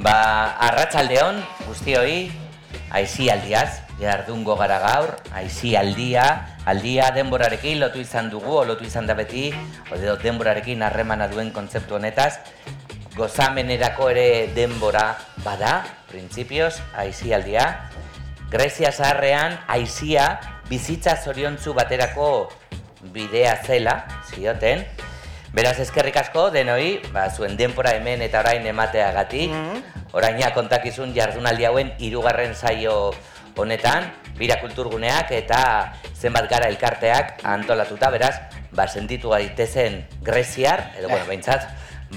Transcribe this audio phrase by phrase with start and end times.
[0.00, 2.30] Ba, arratsaldeon guztioi,
[2.96, 6.24] aizi aldiaz, jardungo gara gaur, aizi aldia,
[7.12, 9.50] denborarekin lotu izan dugu, o lotu izan da beti,
[9.92, 12.38] o denborarekin harremana duen kontzeptu honetaz,
[13.16, 14.26] gozamenerako ere
[14.56, 17.90] denbora bada, printzipioz, aizi aldia,
[18.50, 22.48] Grezia zaharrean, aizia, bizitza zoriontzu baterako
[23.12, 24.00] bidea zela,
[24.32, 24.82] zioten,
[25.50, 29.50] Beraz eskerrik asko denoi, ba, zuen denpora hemen eta orain emateagatik.
[29.50, 33.12] Mm Oraina kontakizun jardunaldi hauen hirugarren saio
[33.54, 35.60] honetan, bira kulturguneak eta
[36.18, 38.32] zenbat gara elkarteak antolatuta, beraz,
[38.74, 41.28] ba, sentitu gaitezen greziar, edo, bueno, eh.
[41.28, 41.68] behintzat,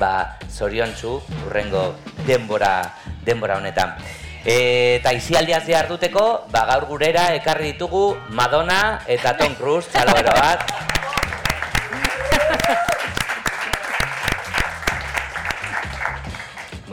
[0.01, 1.91] ba, zoriontzu urrengo
[2.25, 2.95] denbora,
[3.27, 3.93] denbora honetan.
[4.41, 10.17] E, eta izialdiaz zehar duteko, ba, gaur gurera ekarri ditugu Madonna eta Tom Cruise, txalo
[10.33, 10.65] bat.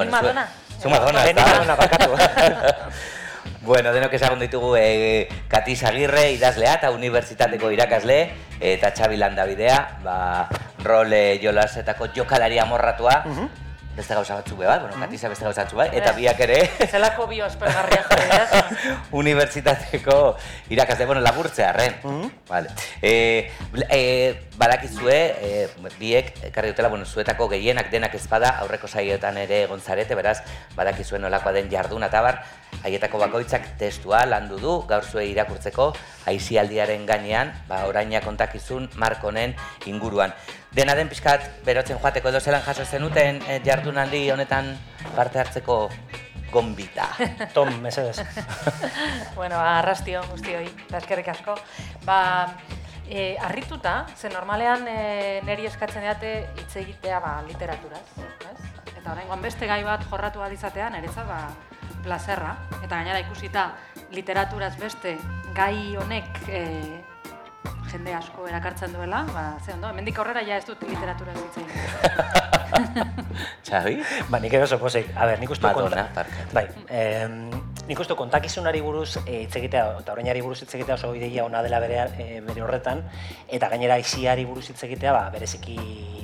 [0.08, 0.48] bueno, Madonna.
[0.80, 2.10] Zu Madonna, eta Madonna bakatu.
[3.68, 8.20] bueno, denok ezagun ditugu e, Katiz Agirre, idazlea eta unibertsitateko irakasle,
[8.60, 10.48] eta Xabi Landabidea, ba,
[10.84, 13.24] role jolasetako jokalari amorratua.
[13.26, 13.69] Uh -huh
[14.00, 15.28] beste gauza batzu be bat, bueno, mm -hmm.
[15.28, 16.58] beste gauza batzu bai, eta biak ere...
[16.90, 20.36] Zelako bio espergarria jarri, Unibertsitateko
[20.70, 21.94] irakasle, bueno, laburtzea, arren.
[22.02, 22.30] Mm -hmm.
[22.48, 22.68] vale.
[23.02, 23.50] e,
[23.90, 24.00] e,
[24.56, 30.14] badakizue, e, biek, ekarri dutela, bueno, zuetako gehienak denak ezpada, aurreko saioetan ere egon zarete,
[30.14, 30.42] beraz,
[30.76, 32.42] badakizue nolakoa den jarduna eta bar,
[32.84, 35.92] haietako bakoitzak testua landu du, gaur zue irakurtzeko,
[36.26, 39.54] aizialdiaren gainean, ba, oraina kontakizun, markonen
[39.86, 40.32] inguruan.
[40.70, 44.70] Dena den pixkat, berotzen joateko edo zelan jaso zenuten e, jardunaldi honetan
[45.16, 45.78] parte hartzeko
[46.52, 47.08] gombita.
[47.56, 48.22] Tom, mesedez.
[49.38, 51.56] bueno, arrastio guztioi, da eskerrik asko.
[52.06, 52.20] Ba,
[53.08, 58.06] e, arrituta, ze normalean e, neri eskatzen date hitz egitea ba, literaturaz.
[58.52, 58.58] Ez?
[58.94, 61.48] Eta orain beste gai bat jorratu izatea, niretzat ba,
[62.04, 62.54] plazerra.
[62.78, 63.72] Eta gainera ikusita
[64.14, 65.18] literaturaz beste
[65.54, 66.64] gai honek e,
[67.90, 71.66] jende asko erakartzen duela, ba, ze ondo, hemendik aurrera ja ez dut literatura ditzen.
[73.66, 73.96] Xabi?
[74.30, 75.10] Ba, nik edo posik.
[75.16, 76.06] A ber, nik uste Madonna,
[76.54, 77.26] Bai, eh,
[77.88, 81.62] nik uste kontakizunari buruz eh, hitz egitea, eta orainari buruz hitz egitea oso ideia ona
[81.66, 83.02] dela bere, eh, bere horretan,
[83.48, 85.78] eta gainera isiari buruz hitz egitea, ba, bereziki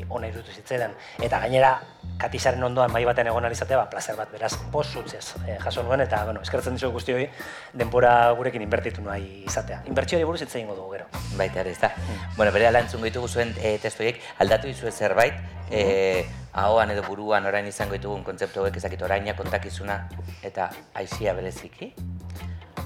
[0.09, 0.95] ona irutu zitzaidan.
[1.23, 1.73] Eta gainera,
[2.21, 6.01] katizaren ondoan mai baten egon alizatea, ba, placer bat, beraz, pos zutzez eh, jaso nuen,
[6.05, 7.27] eta, bueno, eskertzen dizu guzti hori,
[7.75, 9.83] denbora gurekin inbertitu nahi izatea.
[9.91, 11.11] Inbertsioari buruz hitz egingo dugu, gero.
[11.37, 11.93] Baita ere, ez da.
[11.97, 12.37] Mm.
[12.37, 16.27] Bueno, bere ala entzungo ditugu zuen e, testoiek, aldatu dizu zerbait, mm -hmm.
[16.53, 20.09] ahoan edo buruan orain izango ditugun kontzeptu hauek ezakit oraina kontakizuna
[20.43, 21.95] eta aizia bereziki?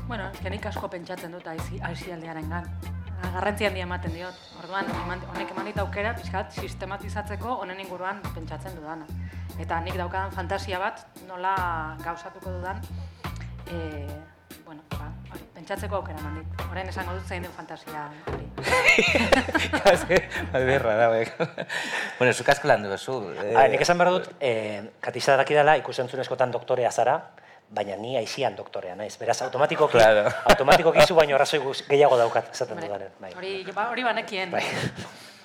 [0.07, 2.67] Bueno, genik asko pentsatzen dut aizialdearen gan
[3.29, 4.41] garrantzi handia ematen diot.
[4.63, 4.89] Orduan,
[5.35, 9.07] honek eman dit aukera, pixkat, sistematizatzeko honen inguruan pentsatzen dudana.
[9.61, 11.55] Eta nik daukadan fantasia bat, nola
[12.05, 12.81] gauzatuko dudan,
[13.69, 14.07] e,
[14.71, 15.09] bueno, ba,
[15.51, 16.61] pentsatzeko aukera eman dit.
[16.71, 18.45] Horain esango dut zein den fantasia hori.
[19.83, 20.19] Kasi,
[20.55, 21.33] alberra da, bek.
[22.21, 23.17] bueno, zuk asko lan duzu.
[23.35, 23.65] Eh...
[23.73, 27.17] nik esan behar dut, eh, katisa dakidala, ikusentzunezkotan doktorea zara,
[27.67, 29.17] baina ni aizian doktorea naiz.
[29.19, 30.31] Beraz, automatikoki, claro.
[30.55, 31.61] automatikoki zu baino arrazoi
[31.91, 33.11] gehiago daukat, esaten dudaren.
[33.19, 33.35] Bai.
[33.35, 34.55] Hori, ba, hori banekien.
[34.55, 34.63] Bai.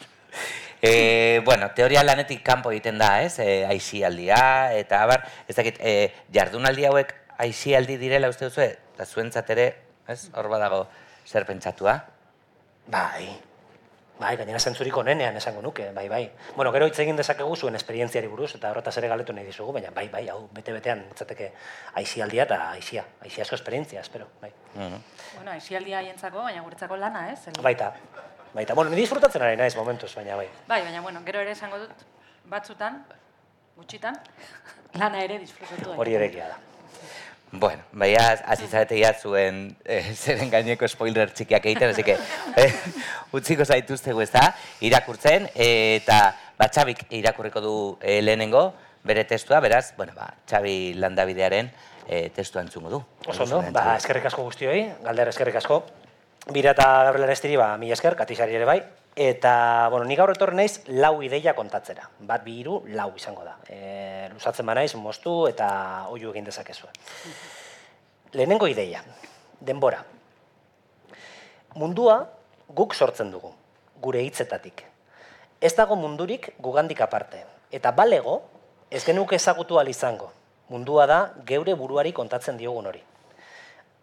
[0.85, 3.39] e, bueno, teoria lanetik kanpo egiten da, ez?
[3.41, 4.45] E, aizialdia,
[4.85, 9.67] eta abar, ez dakit, e, jardunaldi hauek aizialdi direla uste duzu, eta zuentzat ere,
[10.07, 10.29] ez?
[10.33, 10.85] Hor badago
[11.27, 11.99] zer pentsatua?
[12.87, 13.27] Bai,
[14.15, 16.21] Bai, gainera zentzurik onenean esango nuke, bai, bai.
[16.55, 19.89] Bueno, gero hitz egin dezakegu zuen esperientziari buruz, eta horretaz ere galetu nahi dizugu, baina
[19.91, 21.49] bai, bai, hau, bete-betean, etzateke
[21.99, 24.53] aizialdia eta aizia, aizia asko esperientzia, espero, bai.
[24.75, 25.01] Mm
[25.35, 27.49] Bueno, aizialdia haientzako, baina guretzako lana, ez?
[27.51, 27.59] El...
[27.61, 27.91] Baita,
[28.53, 28.73] baita.
[28.73, 30.47] Bueno, ni disfrutatzen ari naiz momentuz, baina bai.
[30.69, 32.05] Bai, baina, bueno, gero ere esango dut,
[32.47, 33.03] batzutan,
[33.75, 34.21] gutxitan,
[34.93, 35.91] lana ere disfrutatu.
[35.99, 36.55] Hori ere da.
[37.59, 42.17] Bueno, bai, hasi zarete ya zuen eh, zeren gaineko spoiler txikiak egiten, así que
[42.61, 42.71] eh,
[43.31, 44.49] utziko zaituztegu ez da,
[44.81, 46.19] irakurtzen, eh, eta
[46.57, 48.73] ba, Txabik irakurriko du eh, lehenengo,
[49.05, 51.71] bere testua, beraz, bueno, ba, Txabi landabidearen
[52.07, 53.01] eh, testua entzungo du.
[53.27, 55.83] Oso ondo, ba, eskerrik asko guztioi, galder eskerrik asko.
[56.53, 58.79] Bira eta Gabriel Arestiri, ba, mila esker, katizari ere bai,
[59.15, 62.09] Eta, bueno, nik gaur etorri naiz lau ideia kontatzera.
[62.27, 63.55] Bat bi hiru lau izango da.
[63.71, 65.67] E, lusatzen ba naiz, moztu eta
[66.11, 66.91] oiu egin dezakezue.
[68.35, 68.99] Lehenengo ideia,
[69.63, 70.01] denbora.
[71.79, 72.17] Mundua
[72.67, 73.53] guk sortzen dugu,
[74.03, 74.83] gure hitzetatik.
[75.63, 77.45] Ez dago mundurik gugandik aparte.
[77.71, 78.41] Eta balego,
[78.91, 80.33] ez genuke ezagutu izango.
[80.67, 83.01] Mundua da geure buruari kontatzen diogun hori.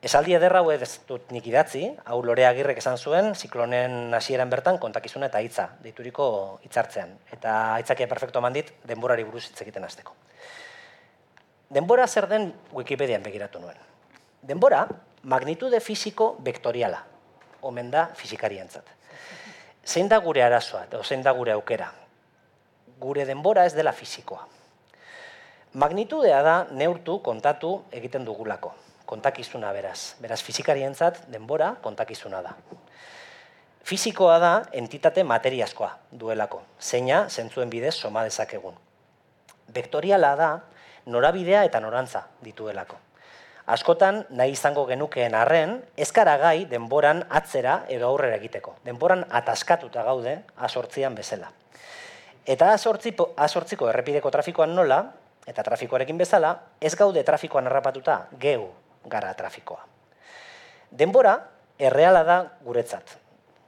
[0.01, 4.79] Esaldi ederra hau ez dut nik idatzi, hau lore agirrek esan zuen, ziklonen hasieran bertan
[4.79, 7.19] kontakizuna eta hitza, deituriko hitzartzean.
[7.33, 10.15] Eta hitzakia perfecto eman dit, denborari buruz hitz egiten hasteko.
[11.69, 13.92] Denbora zer den Wikipedian begiratu nuen.
[14.43, 14.89] Denbora,
[15.23, 16.99] magnitude fisiko vektoriala,
[17.63, 18.89] omen da fisikarientzat.
[19.87, 21.93] Zein da gure arazoa, edo zein da gure aukera?
[22.99, 24.49] Gure denbora ez dela fisikoa.
[25.79, 28.73] Magnitudea da neurtu, kontatu egiten dugulako.
[29.07, 30.17] Kontakizuna beraz.
[30.19, 32.57] Beraz, fisikarientzat denbora kontakizuna da.
[33.87, 36.65] Fisikoa da entitate materiazkoa duelako.
[36.81, 38.75] Zeina, zentzuen bidez, soma dezakegun.
[39.71, 40.53] Vektoriala da,
[41.07, 42.99] norabidea eta norantza dituelako.
[43.67, 48.75] Askotan, nahi izango genukeen arren, ezkara gai denboran atzera edo aurrera egiteko.
[48.85, 51.53] Denboran ataskatuta gaude, asortzian bezala.
[52.43, 55.05] Eta asortziko errepideko trafikoan nola,
[55.47, 58.67] eta trafikoarekin bezala, ez gaude trafikoan harrapatuta, geu
[59.07, 59.87] gara trafikoa.
[60.91, 61.37] Denbora,
[61.79, 63.17] erreala da guretzat.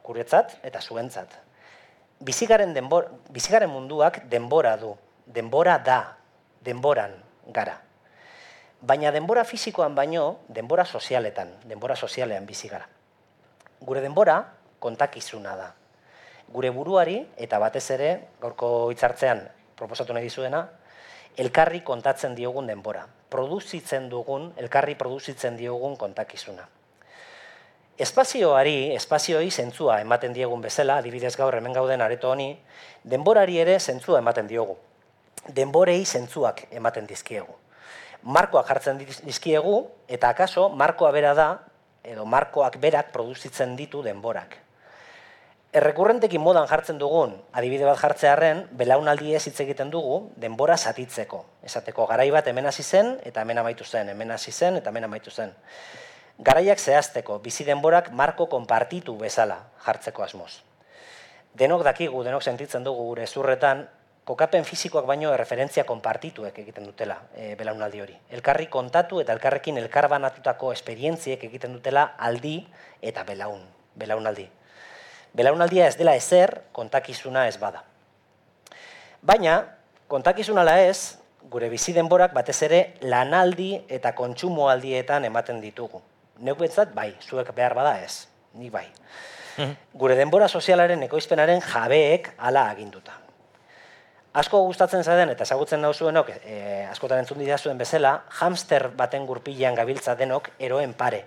[0.05, 1.39] Guretzat eta zuentzat.
[2.25, 4.95] Bizigaren, denbor, bizigaren munduak denbora du.
[5.27, 6.17] Denbora da.
[6.65, 7.15] Denboran
[7.53, 7.79] gara.
[8.85, 12.85] Baina denbora fisikoan baino, denbora sozialetan, denbora sozialean bizi gara.
[13.81, 14.35] Gure denbora
[14.79, 15.71] kontakizuna da.
[16.53, 17.15] Gure buruari
[17.47, 18.11] eta batez ere,
[18.43, 19.41] gaurko hitzartzean
[19.79, 20.61] proposatu nahi dizuena,
[21.41, 23.07] elkarri kontatzen diogun denbora.
[23.33, 26.69] Produzitzen dugun, elkarri produzitzen diogun kontakizuna.
[27.97, 32.53] Espazioari, espazioi zentzua ematen diegun bezala, adibidez gaur hemen gauden areto honi,
[33.03, 34.77] denborari ere zentzua ematen diogu.
[35.49, 37.64] Denborei zentzuak ematen dizkiegu
[38.25, 39.79] markoak jartzen dizkiegu,
[40.09, 41.49] eta akaso markoa bera da,
[42.05, 44.57] edo markoak berak produzitzen ditu denborak.
[45.75, 51.41] Errekurrentekin modan jartzen dugun, adibide bat jartzearen, belaunaldi ez hitz egiten dugu, denbora satitzeko.
[51.67, 55.09] Esateko, garai bat hemen hasi zen, eta hemen amaitu zen, hemen hasi zen, eta hemen
[55.09, 55.51] amaitu zen.
[56.39, 60.63] Garaiak zehazteko, bizi denborak marko konpartitu bezala jartzeko asmoz.
[61.55, 63.89] Denok dakigu, denok sentitzen dugu gure zurretan,
[64.25, 68.15] kokapen fisikoak baino erreferentzia konpartituek egiten dutela e, belaunaldi hori.
[68.33, 72.57] Elkarri kontatu eta elkarrekin elkarbanatutako esperientziek egiten dutela aldi
[73.03, 73.61] eta belaun,
[74.01, 74.47] belaunaldi.
[75.35, 77.83] Belaunaldia ez dela ezer, kontakizuna ez bada.
[79.23, 79.59] Baina,
[80.09, 81.19] kontakizunala ez,
[81.51, 86.01] gure bizi denborak batez ere lanaldi eta kontsumoaldietan ematen ditugu.
[86.45, 88.87] Neuk betzat, bai, zuek behar bada ez, nik bai.
[89.59, 89.77] Mhm.
[90.01, 93.24] Gure denbora sozialaren ekoizpenaren jabeek ala aginduta
[94.35, 96.57] asko gustatzen zaden eta ezagutzen nauzuenok, e,
[96.91, 101.23] askotan entzun dira zuen bezala, hamster baten gurpilean gabiltza denok eroen pare.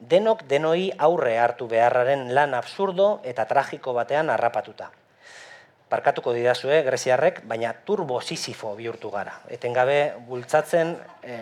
[0.00, 4.88] Denok denoi aurre hartu beharraren lan absurdo eta tragiko batean harrapatuta.
[5.92, 9.34] Parkatuko didazue, greziarrek, baina turbo sisifo bihurtu gara.
[9.52, 11.36] Etengabe bultzatzen e,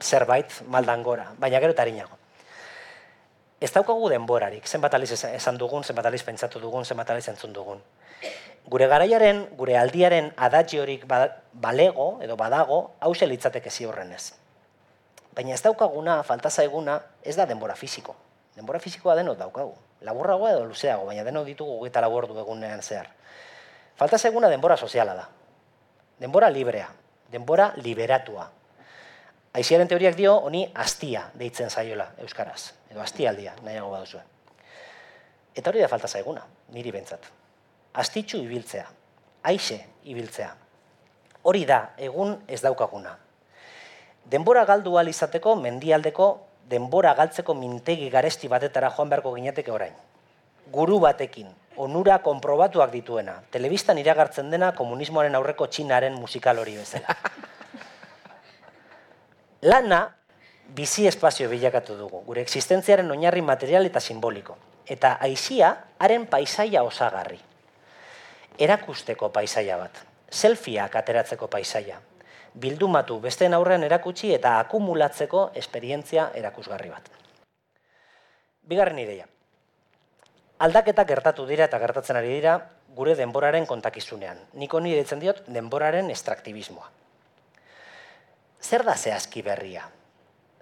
[0.00, 2.16] zerbait maldan gora, baina gero eta harinago.
[3.60, 7.84] Ez daukagu denborarik, zenbat aliz esan dugun, zenbat aliz pentsatu dugun, zenbat aliz entzun dugun
[8.66, 14.34] gure garaiaren, gure aldiaren adatxiorik ba, balego edo badago, hause litzateke ziurrenez.
[15.34, 18.14] Baina ez daukaguna, falta zaiguna, ez da denbora fisiko.
[18.56, 19.74] Denbora fisikoa denot daukagu.
[20.04, 23.08] Laburragoa edo luzeago, baina denot ditugu eta laburdu egunean zehar.
[23.96, 25.28] Falta zaiguna denbora soziala da.
[26.20, 26.90] Denbora librea,
[27.32, 28.50] denbora liberatua.
[29.52, 32.72] Aiziaren teoriak dio, honi astia deitzen zaiola euskaraz.
[32.90, 34.22] Edo astialdia, nahiago baduzue.
[35.54, 37.41] Eta hori da falta zaiguna, niri bentsat
[37.92, 38.86] astitxu ibiltzea,
[39.44, 39.78] aixe
[40.08, 40.54] ibiltzea.
[41.42, 43.16] Hori da, egun ez daukaguna.
[44.24, 46.28] Denbora galdu izateko mendialdeko
[46.70, 49.92] denbora galtzeko mintegi garesti batetara joan beharko gineteke orain.
[50.72, 57.16] Guru batekin, onura konprobatuak dituena, telebistan iragartzen dena komunismoaren aurreko txinaren musikal hori bezala.
[59.70, 60.14] Lana,
[60.68, 64.56] bizi espazio bilakatu dugu, gure existentziaren oinarri material eta simboliko.
[64.86, 67.40] Eta aizia, haren paisaia osagarri
[68.58, 72.00] erakusteko paisaia bat, selfieak ateratzeko paisaia,
[72.54, 77.08] bildumatu besteen aurrean erakutsi eta akumulatzeko esperientzia erakusgarri bat.
[78.68, 79.26] Bigarren ideia.
[80.62, 82.58] Aldaketak gertatu dira eta gertatzen ari dira
[82.94, 84.38] gure denboraren kontakizunean.
[84.54, 86.90] Niko nire ditzen diot denboraren estraktibismoa.
[88.62, 89.88] Zer da zehazki berria?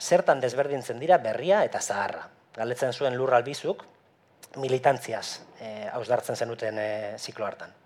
[0.00, 2.22] Zertan desberdintzen dira berria eta zaharra?
[2.56, 3.84] Galetzen zuen lur albizuk,
[4.56, 7.79] militantziaz eh, hausdartzen zenuten eh, ziklo hartan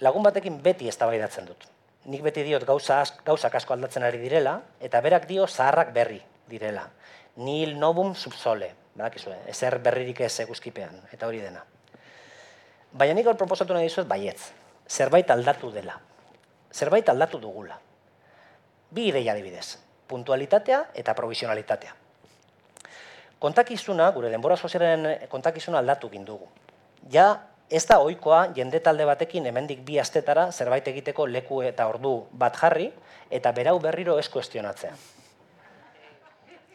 [0.00, 1.66] lagun batekin beti eztabaidatzen dut.
[2.06, 6.86] Nik beti diot gauza gauzak asko aldatzen ari direla, eta berak dio zaharrak berri direla.
[7.36, 11.64] Nil novum subsole, badakizue, ezer berririk ez eguzkipean, eta hori dena.
[12.92, 14.52] Baina nik hor proposatu nahi dizuet baietz,
[14.88, 15.98] zerbait aldatu dela,
[16.72, 17.76] zerbait aldatu dugula.
[18.90, 19.76] Bi ideia adibidez,
[20.08, 21.92] puntualitatea eta provisionalitatea.
[23.38, 26.46] Kontakizuna, gure denbora sozialen kontakizuna aldatu gindugu.
[27.12, 27.26] Ja
[27.70, 32.56] ez da ohikoa jende talde batekin hemendik bi astetara zerbait egiteko leku eta ordu bat
[32.56, 32.92] jarri
[33.30, 34.92] eta berau berriro ez kuestionatzea.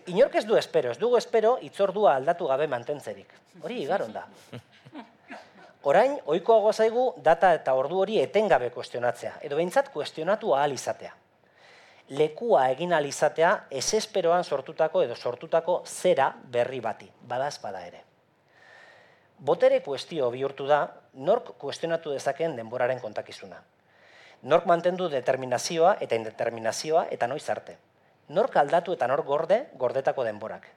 [0.08, 3.34] Inork ez du espero, ez dugu espero itzordua aldatu gabe mantentzerik.
[3.62, 4.26] Hori igaron da.
[5.84, 11.16] Orain, ohikoago zaigu data eta ordu hori etengabe kuestionatzea, edo behintzat kuestionatu ahal izatea.
[12.20, 18.11] Lekua egin ahal izatea, esesperoan sortutako edo sortutako zera berri bati, badaz bada ere.
[19.42, 20.84] Botere kuestio bihurtu da,
[21.18, 23.58] nork kuestionatu dezakeen denboraren kontakizuna.
[24.44, 27.74] Nork mantendu determinazioa eta indeterminazioa eta noiz arte.
[28.38, 30.68] Nork aldatu eta nork gorde, gordetako denborak.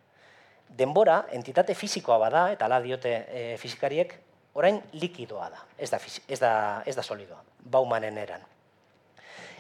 [0.79, 4.17] Denbora, entitate fisikoa bada, eta ala diote e, fizikariek,
[4.57, 6.55] orain likidoa da, ez da, ez da,
[6.87, 7.43] ez da solidoa,
[7.77, 8.49] baumanen eran.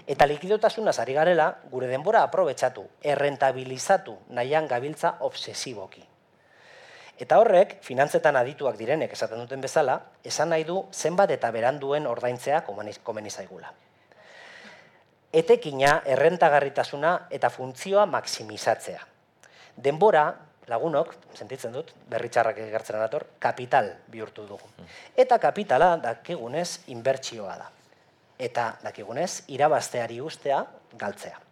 [0.08, 6.13] Eta likidotasunaz ari garela, gure denbora aprobetsatu, errentabilizatu nahian gabiltza obsesiboki.
[7.20, 12.64] Eta horrek, finantzetan adituak direnek esaten duten bezala, esan nahi du zenbat eta beranduen ordaintzea
[12.66, 13.70] komeni zaigula.
[15.34, 19.06] Etekina, errentagarritasuna eta funtzioa maksimizatzea.
[19.76, 20.26] Denbora,
[20.70, 24.70] lagunok, sentitzen dut, berritxarrak egartzen dator, kapital bihurtu dugu.
[25.16, 27.70] Eta kapitala, dakigunez, inbertsioa da.
[28.38, 30.64] Eta, dakigunez, irabazteari ustea,
[30.98, 31.43] galtzea.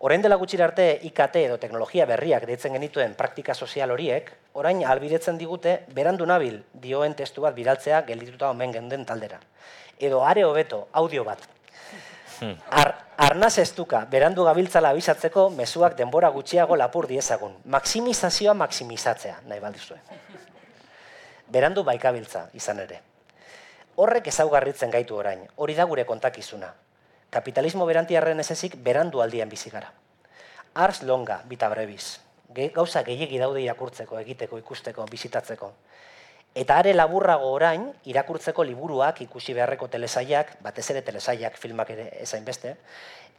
[0.00, 5.40] Orain dela gutxira arte IKT edo teknologia berriak deitzen genituen praktika sozial horiek, orain albiretzen
[5.40, 9.40] digute berandu nabil dioen testu bat bidaltzea geldituta omen genden taldera.
[9.98, 11.42] Edo are hobeto audio bat.
[12.38, 12.54] Hmm.
[12.70, 12.94] Ar,
[13.26, 17.56] arnaz estuka, berandu gabiltzala abisatzeko mezuak denbora gutxiago lapur diezagun.
[17.64, 19.98] Maksimizazioa maksimizatzea, nahi baldizue.
[21.50, 23.02] Berandu baikabiltza, izan ere.
[23.96, 26.70] Horrek ezaugarritzen gaitu orain, hori da gure kontakizuna
[27.30, 29.92] kapitalismo berantiarren ezezik berandu aldian bizi gara.
[30.74, 32.18] Ars longa, bita brevis.
[32.74, 35.72] Gauza gehiegi daude irakurtzeko, egiteko, ikusteko, bizitatzeko.
[36.58, 42.44] Eta are laburrago orain, irakurtzeko liburuak, ikusi beharreko telesaiak, batez ere telesaiak, filmak ere ezain
[42.44, 42.74] beste,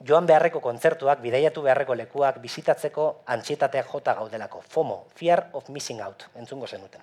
[0.05, 4.61] joan beharreko kontzertuak, bidaiatu beharreko lekuak, bizitatzeko antxietateak jota gaudelako.
[4.61, 7.01] FOMO, Fear of Missing Out, entzungo zenuten.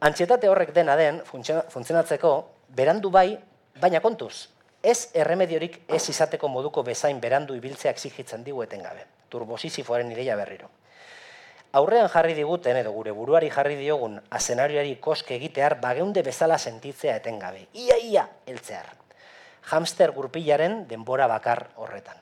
[0.00, 2.34] Antxietate horrek dena den, funtzionatzeko,
[2.74, 3.38] berandu bai,
[3.80, 4.48] baina kontuz,
[4.82, 9.04] Ez erremediorik ez izateko moduko bezain berandu ibiltzea exigitzen digu etengabe.
[9.28, 10.70] Turbosisifoaren ideia berriro.
[11.76, 17.66] Aurrean jarri diguten edo gure buruari jarri diogun azenarioari koske egitear bageunde bezala sentitzea etengabe.
[17.74, 18.88] Ia, ia, eltzear.
[19.70, 22.16] Hamster gurpilaren denbora bakar horretan.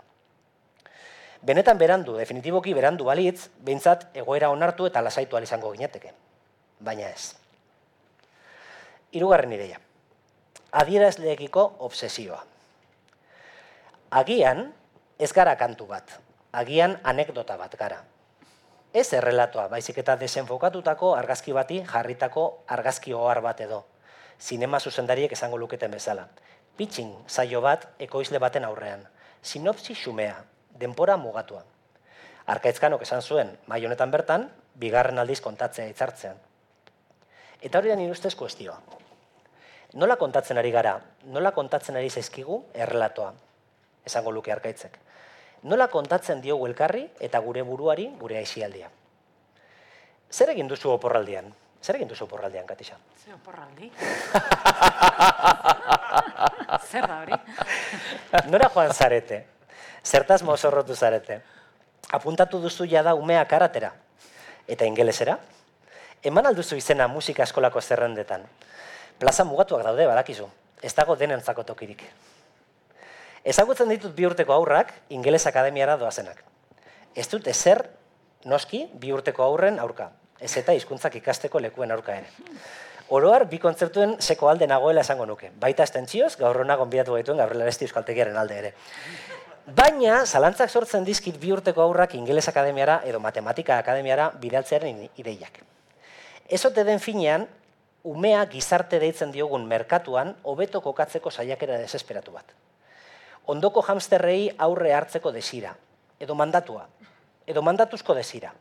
[1.40, 6.12] Benetan berandu, definitiboki berandu balitz, behintzat egoera onartu eta lasaitu izango gineteke.
[6.80, 7.36] Baina ez.
[9.12, 9.78] Hirugarren ideia
[10.72, 12.42] adierazleekiko obsesioa.
[14.10, 14.72] Agian,
[15.18, 16.18] ez gara kantu bat,
[16.52, 18.02] agian anekdota bat gara.
[18.92, 23.84] Ez errelatoa, baizik eta desenfokatutako argazki bati jarritako argazki ohar bat edo.
[24.40, 26.28] Zinema zuzendariek esango luketen bezala.
[26.76, 29.02] Pitching saio bat ekoizle baten aurrean.
[29.42, 30.36] Sinopsi xumea,
[30.80, 31.64] denpora mugatua.
[32.46, 36.38] Arkaitzkanok esan zuen, mai honetan bertan, bigarren aldiz kontatzea hitzartzean.
[37.60, 38.80] Eta hori da nire ustez kuestioa.
[39.94, 40.98] Nola kontatzen ari gara?
[41.32, 43.32] Nola kontatzen ari zaizkigu errelatoa?
[44.04, 44.98] Esango luke arkaitzek.
[45.62, 48.90] Nola kontatzen diogu elkarri eta gure buruari gure aixialdia?
[50.30, 51.48] Zer egin duzu oporraldian?
[51.82, 52.98] Zer egin duzu oporraldian, Katisa?
[53.24, 53.88] Zer oporraldi?
[56.90, 57.32] Zer da hori?
[58.52, 59.46] Nora joan zarete?
[60.04, 61.40] Zertaz mozorrotu zarete?
[62.12, 63.92] Apuntatu duzu jada umea karatera?
[64.68, 65.38] Eta ingelesera?
[66.22, 68.44] Eman alduzu izena musika eskolako zerrendetan?
[69.18, 70.48] Plaza mugatuak daude, badakizu.
[70.82, 72.04] Ez dago denentzako tokirik.
[73.48, 76.42] Ezagutzen ditut bi urteko aurrak, ingeles akademiara doazenak.
[77.16, 77.84] Ez dut ezer,
[78.44, 80.10] noski, bi urteko aurren aurka.
[80.40, 82.28] Ez eta hizkuntzak ikasteko lekuen aurka ere.
[83.08, 85.50] Oroar, bi kontzertuen seko alde nagoela esango nuke.
[85.60, 88.72] Baita estentzioz, gaur hona gonbidatu gaituen Gabriel Aresti Euskaltegiaren alde ere.
[89.78, 95.58] Baina, zalantzak sortzen dizkit bi urteko aurrak ingeles akademiara edo matematika akademiara bidaltzearen ideiak.
[96.48, 97.46] Ezote den finean,
[98.04, 102.54] umea gizarte deitzen diogun merkatuan hobeto kokatzeko saiakera desesperatu bat.
[103.48, 105.74] Ondoko hamsterrei aurre hartzeko desira,
[106.20, 106.86] edo mandatua,
[107.46, 108.52] edo mandatuzko desira.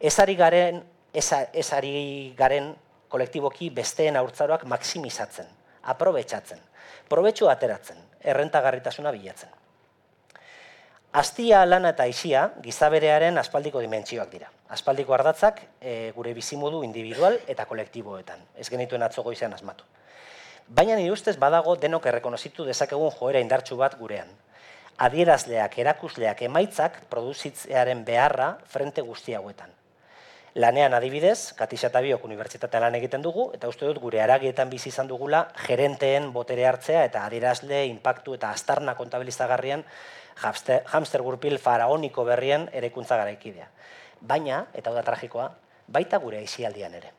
[0.00, 0.82] Ezari garen,
[1.14, 2.72] ezari garen
[3.10, 5.46] kolektiboki besteen aurtzaroak maksimizatzen,
[5.82, 6.58] aprobetsatzen,
[7.08, 9.59] probetxu ateratzen, errentagarritasuna bilatzen.
[11.12, 14.46] Astia, lana eta isia gizaberearen aspaldiko dimentsioak dira.
[14.70, 18.44] Aspaldiko ardatzak e, gure bizimodu individual eta kolektiboetan.
[18.54, 19.82] Ez genituen atzogo izan asmatu.
[20.68, 24.30] Baina nire ustez badago denok errekonozitu dezakegun joera indartsu bat gurean.
[25.02, 29.74] Adierazleak, erakusleak, emaitzak produzitzearen beharra frente guzti hauetan.
[30.54, 34.90] Lanean adibidez, Katisa eta Biok unibertsitatean lan egiten dugu, eta uste dut gure aragietan bizi
[34.90, 39.84] izan dugula gerenteen botere hartzea eta adierazle, impactu eta astarna kontabilizagarrian
[40.42, 43.68] hamster, hamster gurpil faraoniko berrien erekuntza garaikidea.
[44.20, 45.50] Baina, eta hau da tragikoa,
[45.88, 47.12] baita gure aizialdian ere.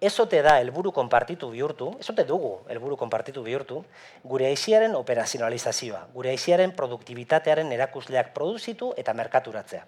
[0.00, 3.82] Ezote da helburu konpartitu bihurtu, ezote dugu helburu konpartitu bihurtu,
[4.24, 9.86] gure aiziaren operazionalizazioa, gure aiziaren produktibitatearen erakusleak produzitu eta merkaturatzea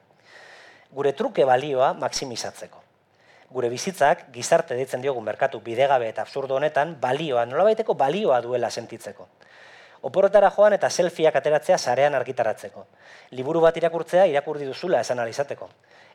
[0.93, 2.83] gure truke balioa maksimizatzeko.
[3.53, 9.29] Gure bizitzak gizarte ditzen diogun merkatu bidegabe eta absurdo honetan balioa, nolabaiteko balioa duela sentitzeko.
[10.03, 12.87] Oporretara joan eta selfieak ateratzea sarean argitaratzeko.
[13.35, 15.69] Liburu bat irakurtzea irakurdi duzula esan alizateko.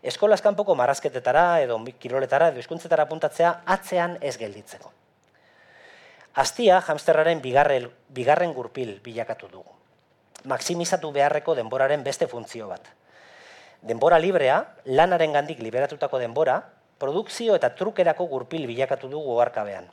[0.03, 4.91] Eskolaz kanpoko marrazketetara edo kiroletara edo hizkuntzetara puntatzea atzean ez gelditzeko.
[6.35, 9.69] Astia hamsterraren bigarren, bigarren gurpil bilakatu dugu.
[10.45, 12.89] Maksimizatu beharreko denboraren beste funtzio bat
[13.83, 16.61] denbora librea, lanaren gandik liberatutako denbora,
[16.99, 19.89] produkzio eta trukerako gurpil bilakatu dugu oarkabean.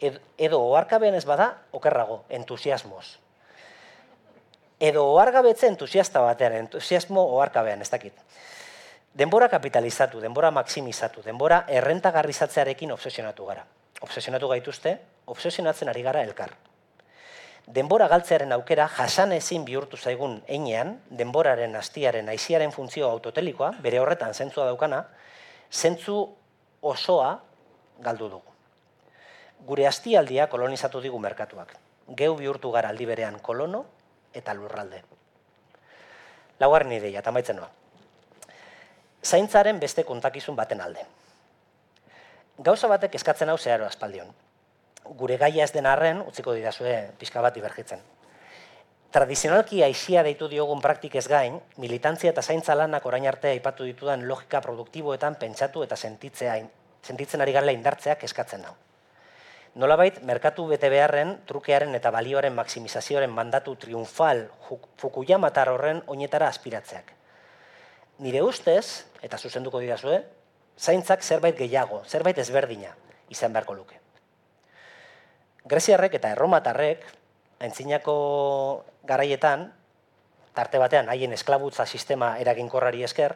[0.00, 3.18] Ed, edo oarkabean ez bada, okerrago, entusiasmoz.
[4.80, 8.12] Edo oargabetze entusiasta batean, entusiasmo oarkabean, ez dakit.
[9.14, 13.64] Denbora kapitalizatu, denbora maksimizatu, denbora errentagarrizatzearekin obsesionatu gara.
[14.02, 14.98] Obsesionatu gaituzte,
[15.30, 16.56] obsesionatzen ari gara elkar
[17.66, 24.34] denbora galtzearen aukera jasan ezin bihurtu zaigun einean, denboraren astiaren aiziaren funtzio autotelikoa, bere horretan
[24.34, 25.04] zentzua daukana,
[25.72, 26.18] zentzu
[26.82, 27.38] osoa
[28.04, 28.53] galdu dugu.
[29.66, 31.74] Gure astialdia kolonizatu digu merkatuak.
[32.16, 33.84] Geu bihurtu gara aldi berean kolono
[34.34, 35.02] eta lurralde.
[36.60, 37.70] Laugarren ideia, eta maitzen noa.
[39.24, 41.06] Zaintzaren beste kontakizun baten alde.
[42.58, 44.34] Gauza batek eskatzen hau zeharo aspaldion
[45.04, 48.00] gure gaia ez den arren, utziko didazue pixka bat ibergitzen.
[49.14, 54.60] Tradizionalki aixia deitu diogun praktikez gain, militantzia eta zaintza lanak orain arte aipatu ditudan logika
[54.60, 56.56] produktiboetan pentsatu eta sentitzea,
[57.02, 58.74] sentitzen ari garela indartzeak eskatzen hau.
[59.74, 64.44] Nolabait, merkatu bete beharren, trukearen eta balioaren maksimizazioaren mandatu triunfal
[65.00, 67.10] Fukuyama horren oinetara aspiratzeak.
[68.18, 70.22] Nire ustez, eta zuzenduko didazue,
[70.78, 72.94] zaintzak zerbait gehiago, zerbait ezberdina
[73.30, 73.98] izan beharko luke.
[75.66, 77.02] Greziarrek eta Erromatarrek
[77.58, 79.72] aintzinako garaietan,
[80.54, 83.34] tarte batean haien esklabutza sistema eraginkorrari esker,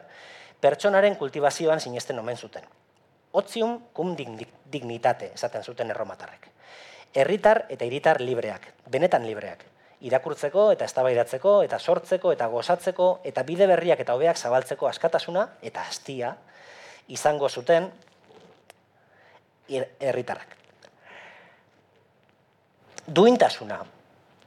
[0.61, 2.63] pertsonaren kultivazioan sinesten omen zuten.
[3.31, 4.15] Otzium cum
[4.71, 6.47] dignitate, esaten zuten Erromatarrek.
[7.13, 9.65] Herritar eta hiritar libreak, benetan libreak,
[10.01, 15.81] irakurtzeko eta eztabaidatzeko eta sortzeko eta gozatzeko eta bide berriak eta hobeak zabaltzeko askatasuna eta
[15.81, 16.35] astia
[17.09, 17.89] izango zuten
[19.69, 20.59] herritarrak
[23.09, 23.85] duintasuna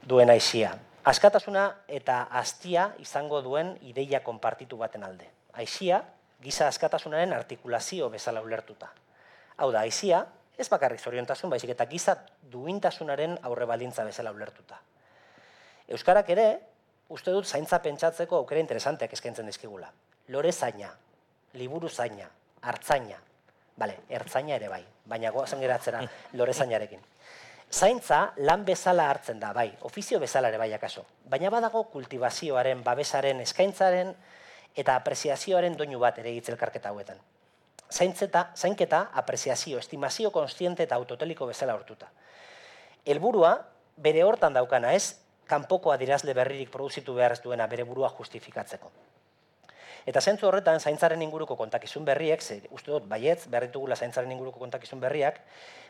[0.07, 0.77] duen aizia.
[1.03, 5.27] Askatasuna eta astia izango duen ideia konpartitu baten alde.
[5.53, 5.99] Aizia,
[6.43, 8.87] giza askatasunaren artikulazio bezala ulertuta.
[9.63, 10.25] Hau da, aizia,
[10.59, 12.17] ez bakarrik zoriontasun, baizik eta giza
[12.51, 14.75] duintasunaren aurre baldintza bezala ulertuta.
[15.87, 16.47] Euskarak ere,
[17.15, 19.87] uste dut zaintza pentsatzeko aukera interesanteak eskaintzen dizkigula.
[20.35, 20.89] Lore zaina,
[21.55, 22.27] liburu zaina,
[22.61, 23.21] hartzaina,
[23.79, 26.03] bale, ertzaina ere bai, baina goazen geratzera
[26.39, 26.99] lore zainarekin.
[27.71, 31.05] Zaintza lan bezala hartzen da, bai, ofizio bezala ere bai akaso.
[31.31, 34.11] Baina badago kultivazioaren, babesaren, eskaintzaren
[34.75, 37.23] eta apreziazioaren doinu bat ere gitzelkarketa hauetan.
[37.93, 42.09] Zaintzeta, zainketa, apreziazio, estimazio konstiente eta autoteliko bezala hortuta.
[43.05, 43.51] Helburua
[44.01, 48.89] bere hortan daukana ez, kanpoko adirazle berririk produzitu behar ez duena bere burua justifikatzeko.
[50.09, 54.59] Eta zentzu horretan, zaintzaren inguruko kontakizun berriek, ze, uste dut, baietz, behar ditugula zaintzaren inguruko
[54.59, 55.39] kontakizun berriak,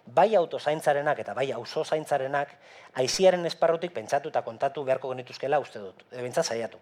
[0.06, 2.52] bai autozaintzarenak eta bai auzo zaintzarenak,
[3.02, 6.78] aiziaren esparrutik pentsatu eta kontatu beharko genituzkela uste dut, ebintza zaiatu.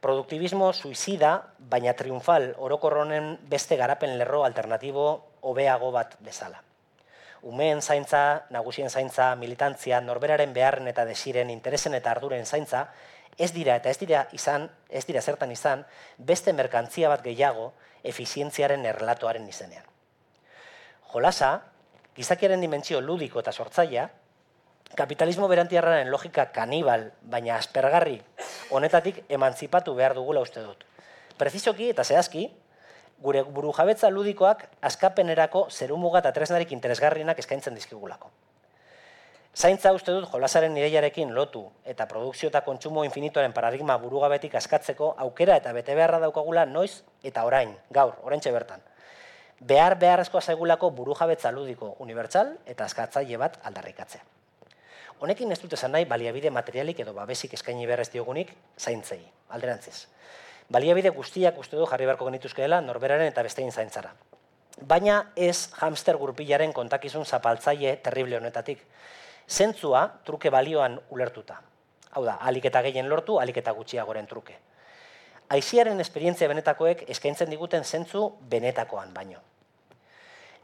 [0.00, 5.06] Produktibismo suizida, baina triunfal, orokorronen beste garapen lerro alternatibo
[5.44, 6.62] hobeago bat bezala.
[7.42, 12.86] Umeen zaintza, nagusien zaintza, militantzia, norberaren beharren eta desiren, interesen eta arduren zaintza,
[13.36, 15.84] ez dira eta ez dira izan, ez dira zertan izan,
[16.16, 17.72] beste merkantzia bat gehiago
[18.04, 19.84] efizientziaren erlatoaren izenean.
[21.12, 21.52] Jolasa,
[22.16, 24.08] gizakiaren dimentsio ludiko eta sortzaia,
[24.96, 28.20] kapitalismo berantiarraren logika kanibal, baina aspergarri,
[28.70, 30.84] honetatik emantzipatu behar dugula uste dut.
[31.38, 32.48] Prezisoki eta zehazki,
[33.20, 38.30] gure burujabetza ludikoak askapenerako zerumuga eta tresnarik interesgarrienak eskaintzen dizkigulako.
[39.54, 45.56] Zaintza uste dut jolasaren ideiarekin lotu eta produkzio eta kontsumo infinitoaren paradigma burugabetik askatzeko aukera
[45.58, 48.80] eta bete beharra daukagula noiz eta orain, gaur, oraintxe bertan.
[49.60, 54.39] Behar beharrezkoa zaigulako burujabetza ludiko unibertsal eta askatzaile bat aldarrikatzea.
[55.20, 59.20] Honekin ez dut esan nahi baliabide materialik edo babesik eskaini behar ez diogunik zaintzei,
[59.52, 60.06] alderantziz.
[60.72, 64.14] Baliabide guztiak uste du jarri beharko genituzkeela norberaren eta bestein zaintzara.
[64.80, 68.80] Baina ez hamster gurpilaren kontakizun zapaltzaile terrible honetatik.
[69.48, 71.60] Zentzua truke balioan ulertuta.
[72.16, 74.56] Hau da, alik eta gehien lortu, alik eta gutxiagoren truke.
[75.50, 79.44] Aiziaren esperientzia benetakoek eskaintzen diguten zentzu benetakoan baino.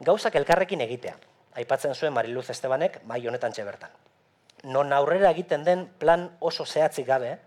[0.01, 1.15] Gauzak elkarrekin egitea,
[1.61, 4.06] aipatzen zuen Mariluz Estebanek mai honetan bertan.
[4.67, 7.37] Non aurrera egiten den plan oso zehatzik gabe,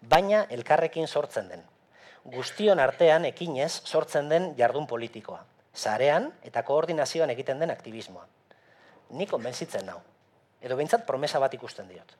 [0.00, 1.64] baina elkarrekin sortzen den.
[2.24, 5.42] Guztion artean ekinez sortzen den jardun politikoa.
[5.76, 8.24] Zarean eta koordinazioan egiten den aktivismoa.
[9.10, 9.98] Ni konbentzitzen nau.
[10.60, 12.16] Edo behintzat promesa bat ikusten diot.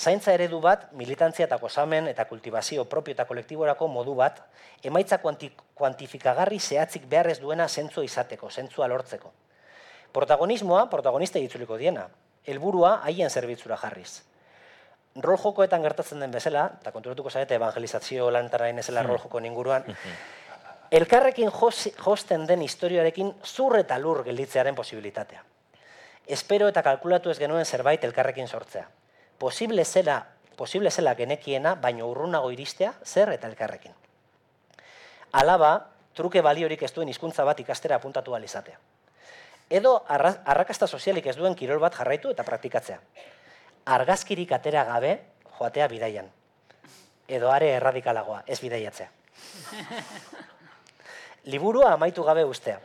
[0.00, 4.40] Zaintza eredu bat, militantzia eta gozamen eta kultivazio propio eta kolektiborako modu bat,
[4.82, 9.32] emaitza kuantifikagarri zehatzik beharrez duena zentzu izateko, zentzua lortzeko.
[10.12, 12.08] Protagonismoa, protagonista ditzuliko diena,
[12.46, 14.22] helburua haien zerbitzura jarriz.
[15.16, 19.84] Rol jokoetan gertatzen den bezala, eta konturatuko zarete evangelizazio lantara ezela rol joko ninguruan,
[20.90, 21.50] elkarrekin
[22.06, 25.44] josten den historioarekin zur eta lur gelditzearen posibilitatea.
[26.26, 28.88] Espero eta kalkulatu ez genuen zerbait elkarrekin sortzea
[29.40, 30.26] posible zela,
[30.56, 33.94] posible zela genekiena, baino urrunago iristea, zer eta elkarrekin.
[35.40, 35.70] Alaba,
[36.14, 38.76] truke baliorik ez duen hizkuntza bat ikastera apuntatu izatea.
[39.70, 42.98] Edo arrakasta sozialik ez duen kirol bat jarraitu eta praktikatzea.
[43.86, 45.14] Argazkirik atera gabe
[45.58, 46.28] joatea bidaian.
[47.28, 49.08] Edo are erradikalagoa, ez bidaiatzea.
[51.54, 52.80] Liburua amaitu gabe ustea.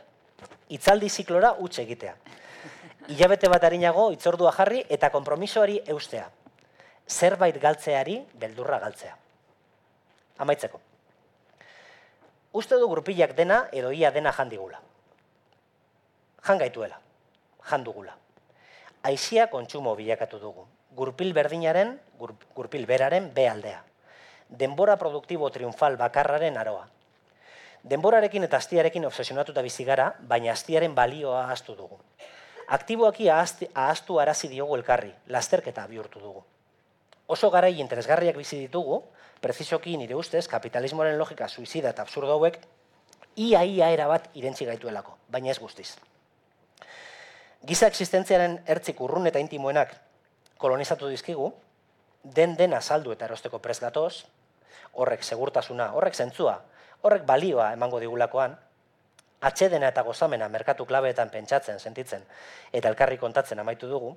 [0.70, 2.14] Itzaldi ziklora utxe egitea.
[3.12, 6.30] Ilabete bat harinago itzordua jarri eta konpromisoari eustea
[7.06, 9.16] zerbait galtzeari beldurra galtzea.
[10.42, 10.80] Amaitzeko.
[12.52, 14.80] Uste du grupilak dena edo ia dena jandigula.
[16.46, 17.00] Jan gaituela.
[17.70, 18.16] Jan dugula.
[19.02, 20.66] Aizia kontsumo bilakatu dugu.
[20.96, 21.98] Gurpil berdinaren,
[22.54, 23.82] gurpil beraren bealdea.
[24.48, 26.88] Denbora produktibo triunfal bakarraren aroa.
[27.84, 31.98] Denborarekin eta astiarekin obsesionatuta bizi gara, baina astiaren balioa ahaztu dugu.
[32.68, 36.44] Aktiboaki ahaztu arazi diogu elkarri, lasterketa bihurtu dugu
[37.26, 39.02] oso garai interesgarriak bizi ditugu,
[39.40, 42.58] prezisoki nire ustez, kapitalismoaren logika suizida eta absurdo hauek,
[43.36, 45.96] ia ia era bat irentzi gaituelako, baina ez guztiz.
[47.66, 49.96] Giza existentziaren ertzik urrun eta intimoenak
[50.62, 51.48] kolonizatu dizkigu,
[52.22, 54.24] den den azaldu eta erosteko prez gatoz,
[54.94, 56.60] horrek segurtasuna, horrek zentzua,
[57.02, 58.54] horrek balioa emango digulakoan,
[59.50, 62.22] atxedena eta gozamena merkatu klabeetan pentsatzen, sentitzen,
[62.72, 64.14] eta elkarri kontatzen amaitu dugu,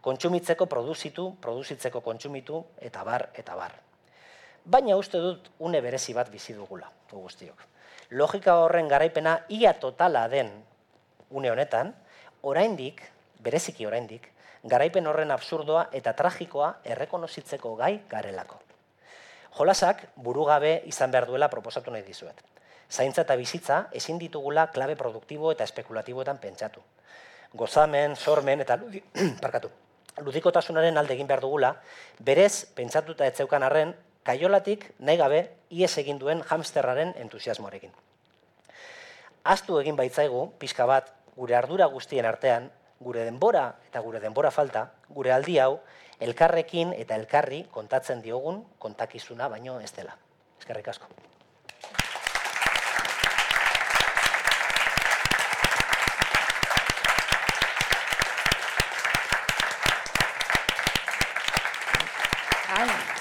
[0.00, 3.74] kontsumitzeko produzitu, produzitzeko kontsumitu, eta bar, eta bar.
[4.64, 7.66] Baina uste dut une berezi bat bizi dugula, guztiok.
[8.10, 10.52] Logika horren garaipena ia totala den
[11.30, 11.94] une honetan,
[12.46, 13.02] oraindik,
[13.42, 14.28] bereziki oraindik,
[14.62, 18.60] garaipen horren absurdoa eta tragikoa errekonozitzeko gai garelako.
[19.56, 22.42] Jolasak burugabe izan behar duela proposatu nahi dizuet.
[22.90, 26.82] Zaintza eta bizitza ezin ditugula klabe produktibo eta espekulatiboetan pentsatu.
[27.54, 28.78] Gozamen, sormen eta
[29.42, 29.70] parkatu
[30.26, 31.74] ludikotasunaren alde egin behar dugula,
[32.20, 37.92] berez, pentsatuta ez zeukan arren, kaiolatik nahi gabe ies egin duen hamsterraren entusiasmoarekin.
[39.44, 42.70] Aztu egin baitzaigu, pixka bat, gure ardura guztien artean,
[43.00, 45.78] gure denbora eta gure denbora falta, gure aldi hau,
[46.20, 50.16] elkarrekin eta elkarri kontatzen diogun kontakizuna baino ez dela.
[50.58, 51.12] Eskerrik asko.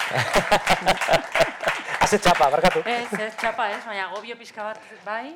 [2.06, 2.84] Haze txapa, barkatu.
[2.86, 5.32] Ez, ez txapa, ez, baina gobio pixka bat bai.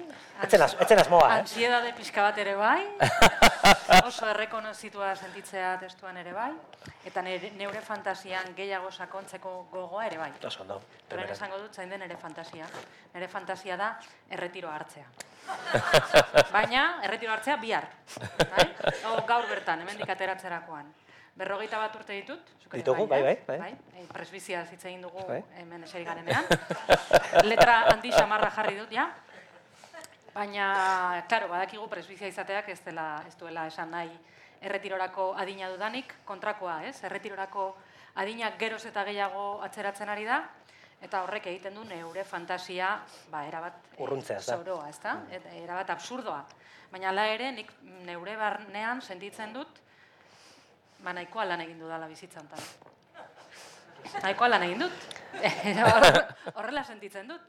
[0.45, 1.39] Etzen, az, etzen azmoa, eh?
[1.41, 2.83] Ansiedade pixka bat ere bai.
[4.09, 6.51] Oso errekonozitua sentitzea testuan ere bai.
[7.09, 10.29] Eta nere, neure fantasian gehiago sakontzeko gogoa ere bai.
[10.45, 10.77] Oso ondo.
[11.09, 12.69] Horren esango dut, zain den nere fantasia.
[13.15, 13.89] Nere fantasia da
[14.29, 15.09] erretiro hartzea.
[16.55, 17.89] Baina, erretiro hartzea bihar.
[18.45, 18.69] Bai?
[19.09, 20.93] O, gaur bertan, hemen dikateratzerakoan
[21.39, 22.55] berrogeita bat urte ditut.
[22.69, 23.35] Ditugu, bai, bai.
[23.47, 23.57] bai.
[23.63, 23.73] bai.
[23.95, 25.39] bai presbizia zitzein dugu bai.
[25.61, 26.45] hemen eseri garenean.
[27.49, 29.07] Letra handi samarra jarri dut, ja.
[30.35, 30.67] Baina,
[31.27, 34.11] klaro, badakigu presbizia izateak ez dela ez duela esan nahi
[34.61, 36.97] erretirorako adina dudanik, kontrakoa, ez?
[37.07, 37.71] Erretirorako
[38.19, 40.41] adinak geroz eta gehiago atzeratzen ari da,
[41.01, 42.97] eta horrek egiten du neure fantasia,
[43.31, 43.93] ba, erabat...
[43.97, 44.57] Urruntzea, ez da.
[44.57, 45.15] Zauroa, ez da?
[45.63, 46.41] Erabat absurdoa.
[46.91, 47.71] Baina la ere, nik
[48.07, 49.79] neure barnean sentitzen dut,
[51.03, 52.63] ba nahikoa lan egin dudala bizitzan tal.
[54.23, 55.07] Nahikoa lan egin dut.
[56.57, 57.41] Horrela sentitzen dut.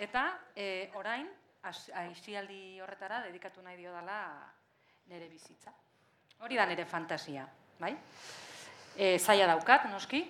[0.00, 1.28] Eta e, orain,
[1.62, 4.20] aizialdi horretara dedikatu nahi dio dela
[5.12, 5.72] nere bizitza.
[6.40, 7.44] Hori da nere fantasia,
[7.78, 7.92] bai?
[8.96, 10.22] E, zaila daukat, noski,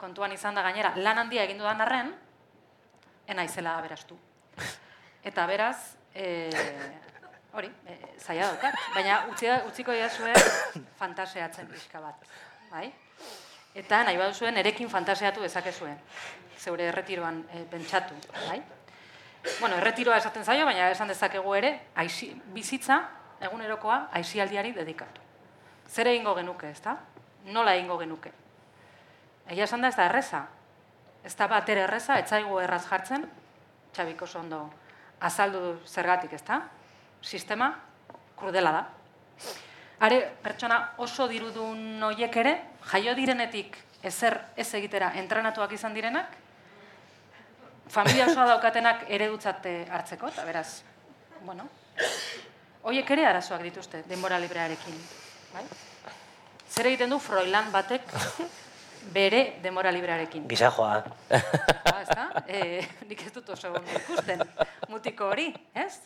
[0.00, 2.14] kontuan izan da gainera, lan handia egin dudan arren,
[3.28, 4.16] ena izela aberastu.
[5.28, 6.48] Eta beraz, e,
[7.52, 8.74] hori, e, zaila daukat.
[8.94, 10.32] Baina utzi, utziko diazue
[11.00, 12.26] fantaseatzen pixka bat.
[12.70, 12.88] Bai?
[13.78, 15.94] Eta nahi baduzuen erekin fantaseatu dezakezue.
[16.58, 18.16] Zeure erretiroan e, pentsatu.
[18.48, 18.60] Bai?
[19.60, 22.98] Bueno, erretiroa esaten zaio, baina esan dezakegu ere, aisi, bizitza,
[23.40, 25.22] egunerokoa, aisialdiari dedikatu.
[25.88, 26.96] Zer egingo genuke, ezta?
[27.54, 28.32] Nola egingo genuke?
[29.48, 30.42] Egia esan da ez da erreza.
[31.24, 33.24] Ez da bat ere erreza, etzaigu erraz jartzen,
[33.94, 34.66] txabiko ondo
[35.20, 36.60] azaldu zergatik, ezta?
[37.22, 37.72] Sistema
[38.38, 38.84] krudela da.
[40.00, 42.52] Are, pertsona oso dirudun noiek ere,
[42.92, 43.76] jaio direnetik
[44.06, 46.36] ezer ez egitera entrenatuak izan direnak,
[47.90, 50.82] familia osoa daukatenak eredutzate hartzeko, eta beraz,
[51.42, 51.66] bueno,
[52.86, 55.00] hoiek ere arazoak dituzte, denbora librearekin.
[55.54, 55.64] Bai?
[56.68, 58.06] Zer egiten du Froilan batek
[59.16, 60.46] bere denbora librearekin?
[60.48, 61.00] Gisa joa.
[61.32, 62.28] Ah, ez da?
[62.46, 64.44] E, nik ez dut oso ikusten
[64.92, 65.96] mutiko hori, ez?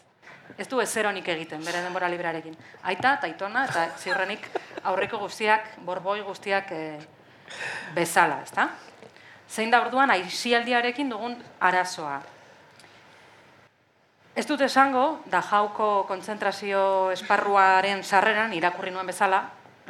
[0.58, 2.54] Ez du ezeronik egiten bere denbora librearekin.
[2.82, 4.48] Aita, taitona, eta ziurrenik
[4.90, 6.82] aurreko guztiak, borboi guztiak e,
[7.96, 8.68] bezala, ez da?
[9.48, 12.20] Zein da orduan aisialdiarekin dugun arazoa.
[14.32, 19.42] Ez dut esango, da jauko kontzentrazio esparruaren sarreran, irakurri nuen bezala,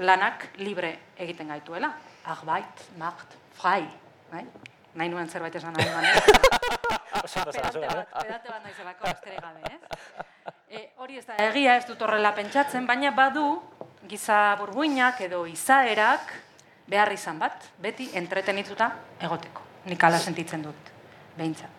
[0.02, 1.94] lanak libre egiten gaituela.
[2.34, 3.86] Arbeit, macht, frei.
[4.32, 4.46] Bai?
[4.94, 6.12] Nahi nuen zerbait esan nahi gane.
[7.22, 9.80] pedate bat, pedate bat nahi zelako, estere gabe, ez?
[10.68, 13.46] E, hori ez da egia, ez dut horrela pentsatzen, baina badu
[14.08, 16.32] giza burbuinak edo izaerak
[16.88, 19.68] behar izan bat, beti entretenituta egoteko.
[19.88, 20.90] Nik ala sentitzen dut,
[21.36, 21.78] behintzat.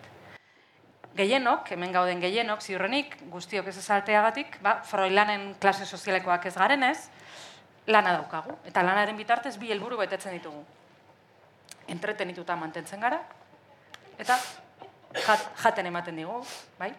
[1.14, 6.96] Gehienok, hemen gauden gehienok, ziurrenik, guztiok ez ezalteagatik, ba, Froilanen klase sozialekoak ez garenez,
[7.86, 8.56] lana daukagu.
[8.66, 10.64] Eta lanaren bitartez bi helburu betetzen ditugu.
[11.88, 13.20] Entretenituta mantentzen gara,
[14.18, 14.38] eta
[15.62, 16.40] jaten ematen digu,
[16.78, 16.92] bai?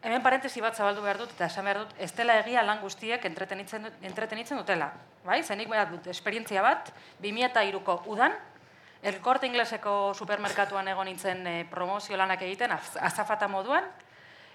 [0.00, 3.24] Hemen parentesi bat zabaldu behar dut, eta esan behar dut, ez dela egia lan guztiek
[3.28, 4.92] entretenitzen, entretenitzen dutela.
[5.26, 5.42] Bai?
[5.44, 6.88] Zenik behar dut, esperientzia bat,
[7.20, 8.38] 2002ko udan,
[9.00, 13.86] Elkorte ingleseko supermerkatuan egon nintzen e, promozio lanak egiten, azafata moduan,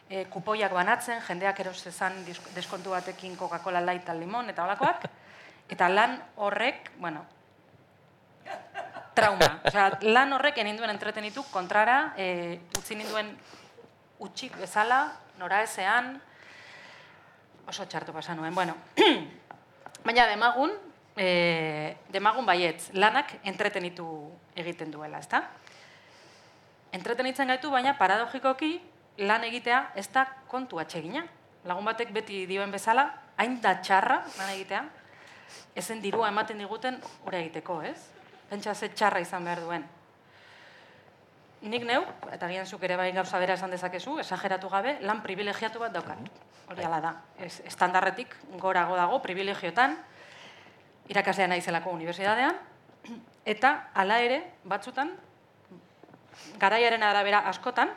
[0.06, 2.20] e, kupoiak banatzen, jendeak eros ezan
[2.54, 5.08] deskontu batekin Coca-Cola light limon eta olakoak,
[5.70, 7.26] eta lan horrek, bueno,
[9.16, 9.62] trauma.
[9.66, 13.32] Osea, lan horrek eninduen entretenitu kontrara, e, utzi ninduen
[14.22, 16.20] utxik bezala, nora ezean,
[17.66, 18.54] oso txartu pasan nuen.
[18.56, 18.76] Bueno,
[20.06, 20.76] baina demagun,
[21.18, 24.06] e, demagun baietz, lanak entretenitu
[24.56, 25.46] egiten duela, ezta?
[26.96, 28.78] Entretenitzen gaitu, baina paradogikoki
[29.26, 31.26] lan egitea ez da kontu atsegina.
[31.66, 33.08] Lagun batek beti dioen bezala,
[33.42, 34.84] hain da txarra lan egitea,
[35.76, 38.15] ezen dirua ematen diguten hori egiteko, ez?
[38.50, 39.86] Pentsa ze txarra izan behar duen.
[41.66, 45.80] Nik neu, eta gian zuk ere bai gauza bera esan dezakezu, esageratu gabe, lan privilegiatu
[45.82, 46.20] bat daukat.
[46.70, 47.14] Hori ala da.
[47.42, 49.98] Ez, estandarretik gorago dago, privilegiotan,
[51.10, 52.58] irakaslea naizelako unibertsitatean
[53.46, 55.12] eta hala ere batzutan
[56.62, 57.92] garaiaren arabera askotan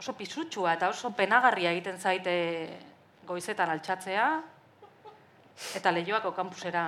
[0.00, 2.34] oso pisutsua eta oso penagarria egiten zaite
[3.26, 4.26] goizetan altxatzea
[5.78, 6.82] eta lehioako kampusera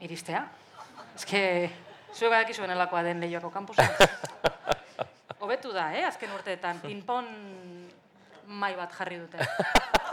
[0.00, 0.40] iristea.
[1.20, 1.68] Eske,
[2.16, 3.84] zuek badaki zuen elakoa den lehioako kampusa.
[5.42, 6.06] Hobetu da, eh?
[6.08, 7.28] Azken urteetan, pinpon
[8.56, 9.44] mai bat jarri dute.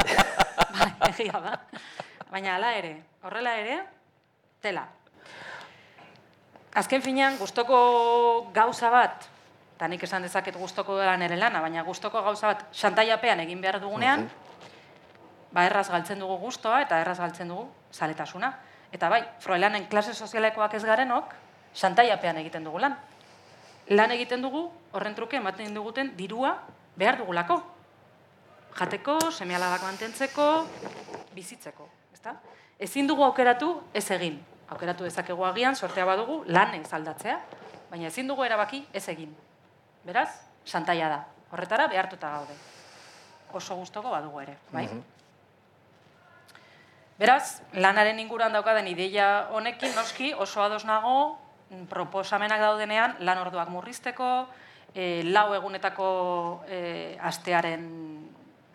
[0.76, 1.54] bai, egia da.
[2.28, 2.91] Baina hala ere,
[3.24, 3.80] horrela ere,
[4.60, 4.84] tela.
[6.76, 7.80] Azken finean, gustoko
[8.52, 9.32] gauza bat,
[9.78, 13.80] eta nik esan dezaket gustoko dela nere lana, baina gustoko gauza bat xantaiapean egin behar
[13.80, 14.28] dugunean,
[15.56, 18.58] ba erraz galtzen dugu gustoa eta erraz galtzen dugu zaletasuna.
[18.91, 21.34] Eta bai, froelanen klase sozialekoak ez garenok,
[21.76, 22.95] xantaiapean egiten dugu lan.
[23.89, 26.58] Lan egiten dugu, horren truke, ematen duguten dirua
[26.95, 27.62] behar dugulako.
[28.78, 30.67] Jateko, semialabak mantentzeko,
[31.34, 32.36] bizitzeko ezta?
[32.80, 34.38] Ezin dugu aukeratu ez egin.
[34.69, 37.39] Aukeratu dezakegu agian, sortea badugu, lan ez aldatzea,
[37.89, 39.32] baina ezin dugu erabaki ez egin.
[40.06, 40.30] Beraz,
[40.65, 41.21] santaia da.
[41.52, 42.56] Horretara behartuta gaude.
[43.54, 44.86] Oso gustoko badugu ere, bai?
[44.88, 45.16] Mhm.
[47.17, 51.39] Beraz, lanaren inguruan daukaden ideia honekin, noski, oso ados nago,
[51.89, 54.45] proposamenak daudenean, lan orduak murrizteko,
[54.93, 56.10] e, lau egunetako
[56.69, 57.88] e, astearen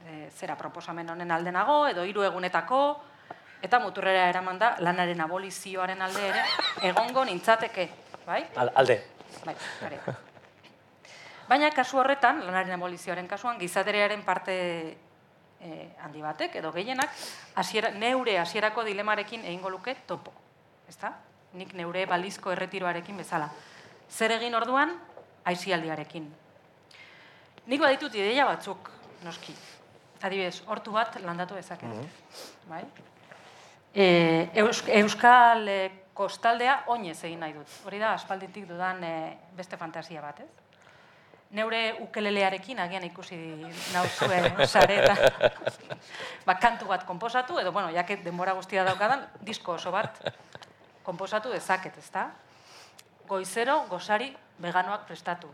[0.02, 2.82] e, zera proposamen honen aldenago, edo hiru egunetako,
[3.62, 6.42] eta muturrera eraman da lanaren abolizioaren alde ere
[6.90, 7.88] egongo nintzateke,
[8.26, 8.42] bai?
[8.58, 8.98] alde.
[9.46, 9.54] Bai,
[11.48, 14.58] Baina kasu horretan, lanaren abolizioaren kasuan, gizaterearen parte
[15.62, 17.10] eh, handi batek, edo gehienak,
[17.56, 20.32] asiera, neure hasierako dilemarekin egingo luke topo.
[20.88, 21.12] Ezta?
[21.54, 23.48] Nik neure balizko erretiroarekin bezala.
[24.10, 24.94] Zer egin orduan,
[25.44, 26.26] aizialdiarekin.
[27.66, 28.90] Nik baditut ideia batzuk,
[29.24, 29.54] noski.
[30.22, 31.90] Adibidez, hortu bat landatu dezaket.
[32.70, 32.82] Bai?
[33.94, 35.78] E, Eus- Euskal e,
[36.14, 37.68] kostaldea oinez egin nahi dut.
[37.86, 39.12] Hori da, aspalditik dudan e,
[39.58, 40.61] beste fantasia bat, ez?
[41.52, 43.36] Neure ukelelearekin agian ikusi
[43.92, 44.38] nauzue
[44.72, 45.18] saretan.
[46.46, 50.16] ba, kantu bat konposatu, edo, bueno, jaket denbora guztia daukadan, disko oso bat
[51.04, 52.30] konposatu dezaket, ezta?
[53.28, 54.30] Goizero, gozari,
[54.62, 55.50] veganoak prestatu.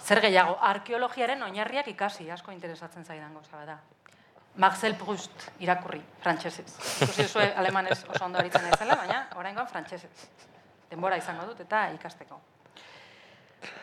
[0.00, 3.76] Zer gehiago, arkeologiaren oinarriak ikasi, asko interesatzen zaidan gauza bada.
[4.56, 6.70] Marcel Proust irakurri, frantsesez.
[7.04, 10.30] Ikusi duzue alemanez oso ondo aritzen naizela, baina oraingoan frantsesez.
[10.90, 12.40] Denbora izango dut eta ikasteko.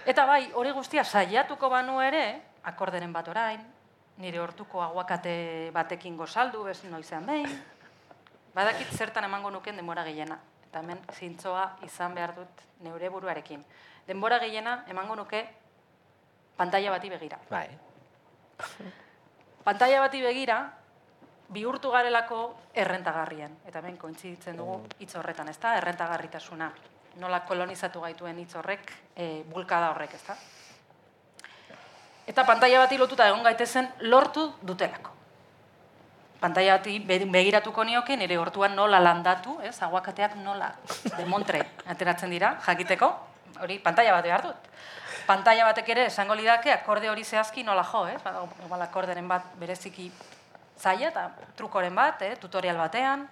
[0.06, 3.62] Eta bai, hori guztia saiatuko banu ere, akorderen bat orain,
[4.18, 7.52] nire hortuko aguakate batekin gozaldu, bez noizean behin,
[8.56, 10.40] badakit zertan emango nuken denbora gehiena.
[10.68, 13.64] Eta hemen zintzoa izan behar dut neure buruarekin.
[14.08, 15.44] Denbora gehiena emango nuke
[16.58, 17.40] pantalla bati begira.
[17.50, 17.70] Bai.
[19.64, 20.58] Pantalla bati begira,
[21.54, 22.42] bihurtu garelako
[22.74, 23.60] errentagarrien.
[23.68, 25.76] Eta hemen kointziditzen dugu hitz horretan, ezta?
[25.78, 26.72] Errentagarritasuna.
[27.18, 30.36] Nola kolonizatu gaituen hitz horrek, e, bulkada horrek, ezta?
[32.28, 35.14] Eta pantalla bati lotuta egon gaitezen lortu dutelako.
[36.40, 39.76] Pantalla bati be- begiratuko nioke nire hortuan nola landatu, ez?
[39.82, 40.72] Aguakateak nola
[41.18, 43.10] demontre ateratzen dira, jakiteko.
[43.62, 44.68] Hori pantalla bat behar dut.
[45.26, 48.22] Pantalla batek ere esango lidake akorde hori zehazki nola jo, ez?
[48.66, 50.12] Igual akorderen bat bereziki
[50.78, 52.36] zaila eta trukoren bat, eh?
[52.38, 53.26] tutorial batean.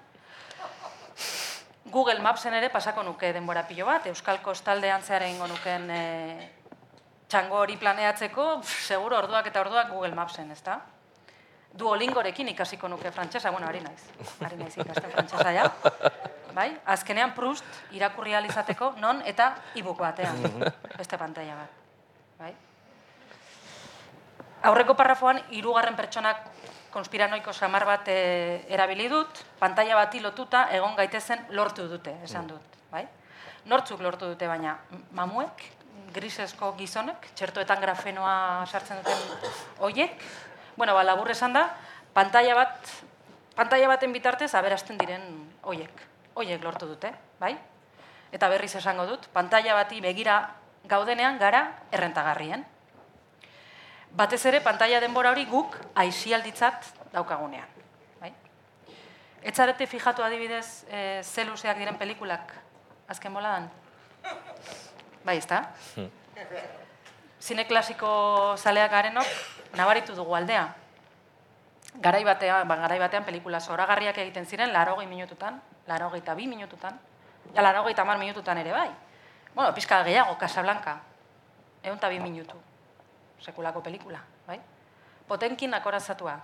[1.91, 6.02] Google Mapsen ere pasako nuke denbora pilo bat, Euskal Kostaldean zehar egingo nuken e,
[7.30, 10.80] txango hori planeatzeko, pff, seguro orduak eta orduak Google Mapsen, ezta?
[11.78, 14.02] Duolingorekin ikasiko nuke frantsesa, bueno, ari naiz.
[14.48, 15.65] Ari naiz ikasten frantsesa ja.
[16.56, 16.69] Bai?
[16.88, 20.39] Azkenean Proust irakurri ahal izateko non eta e-book batean.
[20.95, 21.84] Beste pantalla bat.
[22.39, 22.54] Bai?
[24.65, 26.41] Aurreko parrafoan hirugarren pertsonak
[26.95, 32.78] konspiranoiko samar bat e, erabili dut, pantalla bati lotuta egon gaitezen lortu dute, esan dut,
[32.91, 33.04] bai?
[33.69, 34.78] Nortzuk lortu dute baina
[35.17, 35.65] mamuek,
[36.15, 40.23] grisesko gizonek, txertoetan grafenoa sartzen duten hoiek,
[40.78, 41.67] bueno, ba, labur esan da,
[42.15, 42.93] pantalla bat,
[43.56, 45.25] pantalla baten bitartez aberasten diren
[45.67, 46.06] hoiek,
[46.39, 47.54] hoiek lortu dute, bai?
[48.32, 50.39] Eta berriz esango dut, pantalla bati begira
[50.88, 52.65] gaudenean gara errentagarrien.
[54.15, 57.67] Batez ere, pantalla denbora hori guk aisialditzat daukagunean.
[58.21, 58.32] Bai?
[59.43, 62.54] Etzarete fijatu adibidez e, ze luzeak diren pelikulak
[63.12, 63.67] azken boladan?
[65.25, 65.65] Bai, ezta?
[67.41, 68.10] Zine klasiko
[68.58, 69.28] zaleak garenok
[69.75, 70.69] nabaritu dugu aldea.
[71.99, 76.99] Garai batean, ba, garai batean pelikula zoragarriak egiten ziren, larogei minututan, eta bi minututan,
[77.56, 78.89] ja eta mar minututan ere bai.
[79.54, 81.01] Bueno, pizka gehiago, Casablanca,
[81.84, 82.56] egun bi minutu,
[83.45, 84.60] sekulako pelikula, bai?
[85.27, 86.36] Potenkin akorazatua,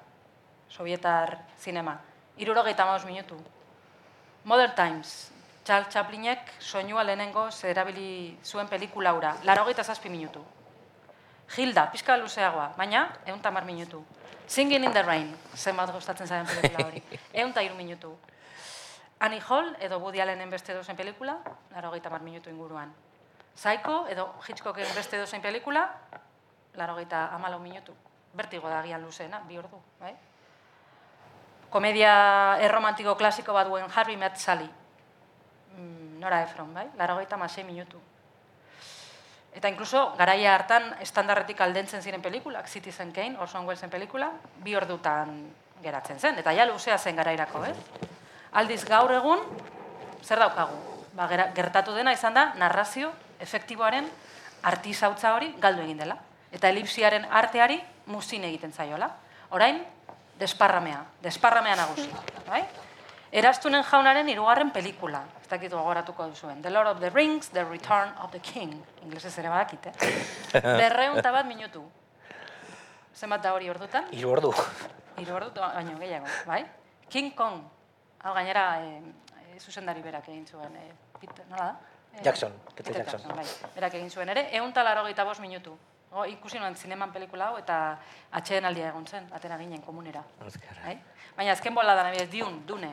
[0.69, 1.97] sovietar zinema,
[2.37, 3.37] irurogeita maus minutu.
[4.43, 5.31] Modern Times,
[5.65, 10.41] Charles Chaplinek soinua lehenengo zerabili zuen pelikula hura, larogeita zazpi minutu.
[11.57, 14.03] Hilda, pizka luzeagoa, baina egun tamar minutu.
[14.47, 17.03] Singing in the Rain, zenbat gustatzen zaren pelikula hori.
[17.33, 18.17] Egun iru minutu.
[19.19, 21.37] Annie Hall edo Woody Allenen beste dozen pelikula,
[21.75, 22.91] larogeita mar minutu inguruan.
[23.55, 25.85] Psycho edo Hitchcocken beste dozen pelikula,
[26.75, 27.93] larogeita amalau minutu.
[28.33, 30.13] Bertigo da agian luzeena, bi ordu, bai?
[31.71, 34.69] Komedia erromantiko klasiko bat duen Harvey Met Sally.
[35.77, 36.87] Mm, Nora Ephron, bai?
[36.97, 37.99] Larogeita masei minutu.
[39.51, 44.31] Eta inkluso, garaia hartan estandarretik aldentzen ziren pelikulak, Citizen Kane, Orson Wellesen pelikula,
[44.63, 45.51] bi ordutan
[45.83, 47.75] geratzen zen, eta ja luzea zen garairako, ez?
[48.55, 49.43] Aldiz gaur egun,
[50.23, 50.77] zer daukagu?
[51.17, 53.11] Ba, gertatu dena izan da, narrazio
[53.43, 54.07] efektiboaren
[54.63, 56.15] artisautza hori galdu egin dela.
[56.51, 57.79] Eta elipsiaren arteari
[58.11, 59.09] muzin egiten zaiola.
[59.51, 59.81] Orain,
[60.39, 62.09] desparramea, desparramea nagusi.
[62.47, 62.63] Bai?
[63.31, 65.21] Eraztunen jaunaren hirugarren pelikula.
[65.39, 66.61] Ez dakit gogoratuko duzuen.
[66.61, 68.73] The Lord of the Rings, The Return of the King.
[69.03, 70.61] Inglesez ere badakit, eh?
[70.81, 71.85] Berreun bat minutu.
[73.15, 74.09] Zenbat da hori ordutan?
[74.11, 74.51] Hiru ordu.
[75.19, 76.65] Hiru ordu baino gehiago, bai?
[77.09, 77.61] King Kong.
[78.23, 78.99] Hau gainera e,
[79.55, 80.75] e, zuzendari berak egin zuen.
[80.75, 81.75] E, Peter, nola da?
[82.17, 83.23] E, Jackson, Peter Jackson.
[83.35, 83.45] bai.
[83.75, 85.77] Berak egin zuen ere, egun eta larogeita bost minutu.
[86.11, 87.75] Go, ikusi nuen zineman pelikula hau eta
[88.35, 90.23] atxeen aldia egon zen, atera ginen komunera.
[90.41, 90.97] Bai?
[91.37, 92.89] Baina azken bola da, nabidez, diun, dune.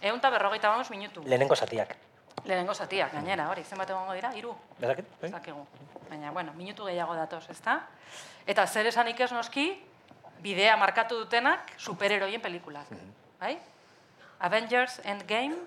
[0.00, 1.24] Egun eta berrogeita bost minutu.
[1.26, 1.96] Lehenengo zatiak.
[2.44, 4.30] Lehenengo zatiak, gainera, hori, zenbat egongo dira?
[4.38, 4.52] Hiru?
[4.78, 5.08] Bezakit?
[5.22, 5.64] Ez dakigu.
[6.10, 7.80] Baina, bueno, minutu gehiago datoz, ezta?
[8.46, 9.66] Eta zer esanik ez noski,
[10.44, 12.94] bidea markatu dutenak superheroien pelikulak.
[13.40, 13.56] Bai?
[14.46, 15.58] Avengers Endgame,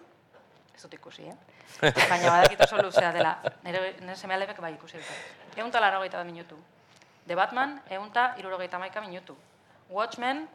[0.71, 1.35] ez dut ikusi, eh?
[2.13, 3.35] Baina badakit oso luzea dela.
[3.67, 5.57] Nire, nire seme bai ikusi dut.
[5.57, 6.55] Egun talaro gaita da minutu.
[7.27, 9.35] The Batman, eunta irurogeita maika minutu.
[9.89, 10.47] Watchmen,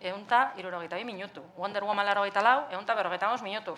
[0.00, 1.42] eunta irurogeita minutu.
[1.56, 3.76] Wonder Woman larogeita lau, eunta berrogeita minutu.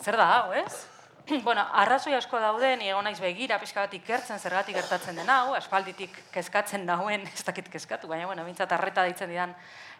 [0.00, 0.86] Zer da hau, ez?
[1.44, 5.54] bueno, arrazoi asko daude, ni egon naiz begira, pixka bat ikertzen, zergatik gertatzen den hau,
[5.54, 9.54] aspalditik kezkatzen dauen, ez dakit kezkatu, baina, bueno, bintzat arreta ditzen didan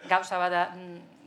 [0.08, 0.68] gauza bat da-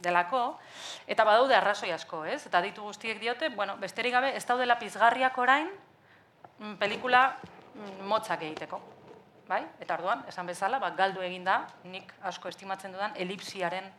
[0.03, 0.59] delako,
[1.07, 2.41] eta badaude arrazoi asko, ez?
[2.47, 5.69] Eta ditu guztiek diote, bueno, besterik gabe, ez daudela pizgarriak orain,
[6.59, 7.27] mm, pelikula
[7.75, 8.81] mm, motzak egiteko.
[9.47, 9.63] Bai?
[9.83, 13.89] Eta orduan, esan bezala, ba, galdu egin da, nik asko estimatzen dudan, elipsiaren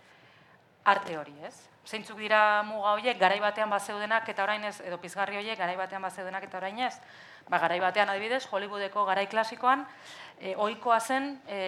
[0.89, 1.55] arte hori, ez?
[1.85, 6.05] Zeintzuk dira muga horiek, garai batean bazeudenak eta orain ez, edo pizgarri horiek, garai batean
[6.05, 6.95] bazeudenak eta orain ez?
[7.49, 9.85] Ba, garai batean adibidez, Hollywoodeko garai klasikoan,
[10.41, 11.59] e, ohikoa zen e,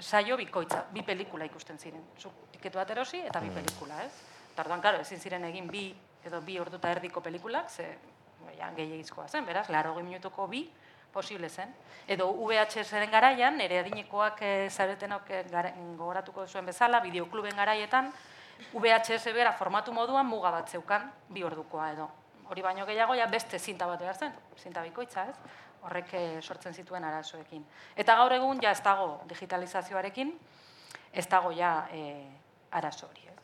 [0.00, 2.02] saio bikoitza, bi pelikula ikusten ziren.
[2.18, 4.10] Zuk tiketu bat erosi eta bi pelikula, ez?
[4.50, 5.92] Eta orduan, claro, ezin ziren egin bi
[6.26, 7.86] edo bi orduta erdiko pelikulak, ze
[8.58, 10.66] ja, gehiagizkoa zen, beraz, laro minutuko bi,
[11.12, 11.74] posible zen.
[12.08, 15.42] Edo VHS-eren garaian, nire adinekoak e, zaretenok e,
[15.98, 18.10] gogoratuko zuen bezala, bideokluben garaietan,
[18.72, 22.08] VHS bera formatu moduan muga bat zeukan, bi ordukoa edo.
[22.50, 25.36] Hori baino gehiago, ja beste zinta bat behar zen, zinta bikoitza, ez?
[25.82, 27.64] Horrek eh, sortzen zituen arazoekin.
[27.96, 30.32] Eta gaur egun, ja ez dago digitalizazioarekin,
[31.12, 32.02] ez dago ja e,
[32.70, 33.38] arazo hori, ez?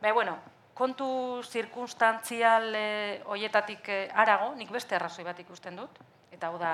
[0.00, 0.36] Baina, bueno,
[0.74, 1.06] kontu
[1.44, 2.88] zirkunstantzial e,
[3.28, 6.00] hoietatik e, arago, nik beste arrazoi bat ikusten dut,
[6.32, 6.72] eta hau da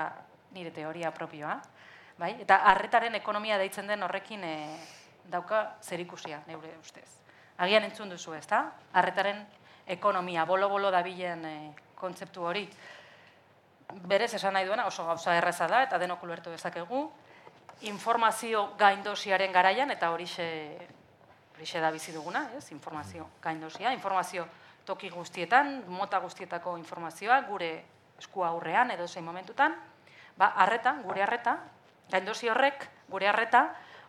[0.55, 1.59] nire teoria propioa,
[2.17, 2.35] bai?
[2.41, 4.53] Eta harretaren ekonomia deitzen den horrekin e,
[5.29, 7.07] dauka zerikusia, neure ustez.
[7.57, 8.63] Agian entzun duzu, ezta?
[8.93, 9.45] Harretaren
[9.87, 11.55] ekonomia, bolo-bolo dabilen e,
[11.95, 12.67] kontzeptu hori.
[14.05, 17.07] Berez esan nahi duena oso gauza erraza da, eta denok ulertu dezakegu,
[17.89, 20.47] informazio gaindosiaren garaian, eta horixe
[21.59, 22.71] horixe da bizi duguna, ez?
[22.71, 24.45] Informazio gaindosia, informazio
[24.87, 27.71] toki guztietan, mota guztietako informazioa, gure
[28.19, 29.75] esku aurrean edo zein momentutan,
[30.39, 31.57] ba, arreta, gure arreta,
[32.11, 33.65] gaindosi horrek, gure arreta,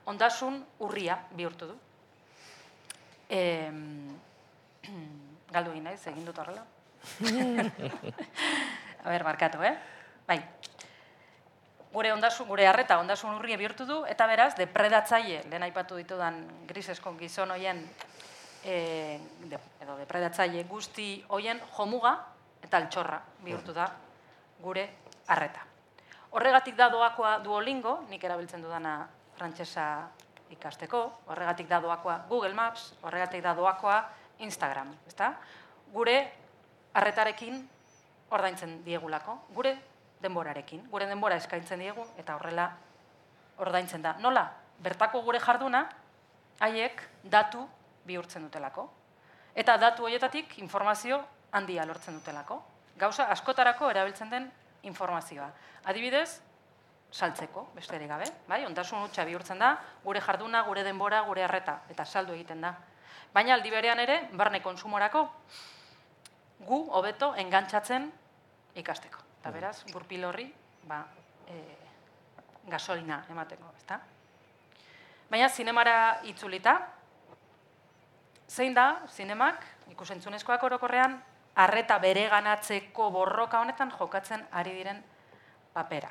[0.07, 1.77] ondasun urria bihurtu du.
[3.31, 3.41] E,
[5.55, 6.63] galdu egin naiz, egin dut horrela.
[9.01, 9.75] A ber, markatu, eh?
[10.29, 10.39] Bai,
[11.93, 17.17] gure ondasun, gure harreta ondasun urria bihurtu du, eta beraz, depredatzaile, lehen aipatu ditudan grisesko
[17.19, 17.83] gizon hoien,
[18.63, 19.19] e,
[19.51, 22.15] de, edo depredatzaile guzti hoien jomuga
[22.63, 23.89] eta altxorra bihurtu da
[24.61, 24.87] gure
[25.27, 25.70] harreta.
[26.31, 29.85] Horregatik da doakoa Duolingo, nik erabiltzen dudana frantsesa
[30.55, 33.97] ikasteko, horregatik da doakoa Google Maps, horregatik da doakoa
[34.47, 35.33] Instagram, ezta?
[35.93, 36.17] Gure
[36.95, 37.59] harretarekin
[38.31, 39.75] ordaintzen diegulako, gure
[40.23, 40.87] denborarekin.
[40.93, 42.69] Gure denbora eskaintzen diegu eta horrela
[43.59, 44.15] ordaintzen da.
[44.21, 44.47] Nola?
[44.81, 45.83] Bertako gure jarduna
[46.61, 47.67] haiek datu
[48.07, 48.87] bihurtzen dutelako.
[49.55, 51.21] Eta datu horietatik informazio
[51.53, 52.63] handia lortzen dutelako.
[53.01, 54.51] Gauza askotarako erabiltzen den
[54.83, 55.51] informazioa.
[55.85, 56.41] Adibidez,
[57.11, 58.65] saltzeko, besterik gabe, bai?
[58.67, 59.75] Ondasun hutsa bihurtzen da,
[60.05, 62.75] gure jarduna, gure denbora, gure harreta, eta saldu egiten da.
[63.35, 65.25] Baina aldi berean ere, barne konsumorako,
[66.67, 68.11] gu hobeto engantzatzen
[68.79, 69.23] ikasteko.
[69.41, 70.47] Eta beraz, gurpil horri,
[70.87, 71.05] ba,
[71.49, 71.59] e,
[72.71, 74.01] gasolina emateko, ezta?
[75.31, 76.77] Baina zinemara itzulita,
[78.51, 79.65] zein da zinemak,
[79.95, 81.21] ikusentzunezkoak orokorrean,
[81.65, 85.03] arreta bereganatzeko borroka honetan jokatzen ari diren
[85.75, 86.11] papera.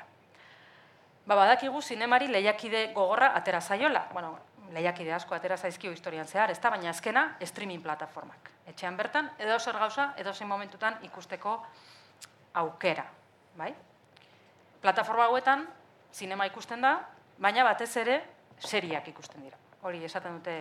[1.26, 4.06] Ba, badakigu zinemari lehiakide gogorra atera zaiola.
[4.12, 4.38] Bueno,
[4.72, 8.50] lehiakide asko atera zaizkio historian zehar, ez da, baina azkena streaming plataformak.
[8.70, 11.56] Etxean bertan, edo zer gauza, edo zein momentutan ikusteko
[12.54, 13.04] aukera.
[13.58, 13.74] Bai?
[14.80, 15.66] Plataforma hauetan,
[16.12, 16.96] zinema ikusten da,
[17.38, 18.20] baina batez ere,
[18.58, 19.58] seriak ikusten dira.
[19.82, 20.56] Hori esaten dute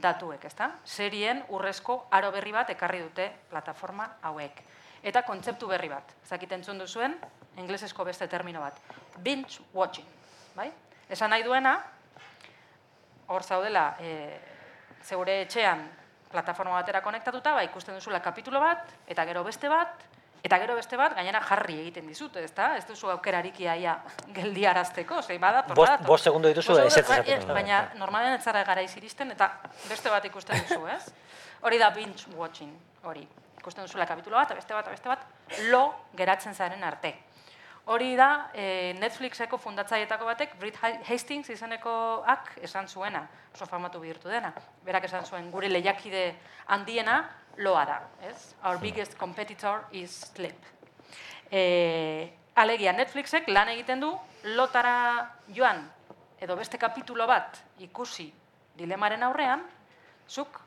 [0.00, 0.70] datuek, ezta?
[0.84, 4.62] Serien urrezko aro berri bat ekarri dute plataforma hauek.
[5.02, 6.14] Eta kontzeptu berri bat.
[6.24, 7.16] Ezakit entzun duzuen,
[7.58, 8.78] inglesezko beste termino bat.
[9.18, 10.06] Binge watching,
[10.56, 10.70] bai?
[11.10, 11.74] Esan nahi duena,
[13.28, 14.38] hor zaudela, e,
[15.02, 15.82] zeure etxean
[16.32, 20.06] plataforma batera konektatuta, ba, ikusten duzula kapitulo bat, eta gero beste bat,
[20.42, 22.72] eta gero beste bat, gainera jarri egiten dizute, ezta?
[22.76, 23.96] Ez duzu aukerarik iaia
[24.34, 26.06] geldiarazteko, zei badator, Bost- badator.
[26.06, 27.46] bost segundo dituzu, esateko.
[27.46, 29.52] bai, Baina normalean ez zara garaiz iristen, eta
[29.88, 31.12] beste bat ikusten duzu, ez?
[31.62, 32.72] Hori da binge watching,
[33.04, 33.26] hori.
[33.58, 35.20] Ikusten duzula kapitulo bat, beste bat, beste bat,
[35.70, 35.84] lo
[36.18, 37.14] geratzen zaren arte.
[37.84, 43.24] Hori da eh, Netflixeko fundatzaietako batek, Brit Hastings izenekoak esan zuena,
[43.54, 44.52] oso famatu bihurtu dena.
[44.86, 46.28] Berak esan zuen, gure lehiakide
[46.70, 47.16] handiena
[47.58, 48.54] loa da, ez?
[48.62, 50.70] Our biggest competitor is sleep.
[51.50, 54.12] E, alegia Netflixek lan egiten du
[54.54, 55.82] lotara joan
[56.40, 58.30] edo beste kapitulo bat ikusi
[58.78, 59.66] dilemaren aurrean,
[60.28, 60.60] zuk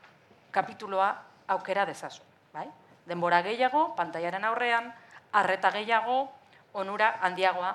[0.52, 1.14] kapituloa
[1.48, 2.20] aukera dezazu,
[2.52, 2.68] bai?
[3.06, 4.92] Denbora gehiago, pantaiaren aurrean,
[5.32, 6.26] arreta gehiago,
[6.76, 7.74] onura handiagoa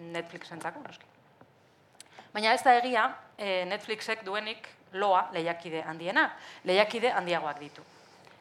[0.00, 1.06] Netflixentzako, noski.
[2.32, 6.28] Baina ez da egia e, Netflixek duenik loa lehiakide handiena.
[6.64, 7.84] Lehiakide handiagoak ditu.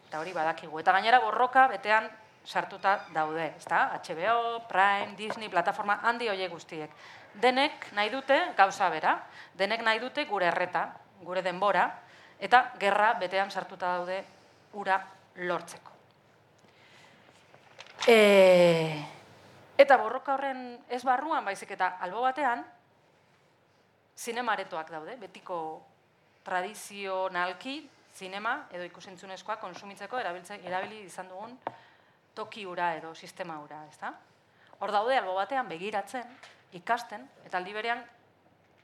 [0.07, 0.79] Eta hori badakigu.
[0.81, 2.09] Eta gainera borroka betean
[2.45, 3.87] sartuta daude, ezta?
[3.99, 6.93] HBO, Prime, Disney, plataforma handi hoiek guztiek.
[7.33, 9.15] Denek nahi dute gauza bera,
[9.57, 10.87] denek nahi dute gure erreta,
[11.21, 11.85] gure denbora,
[12.39, 14.23] eta gerra betean sartuta daude
[14.73, 14.97] ura
[15.35, 15.97] lortzeko.
[18.07, 18.17] E,
[19.79, 22.65] eta borroka horren ez barruan, baizik eta albo batean,
[24.19, 25.59] zinemaretoak daude, betiko
[26.43, 27.79] tradizionalki
[28.15, 31.55] zinema edo ikusentzunezkoa konsumitzeko erabili izan dugun
[32.35, 34.11] toki ura edo sistema ura, ezta?
[34.79, 36.27] Hor daude albo batean begiratzen,
[36.75, 38.03] ikasten eta aldi berean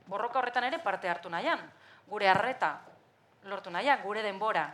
[0.08, 1.60] borroka horretan ere parte hartu nahian,
[2.08, 2.72] gure harreta
[3.52, 4.70] lortu nahian, gure denbora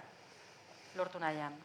[0.96, 1.58] lortu nahian.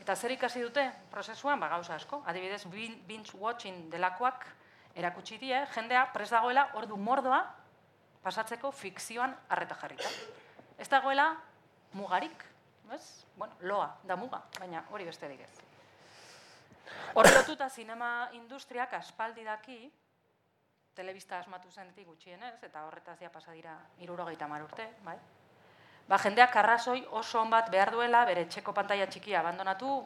[0.00, 2.22] Eta zer ikasi dute prozesuan, ba gauza asko.
[2.26, 2.64] Adibidez,
[3.06, 4.46] binge watching delakoak
[4.94, 7.42] erakutsi die, jendea pres dagoela ordu mordoa
[8.22, 10.08] pasatzeko fikzioan harreta jarrita.
[10.78, 11.28] Ez dagoela
[11.94, 12.44] mugarik,
[12.92, 13.26] ez?
[13.36, 15.52] Bueno, loa, da muga, baina hori besterik ez.
[17.14, 19.78] Horre lotuta zinema industriak aspaldi daki,
[20.94, 25.16] telebista asmatu zenetik gutxienez, eta horretaz ja pasa dira irurogeita mar urte, bai?
[26.08, 30.02] Ba, jendeak arrazoi oso on bat behar duela, bere txeko pantaia txikia abandonatu,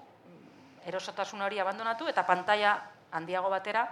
[0.86, 2.76] erosotasun hori abandonatu, eta pantaia
[3.18, 3.82] handiago batera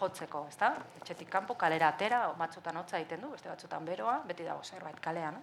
[0.00, 0.72] jotzeko, ezta?
[1.00, 5.38] Etxetik kanpo, kalera atera, batzutan hotza egiten du, beste batzutan beroa, beti dago zerbait kalean.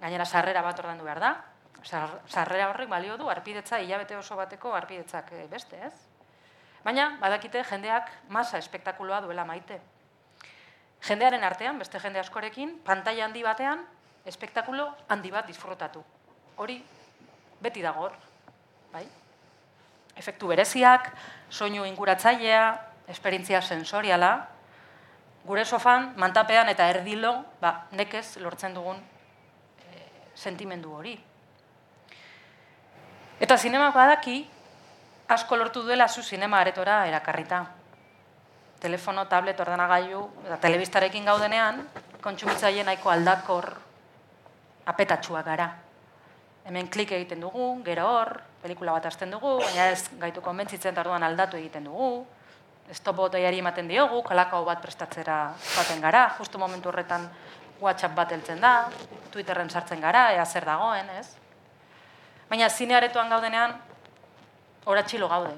[0.00, 1.32] Gainera, sarrera bat ordan behar da,
[1.84, 5.94] sarrera horrek balio du, arpidetza, hilabete oso bateko arpidetzak eh, beste, ez?
[6.84, 9.80] Baina, badakite, jendeak masa espektakuloa duela maite.
[11.04, 13.84] Jendearen artean, beste jende askorekin, pantaila handi batean,
[14.24, 16.02] espektakulo handi bat disfrutatu.
[16.56, 16.78] Hori,
[17.60, 18.16] beti dago hor,
[18.92, 19.04] bai?
[20.16, 21.10] Efektu bereziak,
[21.50, 22.64] soinu inguratzailea,
[23.10, 24.32] esperientzia sensoriala,
[25.44, 30.04] gure sofan, mantapean eta erdilo, ba, nekez lortzen dugun e,
[30.34, 31.14] sentimendu hori.
[33.44, 34.38] Eta zinemak badaki,
[35.28, 37.64] asko lortu duela zu zinema aretora erakarrita.
[38.80, 41.82] Telefono, tablet, ordenagailu, eta telebistarekin gaudenean,
[42.24, 43.72] kontsumitzaile nahiko aldakor
[44.86, 45.68] apetatxua gara.
[46.64, 51.22] Hemen klik egiten dugu, gero hor, pelikula bat hasten dugu, baina ez gaitu konbentzitzen tarduan
[51.22, 52.24] aldatu egiten dugu,
[52.92, 55.38] stop botaiari ematen diogu, kalakao bat prestatzera
[55.76, 57.28] baten gara, justu momentu horretan
[57.80, 58.88] WhatsApp bat heltzen da,
[59.32, 61.26] Twitterren sartzen gara, ea zer dagoen, ez?
[62.48, 63.76] Baina zinearetoan gaudenean,
[64.86, 65.54] oratxilo gaude.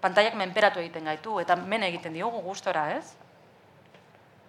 [0.00, 3.14] Pantaiak menperatu egiten gaitu, eta men egiten diogu gustora, ez?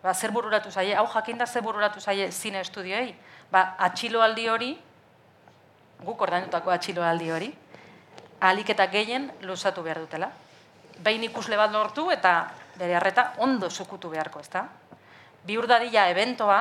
[0.04, 3.12] Ba, zer bururatu zaie, hau jakinda zer bururatu zaie zine estudioi,
[3.52, 4.70] ba, atxiloaldi hori,
[6.06, 7.50] guk ordainutako atxiloaldi hori,
[8.40, 10.32] alik eta gehien luzatu behar dutela.
[11.00, 14.66] Behin ikusle bat lortu eta bere harreta ondo sukutu beharko, ezta?
[15.44, 16.60] Bi urdadila eventoa,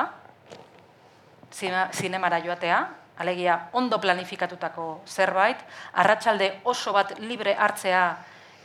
[1.51, 2.79] zinemara joatea,
[3.19, 5.59] alegia ondo planifikatutako zerbait,
[5.93, 8.03] arratsalde oso bat libre hartzea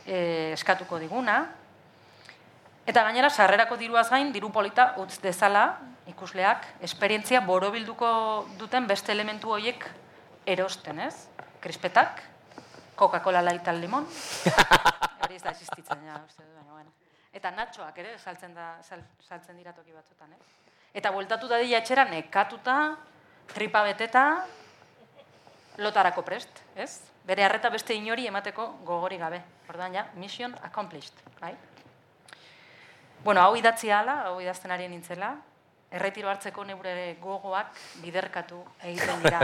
[0.05, 1.41] e, eskatuko diguna,
[2.87, 5.65] eta gainera sarrerako diruaz gain, diru polita utz dezala
[6.11, 8.09] ikusleak, esperientzia borobilduko
[8.59, 9.85] duten beste elementu horiek
[10.45, 11.27] erosten, ez?
[11.61, 12.21] Krispetak,
[12.95, 14.05] Coca-Cola light al limon,
[15.25, 16.93] hori ez da existitzen, ja, uste du, baina, bueno.
[17.35, 20.69] Eta natxoak ere, saltzen, da, saltzen dira toki batzutan, eh?
[20.95, 22.77] Eta bueltatu da dira etxera, nekatuta,
[23.51, 24.45] tripa beteta,
[25.81, 27.01] lotarako prest, ez?
[27.25, 29.41] Bere harreta beste inori emateko gogori gabe.
[29.69, 31.55] Ordan ja, mission accomplished, bai?
[33.25, 35.33] Bueno, hau idatzi ala, hau idazten ari nintzela,
[35.95, 37.73] erretiro hartzeko neure gogoak
[38.03, 39.41] biderkatu egiten dira?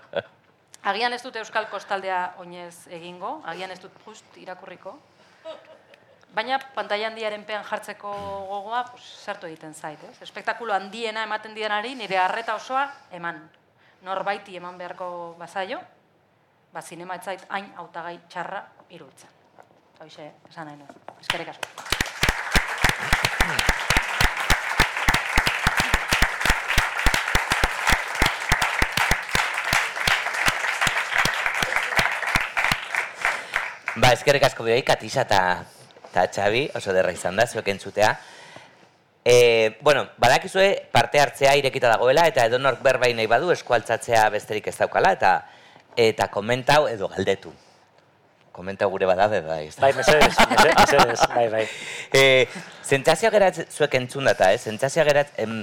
[0.90, 4.94] Agian ez dut Euskal Kostaldea oinez egingo, agian ez dut just irakurriko,
[6.34, 8.10] Baina pantaila handiaren pean jartzeko
[8.50, 10.02] gogoa pues, sartu egiten zait.
[10.12, 10.22] Ez?
[10.22, 12.86] Espektakulo handiena ematen dienari nire harreta osoa
[13.18, 13.42] eman.
[14.06, 15.80] Norbaiti eman beharko bazaio,
[16.72, 18.64] ba, zinema etzait hain hautagai txarra
[18.96, 19.38] irutzen.
[20.00, 21.08] Hoxe, esan nahi nuen.
[21.20, 21.89] Eskerrik asko.
[34.10, 35.40] Ba, eskerrik asko bioi, Katisa eta
[36.08, 38.08] eta Xabi, oso derra izan da, zuek entzutea.
[39.22, 39.34] E,
[39.86, 44.74] bueno, badakizue parte hartzea irekita dagoela, eta edo nork berbain nahi badu eskualtzatzea besterik ez
[44.80, 45.30] daukala, eta
[46.08, 47.54] eta komentau edo galdetu.
[48.50, 49.62] Komentau gure badabe, bai.
[49.78, 51.64] Bai, mesedez, mesedez, bai, bai.
[52.24, 52.48] E,
[52.82, 54.58] zentzazio gerat zuek entzun data, eh?
[54.58, 55.60] Zentzazio gerat, em,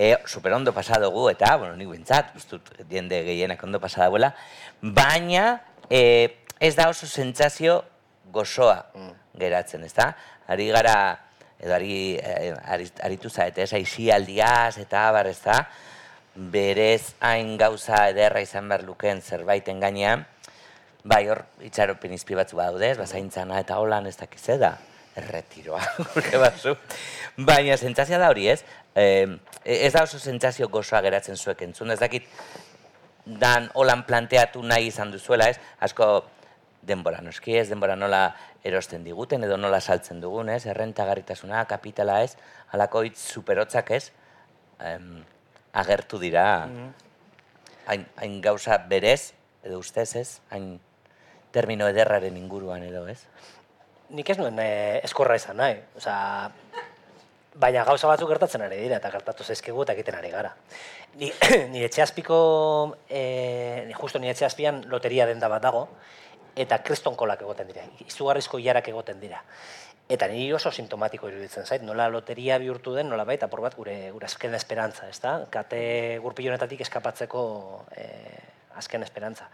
[0.00, 4.32] e, super ondo pasadugu, eta, bueno, nik bintzat, ustut, diende gehienak ondo pasadagoela,
[4.80, 5.58] baina
[5.90, 7.82] e, ez da oso zentzazio
[8.32, 8.78] gozoa.
[8.96, 10.10] Mm geratzen, ezta?
[10.50, 10.96] Ari gara
[11.60, 15.60] edo ari, ari- aritu zaete, ez, aizialdiaz eta abar ez da,
[16.34, 20.24] berez hain gauza ederra izan behar luken zerbaiten gainean,
[21.04, 24.76] bai hor itxaropen izpi batzu badaude, ez, bazaintzana eta holan ez dakiz da,
[25.20, 25.82] erretiroa,
[26.14, 26.76] gure batzu.
[27.36, 28.62] Baina sentsazioa da hori, ez?
[28.94, 29.26] Eh,
[29.64, 32.26] ez da oso sentsazio gozoa geratzen zuek entzun, ez dakit
[33.24, 35.60] dan holan planteatu nahi izan duzuela, ez?
[35.80, 36.24] Asko
[36.82, 38.22] denbora noski ez, denbora nola
[38.64, 40.64] erosten diguten edo nola saltzen dugun, ez?
[40.66, 42.34] Errentagarritasuna, kapitala ez,
[42.72, 44.10] halako hitz superotzak ez,
[44.80, 45.20] em,
[45.72, 46.46] agertu dira
[47.86, 49.32] hain, hain gauza berez,
[49.62, 50.78] edo ustez ez, hain
[51.52, 53.20] termino ederraren inguruan edo ez.
[54.10, 55.76] Nik ez nuen eh, eskorra izan nahi.
[55.98, 56.50] Osea,
[57.54, 60.54] baina gauza batzuk gertatzen ari dira eta gertatu zaizkigu eta egiten ari gara.
[61.18, 61.32] Ni,
[61.72, 62.40] ni etxe azpiko,
[63.08, 65.88] eh, ni justo ni etxe azpian loteria denda bat dago,
[66.56, 69.42] eta kriston kolak egoten dira, izugarrizko iarak egoten dira.
[70.10, 73.94] Eta niri oso sintomatiko iruditzen zait, nola loteria bihurtu den, nola baita, apur bat, gure,
[74.10, 75.36] gure azken esperantza, ez da?
[75.54, 75.82] Kate
[76.22, 77.42] gurpilonetatik eskapatzeko
[77.94, 78.40] eh,
[78.80, 79.46] azken esperantza.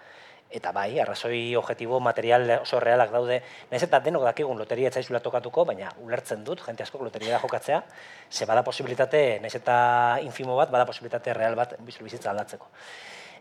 [0.51, 3.41] Eta bai, arrazoi objektibo material oso realak daude,
[3.71, 7.83] nahiz eta denok dakigun loteria etzaizula tokatuko, baina ulertzen dut, jente asko loteria da jokatzea,
[8.31, 9.77] ze bada posibilitate, nahiz eta
[10.23, 12.71] infimo bat, bada posibilitate real bat bizitza aldatzeko.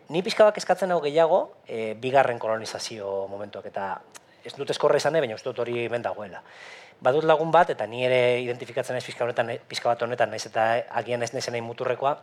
[0.09, 4.01] Ni pixka bat eskatzen hau gehiago, e, bigarren kolonizazio momentuak, eta
[4.45, 6.41] ez dut eskorra izan baina uste dut hori ben dagoela.
[7.05, 10.67] Badut lagun bat, eta ni ere identifikatzen naiz pixka, honetan, pixka bat honetan, naiz eta
[11.01, 12.17] agian ez naizen nahi muturrekoa,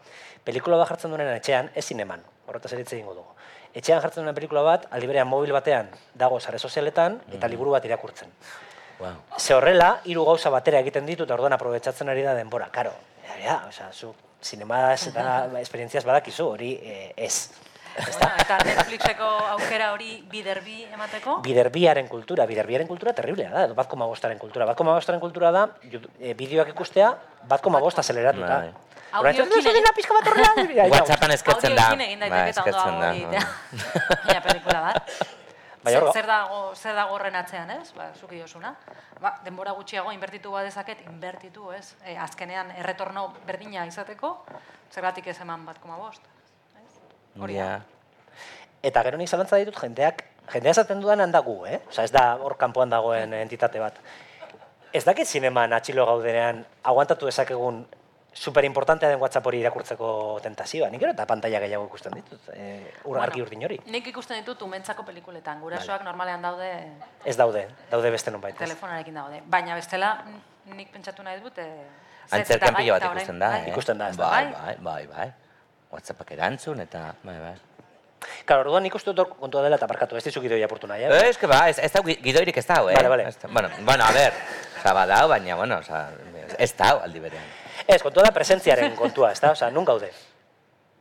[0.44, 3.34] pelikula bat jartzen duenen etxean, ez zineman, horretaz ere hitz egingo dugu.
[3.74, 7.84] Etxean jartzen duen pelikula bat, aldi berean mobil batean dago sare sozialetan, eta liburu bat
[7.88, 8.28] irakurtzen.
[9.00, 9.16] Wow.
[9.38, 12.68] Ze horrela, hiru gauza batera egiten ditu eta orduan aprobetsatzen ari da denbora.
[12.70, 12.92] Karo,
[13.26, 14.12] ja, ja, osea, zu
[14.42, 15.24] zinemaz eta
[15.64, 17.50] esperientziaz badakizu, hori eh, ez.
[17.92, 21.40] Bueno, eta Netflixeko aukera hori biderbi emateko?
[21.44, 24.64] Biderbiaren kultura, biderbiaren kultura terriblea da, edo bat koma bostaren kultura.
[24.70, 27.10] Bat koma bostaren kultura da, eh, bideoak ikustea,
[27.48, 28.48] bat koma bost azeleratuta.
[28.48, 28.70] Bai.
[28.70, 31.86] Orain, Audioekin "Ez dela pixka bat horrela, Whatsappan eskertzen da.
[31.90, 33.06] Audioekin egin Bai, daiteke eta ondo.
[34.26, 35.12] Baina pelikula bat.
[35.82, 37.92] Baina Zer, dago, zer dago horren atzean, ez?
[37.96, 38.74] Ba, zuki diozuna.
[39.20, 41.94] Ba, denbora gutxiago inbertitu badezaket, inbertitu, ez?
[42.06, 44.30] E, azkenean erretorno berdina izateko,
[44.94, 46.22] zergatik ez eman bat koma bost.
[47.40, 47.80] Hori da.
[48.82, 51.80] Eta gero nik zalantza ditut jendeak, jendea esaten dudanean da gu, eh?
[51.88, 53.98] Osa, ez da hor kanpoan dagoen entitate bat.
[54.92, 57.86] Ez dakit zineman atxilo gaudenean aguantatu dezakegun
[58.34, 60.88] super importantea den WhatsApp hori irakurtzeko tentazioa.
[60.90, 63.80] Nik gero eta pantalla gehiago ikusten ditut, eh, ur Bueno, argi urdin hori.
[63.86, 65.60] Nik ikusten ditut umentzako pelikuletan.
[65.60, 66.70] Gurasoak normalean daude
[67.24, 68.54] Ez daude, daude beste nonbait.
[68.54, 68.58] ez.
[68.58, 69.42] telefonarekin daude.
[69.46, 70.24] Baina bestela,
[70.66, 71.58] nik pentsatu nahi dut...
[71.58, 71.84] Eh,
[72.26, 73.60] zetz Antzerkan pilo bat ikusten da, bai.
[73.66, 73.68] eh?
[73.70, 74.28] Ikusten da, ez da.
[74.30, 74.76] Bai, Bai.
[74.80, 75.32] bai, bai.
[75.92, 77.54] Whatsappak erantzun eta, bai, bai.
[78.46, 81.08] Claro, orduan nik uste dut kontua dela eta parkatu, ez dizuk gidoia apurtu nahi, eh?
[81.10, 82.94] Eh, es que ba, ez, ez dau, gidoirik ez dau, eh?
[82.94, 83.26] Vale, vale.
[83.28, 84.32] Ez da- bueno, bueno, a ver,
[84.78, 86.08] oza, badau, baina, bueno, oza,
[86.58, 87.42] ez dau aldi berean.
[87.94, 89.52] Ez, kontua da presentziaren kontua, ez da?
[89.52, 90.10] Osa, nun gaude?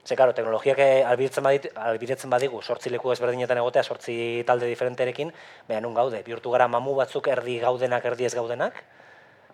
[0.03, 4.15] Ze, karo, teknologiak eh, albidetzen, badit, albidetzen badigu, sortzi leku ezberdinetan egotea, sortzi
[4.47, 5.29] talde diferenterekin,
[5.67, 8.81] baina nun gaude, bihurtu gara mamu batzuk erdi gaudenak, erdi ez gaudenak,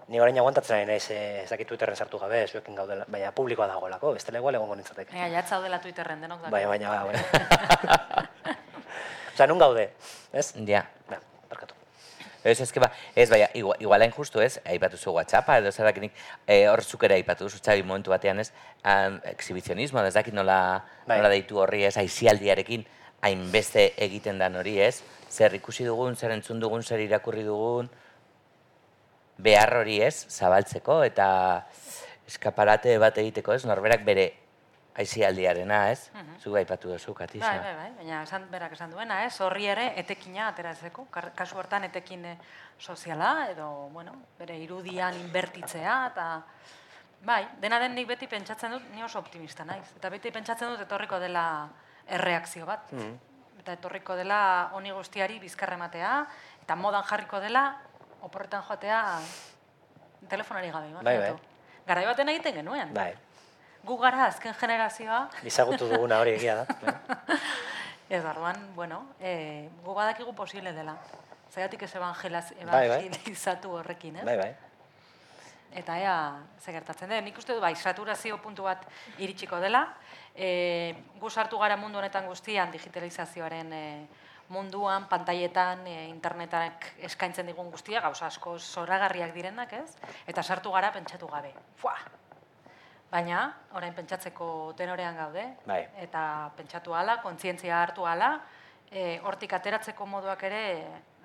[0.08, 3.68] ni orain aguantatzen ari naiz, eh, ez dakit Twitterren sartu gabe, zuekin gaudela, baina publikoa
[3.68, 5.12] dagoelako, bestela igual egongo nintzateke.
[5.12, 6.52] Baina, jatzaudela Twitterren denok daki.
[6.56, 8.56] Baina, baina, baina.
[9.34, 9.90] Osa, nun gaude,
[10.32, 10.54] ez?
[10.66, 10.86] Ja.
[11.12, 11.37] Ba, barkatu.
[12.44, 15.90] Ez, ez, que ba, ez, baina, igual, igualain justu ez, aipatu zu WhatsAppa, edo zer
[15.90, 16.14] dakinik,
[16.46, 18.52] eh, hor zuk ere aipatu duzu, Xabi, momentu batean ez,
[18.86, 21.18] um, exhibizionismo, ez dakit nola, Bai.
[21.18, 22.86] nola deitu horri ez, aizialdiarekin,
[23.22, 27.90] hainbeste egiten dan hori ez, zer ikusi dugun, zer entzun dugun, zer irakurri dugun,
[29.38, 31.30] behar hori ez, zabaltzeko, eta
[32.28, 34.32] eskaparate bat egiteko ez, norberak bere
[34.98, 36.10] aizialdiarena ez,
[36.41, 37.45] zuk aipatu duzu, Katisa.
[37.45, 39.36] Bai, bai, bai, baina esan, berak esan duena, ez?
[39.45, 42.38] Horri ere etekina ateratzeko, kasu hortan etekin eh,
[42.80, 46.28] soziala edo, bueno, bere irudian inbertitzea eta
[47.26, 49.86] bai, dena den nik beti pentsatzen dut, ni oso optimista naiz.
[49.98, 51.45] Eta beti pentsatzen dut etorriko dela
[52.18, 52.93] erreakzio bat.
[53.60, 56.14] Eta etorriko dela honi guztiari bizkarra ematea
[56.64, 57.68] eta modan jarriko dela
[58.26, 59.02] oporretan joatea
[60.30, 60.93] telefonari gabe.
[61.04, 61.32] Bai, bai.
[61.88, 62.93] Garai baten egiten genuen.
[62.93, 63.14] Bai,
[63.88, 66.96] Gu gara azken generazioa bizagutu duguna hori egia da.
[68.10, 70.94] Ez orduan, bueno, e, gu badakigu posible dela.
[71.52, 73.00] Zaiatik ez evangelaz, Bai, bai.
[73.08, 74.26] evangelizatu horrekin, ez?
[74.28, 74.54] Bai, bai.
[75.76, 76.14] Eta ea,
[76.64, 77.26] ze gertatzen den.
[77.28, 78.86] Nik uste du, bai, saturazio puntu bat
[79.20, 79.82] iritsiko dela.
[80.36, 83.84] E, gu sartu gara mundu honetan guztian digitalizazioaren e,
[84.56, 89.98] munduan, pantailetan, e, internetak eskaintzen digun guztia, gauza asko zoragarriak direnak, ez?
[90.28, 91.52] Eta sartu gara pentsatu gabe.
[91.76, 91.98] Fua!
[93.12, 95.86] Baina, orain pentsatzeko tenorean gaude, Bai.
[96.03, 98.41] eta pentsatu hala, kontzientzia hartu hala,
[98.92, 100.64] e, hortik ateratzeko moduak ere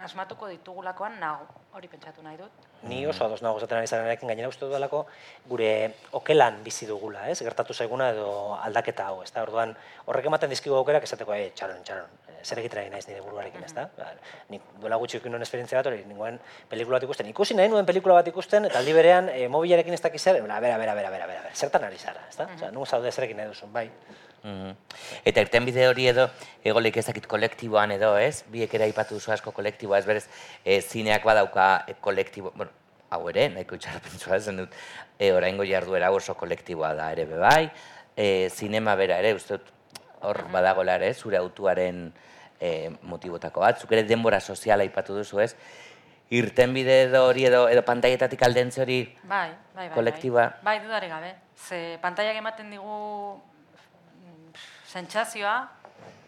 [0.03, 1.47] asmatuko ditugulakoan nago,
[1.77, 2.65] hori pentsatu nahi dut.
[2.91, 5.05] Ni oso ados nago zaten ari zarenarekin gainera uste dudalako
[5.49, 5.69] gure
[6.19, 7.39] okelan bizi dugula, ez?
[7.39, 9.45] Gertatu zaiguna edo aldaketa hau, ezta?
[9.47, 13.63] Orduan horrek ematen dizkigu aukerak esateko, eh, txaron, txaron, eh, zer egitera naiz nire buruarekin,
[13.63, 13.87] ezta?
[13.97, 14.11] Ba,
[14.51, 17.31] Ni duela gutxi eduki nuen esperientzia bat hori, ninguen pelikula bat ikusten.
[17.31, 20.59] Ikusi nahi nuen pelikula bat ikusten eta aldi berean e, mobilarekin ez dakiz zer, bera,
[20.59, 22.51] bera, bera, bera, bera, bera, zertan ari zara, ezta?
[22.57, 23.89] Osea, nun zaude zerekin nahi duzun, bai.
[24.43, 24.75] Mhm.
[25.25, 26.29] Eta irtenbide hori edo,
[26.67, 28.43] egolik ezakit kolektiboan edo, ez?
[28.51, 30.25] Biek ere aipatu duzu asko kolektiboa, ez berez,
[30.65, 32.73] e, zineak badauka e, kolektibo, bueno,
[33.11, 34.75] hau ere, nahiko itxarapentsua zen dut,
[35.19, 37.71] e, oraingo jarduera oso kolektiboa da ere bebai,
[38.17, 39.71] e, zinema bera ere, uste dut,
[40.23, 42.09] hor badagoela ere, zure autuaren
[42.61, 45.55] e, motibotako bat, zuk ere denbora soziala aipatu duzu, ez?
[46.33, 49.95] Irtenbide edo hori edo, edo pantaietatik aldentze hori Bai, bai, bai.
[49.95, 50.47] kolektiboa.
[50.63, 51.35] Bai, bai dudarik gabe.
[51.69, 52.95] Ze pantaiak ematen digu
[53.37, 53.52] mm,
[54.93, 55.55] sentsazioa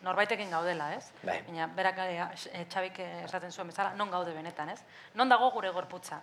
[0.04, 1.10] norbaitekin gaudela, ez?
[1.24, 1.38] Bai.
[1.46, 4.80] Baina berak eh, Txabik esaten zuen bezala, non gaude benetan, ez?
[5.14, 6.18] Non dago gure gorputza,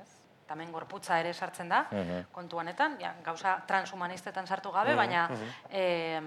[0.00, 0.08] ez?
[0.46, 2.26] Tamen gorputza ere sartzen da, Mhm.
[2.32, 5.28] kontu honetan, ja, gauza transhumanistetan sartu gabe, baina
[5.70, 6.20] eh,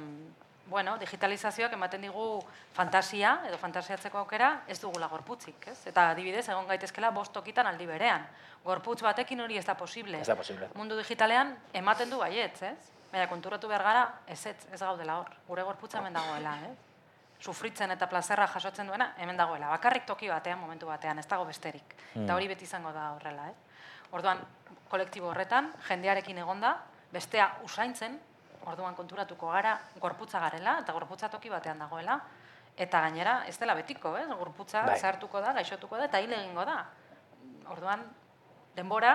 [0.68, 2.43] bueno, digitalizazioak ematen digu
[2.74, 5.78] fantasia edo fantasiatzeko aukera ez dugula gorputzik, ez?
[5.88, 8.28] Eta adibidez egon gaitezkela bost tokitan aldi berean.
[8.65, 10.20] Gorputz batekin hori ez da posible.
[10.20, 10.68] Ez da posible.
[10.76, 12.91] Mundu digitalean ematen du baietz, ez?
[13.12, 15.32] Baina konturatu behar gara, ez ez, ez gaudela hor.
[15.47, 16.76] Gure gorputza hemen dagoela, ez?
[17.39, 19.70] Sufritzen eta plazerra jasotzen duena hemen dagoela.
[19.70, 21.95] Bakarrik toki batean, momentu batean, ez dago besterik.
[22.16, 23.55] Eta hori beti izango da horrela, ez?
[24.12, 24.41] Orduan,
[24.89, 26.74] kolektibo horretan, jendearekin egonda,
[27.12, 28.20] bestea usaintzen,
[28.68, 32.20] orduan konturatuko gara gorputza garela, eta gorputza toki batean dagoela,
[32.78, 34.28] eta gainera, ez dela betiko, ez?
[34.28, 34.99] Gorputza Bai.
[34.99, 36.82] zahartuko da, gaixotuko da, eta hil egingo da.
[37.70, 38.03] Orduan,
[38.76, 39.14] denbora,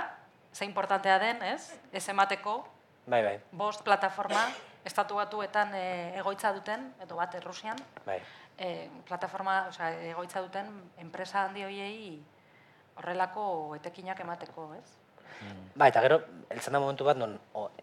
[0.52, 1.72] ze importantea den, ez?
[1.92, 2.62] Ez emateko,
[3.06, 4.44] Bai, bai, bost plataforma,
[4.86, 5.84] estatu batuetan e,
[6.20, 8.20] egoitza duten, edo bat Errusian, bai.
[8.56, 10.70] e, plataforma, osea, egoitza duten
[11.02, 12.22] enpresa handi hoiei
[12.96, 15.01] horrelako etekinak emateko, ez?
[15.74, 16.18] Ba, eta gero,
[16.52, 17.38] heltzen da momentu bat, non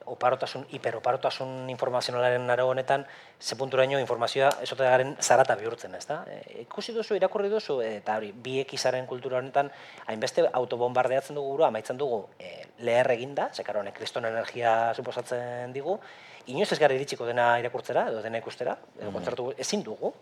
[0.10, 3.06] oparotasun, hiperoparotasun informazionalaren aro honetan,
[3.39, 6.20] ze punturaino informazioa esote garen zarata bihurtzen, ez da?
[6.30, 9.72] E, ikusi duzu, irakurri duzu, eta hori, biek izaren kultura honetan,
[10.06, 12.54] hainbeste autobombardeatzen dugu burua, amaitzen dugu e,
[12.86, 15.97] leher eginda, zekar honek kriston energia suposatzen digu,
[16.50, 20.14] inoiz ez gara iritsiko dena irakurtzera, edo dena ikustera, edo kontzertu ezin dugu,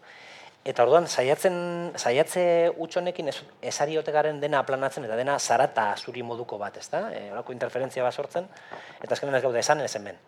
[0.65, 1.53] Eta orduan, saiatzen,
[1.95, 2.41] saiatze
[2.75, 7.05] huts honekin ez, esari ote garen dena planatzen eta dena zarata zuri moduko bat, ezta?
[7.15, 8.49] E, horako interferentzia bat sortzen,
[9.01, 10.19] eta azkenean ez gaude esan ez hemen.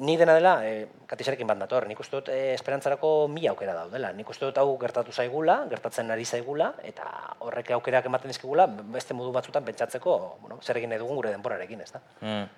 [0.00, 4.14] Ni dena dela, e, katisarekin bat nator, nik uste dut e, esperantzarako mila aukera daudela.
[4.16, 7.04] Nik uste dut hau gertatu zaigula, gertatzen ari zaigula, eta
[7.44, 8.64] horrek aukerak ematen dizkigula,
[8.96, 12.00] beste modu batzutan pentsatzeko, bueno, zer egin nahi dugun gure denborarekin, ezta?
[12.24, 12.48] Mm.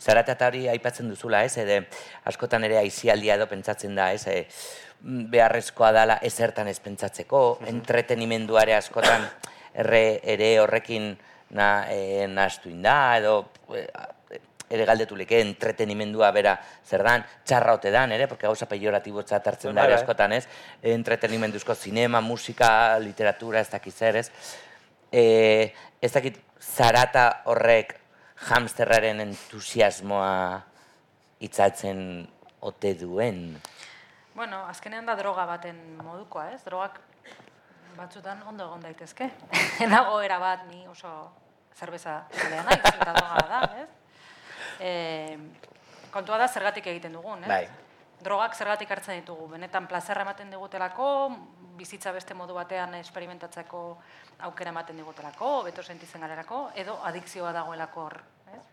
[0.00, 1.58] Zarata eta hori aipatzen duzula, ez?
[1.60, 1.82] Ede,
[2.32, 4.24] askotan ere aizialdia edo pentsatzen da, ez?
[4.24, 4.46] E,
[5.02, 9.28] mm, beharrezkoa dala ezertan ez pentsatzeko, entretenimenduare askotan
[9.74, 11.12] erre, ere horrekin
[11.50, 13.42] na, e, nahastu inda, edo
[13.76, 13.84] e,
[14.70, 19.74] ere galdetu leke, entretenimendua bera zer dan, txarra ote dan, ere, porque gauza peyoratibotzat hartzen
[19.74, 20.02] da Bai, ere bai.
[20.02, 20.48] askotan, ez?
[20.82, 24.30] Entretenimenduzko zinema, musika, literatura, ez dakiz zer, ez?
[25.12, 27.94] E, ez dakit zarata horrek
[28.50, 30.62] hamsterraren entusiasmoa
[31.40, 32.00] itzaltzen
[32.60, 33.58] ote duen.
[34.34, 36.62] Bueno, azkenean da droga baten modukoa, ez?
[36.66, 37.00] Drogak
[37.96, 39.30] batzutan ondo egon daitezke.
[39.92, 41.10] Nago era bat ni oso
[41.78, 43.88] zerbeza zalea naiz, eta droga da, ez?
[44.80, 45.38] E,
[46.10, 47.48] kontua da zergatik egiten dugun, ez?
[47.48, 47.68] Bai.
[48.24, 51.10] Drogak zergatik hartzen ditugu, benetan plazerra ematen digutelako,
[51.78, 53.82] bizitza beste modu batean esperimentatzeko
[54.48, 58.18] aukera ematen digutelako, beto sentitzen garelako, edo adikzioa dagoelako hor,
[58.54, 58.64] ez?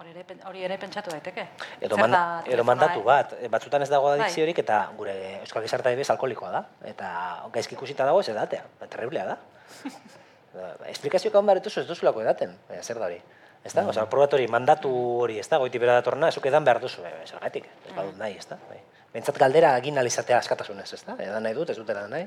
[0.00, 1.44] Hori ere, hori ere pentsatu daiteke.
[1.80, 3.04] Edo, man, da edo telefonoa, mandatu eh?
[3.04, 4.16] bat, E, batzutan ez dago Bai.
[4.18, 6.62] adikziorik eta gure euskal gizartea bez alkoholikoa da.
[6.88, 7.10] Eta
[7.52, 9.36] gaizki ikusita dago ez edatea, terriblea da.
[10.54, 13.20] Ba, Esplikazioak hon behar dituzu ez duzulako edaten, zer da hori.
[13.64, 13.84] Ez da?
[13.88, 14.90] Osa, probat hori, mandatu
[15.20, 15.58] hori, ez da?
[15.60, 18.56] Goiti bera datorna, ezuk edan behar duzu, e, zergatik, ez badut nahi, ez da?
[18.70, 18.78] Bai.
[19.12, 21.16] Bentsat galdera egin alizatea askatasunez, ez da?
[21.20, 22.24] Edan nahi dut, ez dut edan nahi.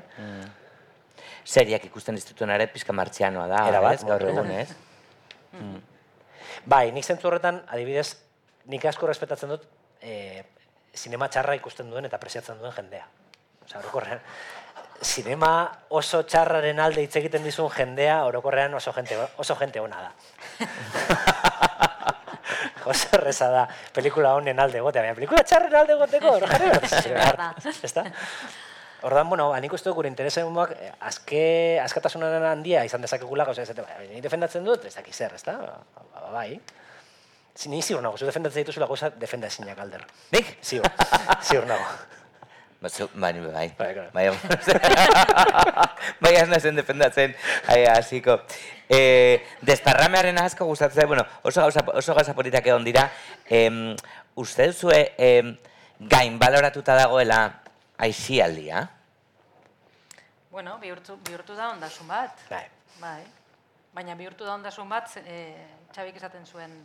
[1.44, 4.06] Seriak ikusten dizutuen ere pizka martxianoa da, Erabat, ez?
[4.06, 4.68] Gaur egun, ez?
[6.70, 8.14] Bai, nik zentzu horretan, adibidez,
[8.70, 9.66] nik asko respetatzen dut
[10.00, 10.44] e,
[10.94, 13.08] sinema txarra ikusten duen eta apresiatzen duen jendea.
[13.64, 14.22] Osa, orokorrean,
[15.00, 20.12] sinema oso txarraren alde hitz egiten dizun jendea, orokorrean oso jente, oso jente ona da.
[22.90, 23.64] oso erreza da,
[23.94, 27.50] pelikula honen alde egotea, baina pelikula txarren alde behar da.
[27.82, 28.04] Ezta?
[29.04, 31.44] Ordan, bueno, ba, nik uste dut gure interesemuak eh, azke,
[31.82, 35.58] askatasunan handia izan dezakegula, gauza ez, bai, nik defendatzen dut, ez dakiz zer, ezta?
[35.60, 36.56] Ba, ba, bai.
[37.54, 40.06] Si, ni ziur nago, zu defendatzen dituzula gauza defenda ezinak alder.
[40.32, 40.56] Nik?
[40.64, 40.88] Ziur,
[41.44, 41.84] ziur nago.
[42.84, 43.72] Ba, zu- bai, bai.
[43.78, 43.94] Bai.
[44.12, 44.28] Bai,
[46.20, 47.32] bai, nazen defendatzen,
[47.72, 48.34] ai, hasiko.
[48.92, 53.06] Eh, desparramearen asko gustatzen zait, bueno, oso gauza, oso gauza politak egon dira.
[53.48, 53.94] Em,
[54.36, 55.54] uste duzue em,
[55.98, 57.38] gain baloratuta dagoela
[57.96, 58.82] aizialdia?
[60.52, 62.36] Bueno, bihurtu, bihurtu da ondasun bat.
[62.50, 62.66] Bai.
[63.00, 63.22] Bai.
[63.96, 65.38] Baina bihurtu da ondasun bat, e,
[65.94, 66.76] Txabik esaten zuen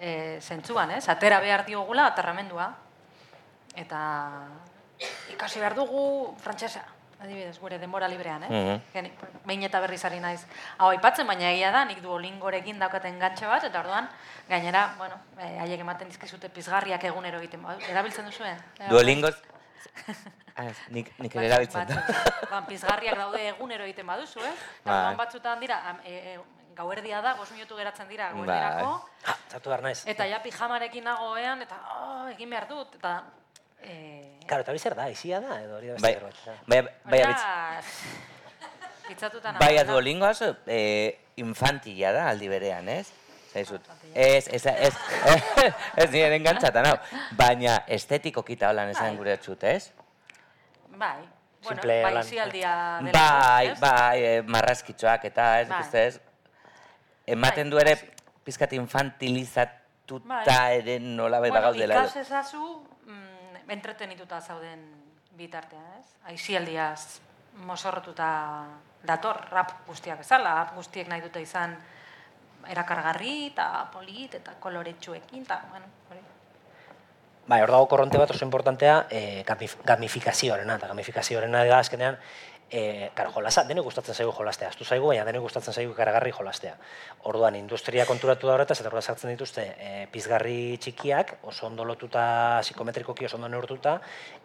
[0.00, 1.04] e, zentzuan, ez?
[1.08, 2.72] Atera behar diogula aterramendua.
[3.78, 4.02] Eta
[5.32, 6.84] ikasi behar dugu frantsesa.
[7.20, 8.48] Adibidez, gure denbora librean, eh?
[8.48, 8.82] Mhm.
[8.92, 9.10] Geni,
[9.44, 10.44] behin eta berriz ari naiz.
[10.78, 14.06] Hau aipatzen, baina egia da, nik duolingorekin daukaten gantxe bat, eta orduan,
[14.48, 17.62] gainera, bueno, eh, haiek ematen dizkizute pizgarriak egunero egiten.
[17.62, 17.80] badu.
[17.90, 18.60] Erabiltzen duzuen?
[18.88, 19.34] Duolingoz...
[20.54, 22.04] Ah, ez, nik, nik ere erabiltzen da.
[22.52, 24.54] Ba, pizgarriak daude egunero egiten baduzu, eh?
[24.84, 26.38] Orduan batzutan dira, am- e, e,
[26.78, 28.44] gauerdia da, bost minutu geratzen dira Bai.
[28.46, 28.94] gauerdirako,
[29.26, 30.06] Ha, zatu behar naiz.
[30.06, 33.24] eta ja pijamarekin nagoean, eta oh, egin behar dut, eta...
[33.82, 36.20] E, Claro, eta hori zer da, izia da, edo hori da beste
[36.66, 37.82] Bai, bai, bai,
[39.08, 39.84] pitzatuta bai, nagoena.
[39.92, 43.06] duolingo oso eh, infantila da aldi berean, ez?
[43.52, 43.80] Zaizut.
[43.80, 44.14] Infantila.
[44.14, 44.94] Ez, ez, ez,
[46.04, 46.96] ez nire engantzatan, hau.
[47.36, 49.16] Baina estetiko kita holan esan Bai.
[49.20, 49.90] gure txut, ez?
[50.98, 51.16] Bai,
[51.62, 52.72] bueno, Simple bai, zialdia
[53.04, 53.12] dela.
[53.12, 53.78] Bai, ez?
[53.80, 55.82] bai, eh, marrazkitxoak eta ez, Bai.
[56.06, 56.20] ez?
[57.26, 58.08] Ematen Bai, du ere hasi.
[58.44, 60.78] pizkat infantilizatuta Bai.
[60.80, 61.94] ere nola bai Bueno, bagaudela.
[62.04, 62.82] ikas ezazu,
[63.68, 64.84] entretenituta zauden
[65.38, 66.06] bitartean, ez?
[66.32, 67.20] Aizialdiaz
[67.66, 68.28] mozorrotuta
[69.06, 71.76] dator, rap guztiak bezala, rap guztiek nahi dute izan
[72.68, 76.20] erakargarri eta polit eta koloretsuekin, eta, bueno, hori.
[77.48, 82.18] Bai, hor dago korronte bat oso importantea, e, gamif gamifikazioarena, eta gamifikazioarena da azkenean,
[82.70, 86.74] e, karo, jolasa, denek gustatzen zaigu jolastea, astu zaigu, baina denek gustatzen zaigu ikaragarri jolastea.
[87.30, 92.60] Orduan, industria konturatu da horretaz, eta horrela sartzen dituzte e, pizgarri txikiak, oso ondo lotuta,
[92.64, 93.98] psikometrikoki oso ondo neurtuta,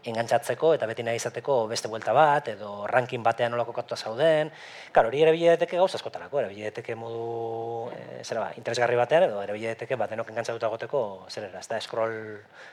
[0.08, 4.52] engantzatzeko eta beti nahi izateko beste buelta bat, edo ranking batean nola kokatuta zauden.
[4.96, 9.42] Karo, hori erabili daiteke gauz askotarako, erabili daiteke modu, e, zera ba, interesgarri batean, edo
[9.44, 12.18] erabili daiteke bat denok engantzatuta egoteko, zer ez da, scroll,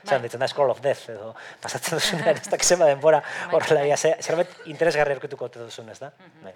[0.07, 0.23] zer Bai.
[0.27, 1.33] ditzen da, scroll of death, edo
[1.63, 4.15] pasatzen duzunean, ez da, zenba denbora, Bai, horrela, bai.
[4.23, 6.11] zerbait interesgarri aurkituko ote duzun, ez da?
[6.43, 6.53] Bai.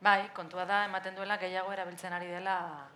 [0.00, 2.88] Bai, kontua da ematen duela gehiago erabiltzen ari dela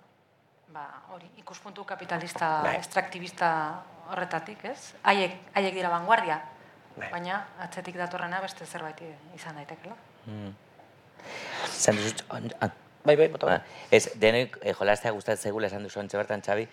[0.73, 2.77] ba, hori, ikuspuntu kapitalista, Bai.
[2.79, 4.95] extraktibista horretatik, ez?
[5.03, 6.41] Haiek, haiek dira vanguardia,
[6.97, 7.11] Bai.
[7.13, 9.01] baina atzetik datorrena beste zerbait
[9.35, 9.95] izan daitekela.
[11.69, 12.71] Zan duzu, on- ah,
[13.05, 13.47] Bai, bai, bota.
[13.47, 13.61] ba,
[13.91, 16.67] ez, denok eh, jolastea gustatzen zaigula esan duzu antxe bertan, Xabi.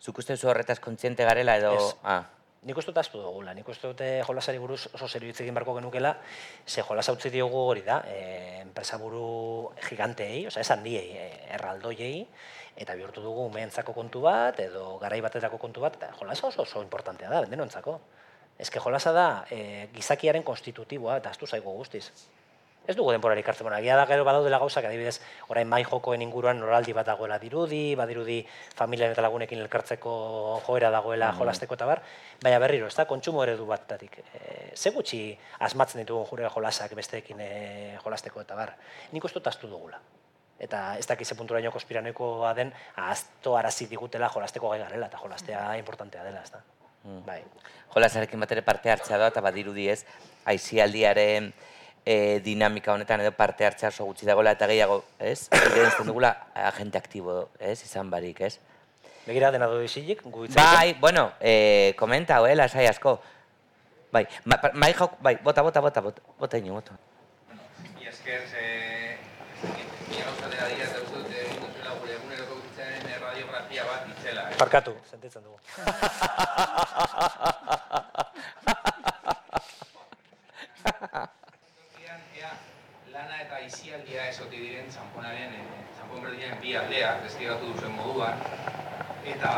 [0.00, 1.74] Zuk uste zu horretaz kontziente garela edo...
[1.76, 1.96] Ez.
[2.02, 2.24] Ah,
[2.64, 5.74] Nik uste dut aztu dugula, nik uste dute jolasari buruz oso serio hitz egin beharko
[5.76, 6.14] genukela,
[6.66, 9.24] ze jolasa utzi diogu hori da, e, enpresa buru
[9.84, 11.26] giganteei, osea, ez handiei, e,
[11.58, 12.22] erraldoiei,
[12.80, 16.82] eta bihurtu dugu umeentzako kontu bat, edo garai batetako kontu bat, eta jolasa oso oso
[16.82, 17.98] importantea da, denontzako.
[18.58, 22.06] Ez que jolasa da e, gizakiaren konstitutiboa, eta aztu zaigu guztiz.
[22.84, 25.16] Ez dugu denborarik hartzen, bueno, agia da gero badaudela gauzak, adibidez,
[25.48, 28.42] orain mai jokoen inguruan noraldi bat dagoela dirudi, badirudi
[28.76, 30.12] familian eta lagunekin elkartzeko
[30.66, 32.02] joera dagoela jolasteko eta bar,
[32.42, 34.20] baina berriro, ez da, kontsumo eredu batatik.
[34.36, 35.22] E, ze gutxi
[35.64, 37.50] asmatzen ditugun jure jolasak besteekin e,
[38.04, 38.76] jolasteko eta bar.
[39.16, 40.02] Nik uste dut dugula.
[40.60, 42.70] Eta ez dakize punturaino konspiranoikoa den,
[43.00, 46.60] ahazto arazi digutela jolasteko gai garela, eta jolastea importantea dela, ez da.
[47.24, 47.42] Bai.
[47.92, 50.06] jolasarekin bat ere parte hartzea da, eta badirudi ez,
[50.48, 51.50] aizialdiaren
[52.04, 55.48] e, dinamika honetan edo parte hartzea oso gutxi dagoela eta gehiago, ez?
[55.50, 57.82] Evidentzen dugula agente aktibo, ez?
[57.82, 58.58] Izan barik, ez?
[59.26, 60.20] Begira dena du isilik,
[60.54, 63.20] Bai, bueno, e, komenta, eh, lasai asko.
[64.12, 66.92] Bai, ma, mai jok, bai, bota, bota, bota, bota, bota ino, bota.
[67.98, 69.16] Y esker, ze...
[70.08, 74.42] Mila gauza dela dira, eta uste dute egin duzela gure eguneroko bizitzaren radiografia bat itzela.
[74.50, 74.56] Eh?
[74.60, 75.58] Parkatu, sentitzen dugu.
[80.84, 82.52] Tokian, ea,
[83.16, 83.56] lana eta
[84.34, 88.40] esoti diren zanponaren, eh, zanpon berdinen bi aldeak, deskribatu duzen moduan.
[89.24, 89.50] Eta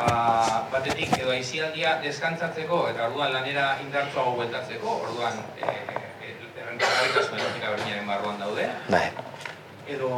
[0.73, 6.03] batetik edo aizialdia deskantzatzeko eta orduan lanera indartsuago bueltatzeko, orduan eh,
[6.61, 8.69] errentagarritasun logika berdinaren barruan daude.
[8.93, 9.09] Bai.
[9.87, 10.11] edo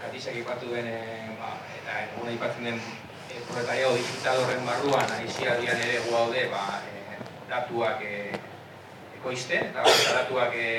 [0.00, 5.82] katisak ipatu den, eh, ba, eta egun aipatzen den e, proletariado digital horren barruan, aizialdian
[5.84, 7.18] ere gaude ba, e,
[7.50, 8.14] datuak e,
[9.18, 9.84] ekoizten, eta
[10.16, 10.70] datuak e,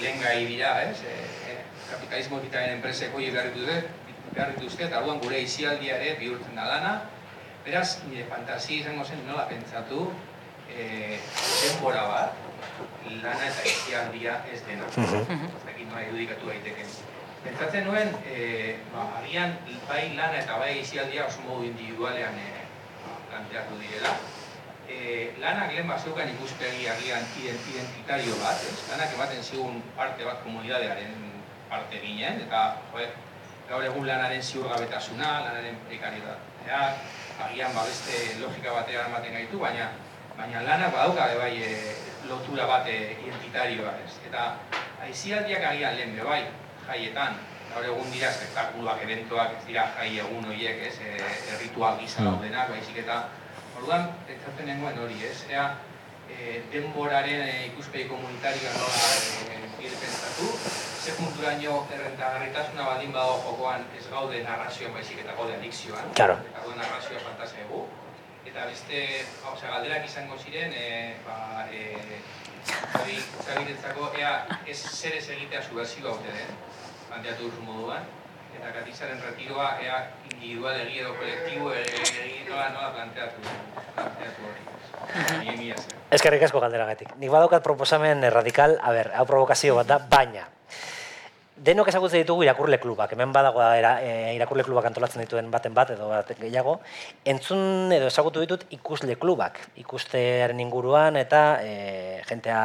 [0.00, 1.04] lehen dira, ez?
[1.04, 1.39] E,
[2.10, 3.74] kapitalismo ditaren enpresek hori behar dituzte,
[4.34, 6.94] behar dituzte, eta orduan gure aizialdia ere bihurtzen da lana.
[7.62, 10.08] Beraz, nire fantasia izango zen nola pentsatu
[10.66, 12.34] e, denbora bat,
[13.22, 14.90] lana eta aizialdia ez dena.
[14.90, 16.90] Ez dakit nola irudikatu daiteken.
[17.44, 19.54] Pentsatzen nuen, e, ba, agian
[19.86, 22.50] bai lana eta bai izialdia oso modu individualean e,
[23.06, 24.18] ba, planteatu direla.
[24.90, 28.78] e, lanak lehen bazeukan ikuspegi agian identitario bat, ez?
[28.90, 31.29] Lanak ematen zigun parte bat komunidadearen
[31.70, 32.62] parte ginen, eta
[32.92, 33.08] joe,
[33.70, 36.80] gaur egun lanaren ziurgabetasuna, lanaren prekaritatea,
[37.46, 39.90] agian ba beste logika batean ematen gaitu, baina
[40.36, 41.70] baina lanak badauka bai e,
[42.28, 44.16] lotura bat e, identitarioa, ez?
[44.28, 44.48] Eta
[45.06, 46.42] aizialdiak agian lehen bai,
[46.88, 47.38] jaietan,
[47.70, 52.32] gaur egun dira espektakuluak, eventoak, ez dira jai egun horiek, ez, e, erritual gisa mm.
[52.32, 53.22] daudenak, baizik eta
[53.80, 55.38] Orduan, pentsatzen nengoen hori, ez?
[55.48, 55.62] Ea,
[56.38, 59.08] e, denboraren e, ikuspegi komunitarioa nola
[59.54, 60.46] e, pentsatu,
[61.00, 66.12] ze punturaino errentagarritasuna baldin badago jokoan ez gaude narrazioan baizik eta gaude adikzioan.
[66.14, 66.36] Claro.
[66.50, 67.86] Eta gaude narrazioa fantazia egu.
[68.50, 69.00] Eta beste,
[69.44, 72.20] hau, galderak izango ziren, e, ba, e,
[73.00, 74.32] hori, zabiretzako, ea,
[74.66, 76.56] ez zer ez egitea subversio haute den,
[77.08, 78.08] planteatu duzu moduan,
[78.56, 80.00] eta katizaren retiroa, ea,
[80.32, 83.44] individual egi edo kolektibo egi nola, nola planteatu,
[83.94, 84.79] planteatu hori.
[86.10, 87.14] Eskerrik asko galderagatik.
[87.18, 90.48] Nik badaukat proposamen radikal, a ber, hau provokazio bat da, baina,
[91.60, 95.92] denok ezagutzen ditugu irakurle klubak, hemen badagoa era, e, irakurle klubak antolatzen dituen baten bat
[95.92, 96.78] edo bat gehiago,
[97.28, 101.72] entzun edo ezagutu ditut ikusle klubak, ikustearen inguruan eta e,
[102.30, 102.62] jentea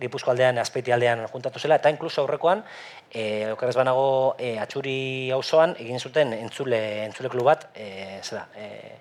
[0.00, 2.64] gipuzko aldean, azpeiti aldean juntatu zela, eta inkluso aurrekoan,
[3.12, 4.98] e, okerrez banago e, atxuri
[5.36, 8.96] hauzoan egin zuten entzule, entzule klubat, e, zera, e,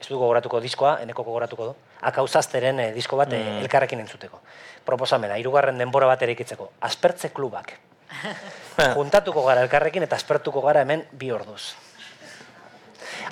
[0.00, 1.76] ez dugu gogoratuko diskoa, eneko gogoratuko du,
[2.08, 3.60] akauzazteren e, disko bat mm.
[3.66, 4.40] elkarrekin entzuteko.
[4.88, 7.76] Proposamena, irugarren denbora bat ere ikitzeko, aspertze klubak,
[8.98, 11.74] Juntatuko gara elkarrekin eta espertuko gara hemen bi orduz.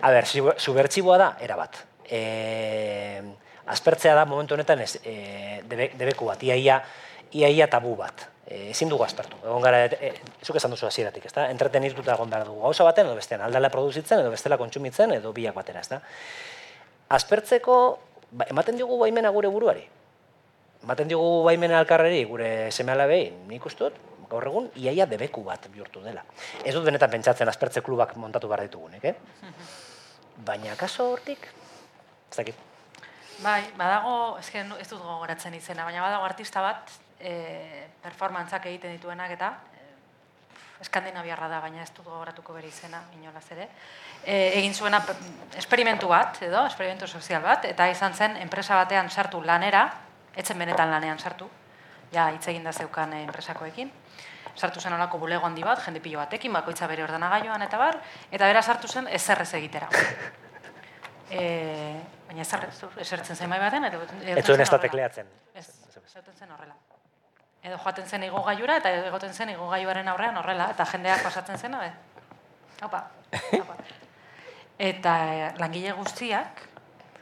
[0.02, 1.78] A ber, subertsiboa da, erabat.
[2.04, 3.20] E,
[3.72, 6.80] aspertzea da momentu honetan ez, e, debe, debeku bat, iaia,
[7.34, 8.28] iaia tabu bat.
[8.46, 9.40] E, ezin dugu aspertu.
[9.44, 10.12] Egon gara, e,
[10.44, 11.48] zuk esan duzu hasieratik, ezta?
[11.52, 12.62] Entretenituta egon behar dugu.
[12.64, 16.00] Gauza baten, edo bestean, aldala produzitzen, edo bestela kontsumitzen, edo biak batera, ezta?
[17.08, 17.76] Aspertzeko,
[18.32, 19.84] ba, ematen dugu baimena gure buruari.
[20.84, 23.96] Ematen dugu baimena alkarreri gure seme alabei, nik ustut,
[24.28, 26.22] gaur egun iaia debeku bat bihurtu dela.
[26.64, 29.14] Ez dut benetan pentsatzen aspertze klubak montatu behar ditugunek, eh?
[30.48, 31.48] Baina kaso hortik,
[32.30, 32.66] ez dakit.
[33.42, 39.34] Bai, badago, ez, ez dut gogoratzen izena, baina badago artista bat, e, performantzak egiten dituenak
[39.34, 39.52] eta
[40.80, 43.68] eskandinaviarra da, baina ez dut gogoratuko bere izena, inolaz ere.
[44.22, 45.00] E, egin zuena
[45.58, 49.88] esperimentu bat, edo, esperimentu sozial bat, eta izan zen enpresa batean sartu lanera,
[50.38, 51.48] etzen benetan lanean sartu,
[52.12, 53.90] ja hitz egin da zeukan enpresakoekin,
[54.54, 58.00] sartu zen olako bulego handi bat, jende pilo batekin, bakoitza bere ordenagailuan eta bar,
[58.30, 59.90] eta bera sartu zen ezerrez egitera.
[61.28, 61.40] E,
[62.24, 62.72] baina ezerrez,
[63.04, 63.98] esertzen zen bai baten, eta...
[64.32, 65.28] Ez zuen ez da tekleatzen.
[65.52, 65.66] Ez,
[66.00, 66.72] zen horrela.
[67.62, 71.58] Edo joaten zen igo gaiura, eta egoten zen igo gaiuaren aurrean horrela, eta jendeak pasatzen
[71.58, 71.90] zen, be?
[72.86, 73.02] Opa,
[73.62, 73.76] opa.
[74.78, 76.62] Eta eh, langile guztiak,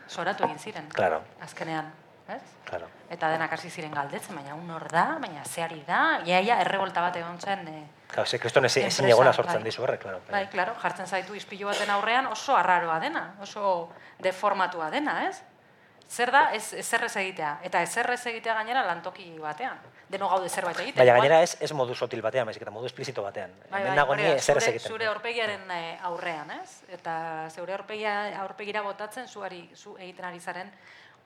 [0.09, 0.91] soratu egin ziren.
[0.93, 1.23] Claro.
[1.41, 1.89] Azkenean,
[2.29, 2.43] ez?
[2.69, 2.91] Claro.
[3.11, 7.17] Eta denak hasi ziren galdetzen, baina un hor da, baina zeari da, iaia errebolta bat
[7.17, 7.67] egon zen.
[7.73, 7.83] E,
[8.13, 9.71] claro, se kriston ezin egona sortzen bai.
[9.71, 10.21] dizu horrek, claro.
[10.31, 15.41] Bai, claro, jartzen zaitu ispilu baten aurrean oso arraroa dena, oso deformatua dena, ez?
[16.09, 17.59] Zer da, ez, ez zerrez egitea.
[17.67, 19.79] Eta ez zerrez egitea gainera lantoki batean.
[20.09, 21.03] Deno gaude zerbait egitea.
[21.03, 23.51] Baina gainera ez, ez modu sotil batean, baizik eta modu esplizito batean.
[23.73, 24.93] Bai, bai, nago ni zure, egiten.
[24.93, 26.83] Zure aurpegiaren eh, aurrean, ez?
[26.95, 30.71] Eta zure aurpegia, aurpegira botatzen zuari, zu egiten ari zaren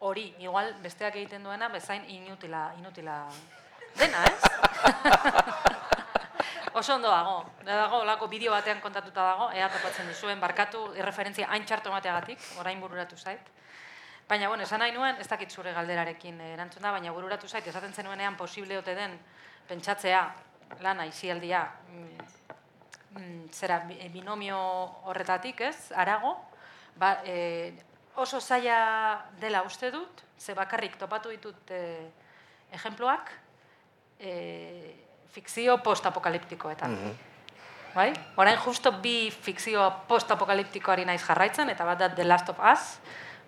[0.00, 3.28] hori, igual besteak egiten duena, bezain inutila, inutila
[4.00, 4.40] dena, ez?
[6.80, 11.64] Oso ondo dago, dago, olako bideo batean kontatuta dago, ea topatzen duzuen, barkatu, irreferentzia hain
[11.66, 13.40] txarto mateagatik, orain bururatu zait.
[14.30, 17.90] Baina, bueno, esan nahi nuen, ez dakit zure galderarekin erantzun da, baina bururatu zait, esaten
[17.90, 19.16] zenuenean posible ote den,
[19.66, 20.20] pentsatzea,
[20.84, 22.28] lana, izialdia, mm,
[23.18, 23.80] mm, zera,
[24.14, 24.60] binomio
[25.10, 26.36] horretatik, ez, arago,
[26.94, 27.72] ba, e,
[28.22, 31.80] oso zaila dela uste dut, ze bakarrik topatu ditut e,
[32.78, 33.32] ejemploak,
[34.20, 34.94] e,
[35.34, 36.94] fikzio post-apokaliptikoetan.
[36.94, 37.18] Mm
[37.90, 38.12] Bai?
[38.38, 43.00] Horain justo bi fikzio post-apokaliptikoari naiz jarraitzen, eta bat da The Last of Us,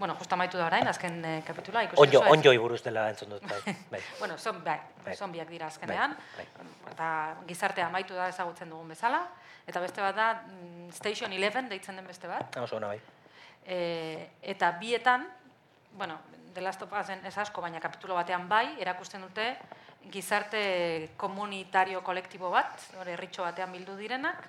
[0.03, 1.87] bueno, justo amaitu da orain, azken e, kapitula.
[2.03, 3.75] Onjo, onjo iburuz dela entzun dut, bai.
[3.95, 4.03] bai.
[4.19, 5.45] bueno, son, bai, bai.
[5.47, 6.93] dira azkenean, bai, bai.
[6.93, 7.09] eta
[7.47, 9.29] gizartea amaitu da ezagutzen dugun bezala,
[9.67, 12.57] eta beste bat da mm, Station 11, deitzen den beste bat.
[12.59, 12.99] Oso, bai
[13.67, 15.29] e, eta bietan,
[15.97, 16.19] bueno,
[16.55, 16.93] The Last of
[17.25, 19.57] ez asko, baina kapitulo batean bai, erakusten dute
[20.13, 24.49] gizarte komunitario kolektibo bat, hori erritxo batean bildu direnak,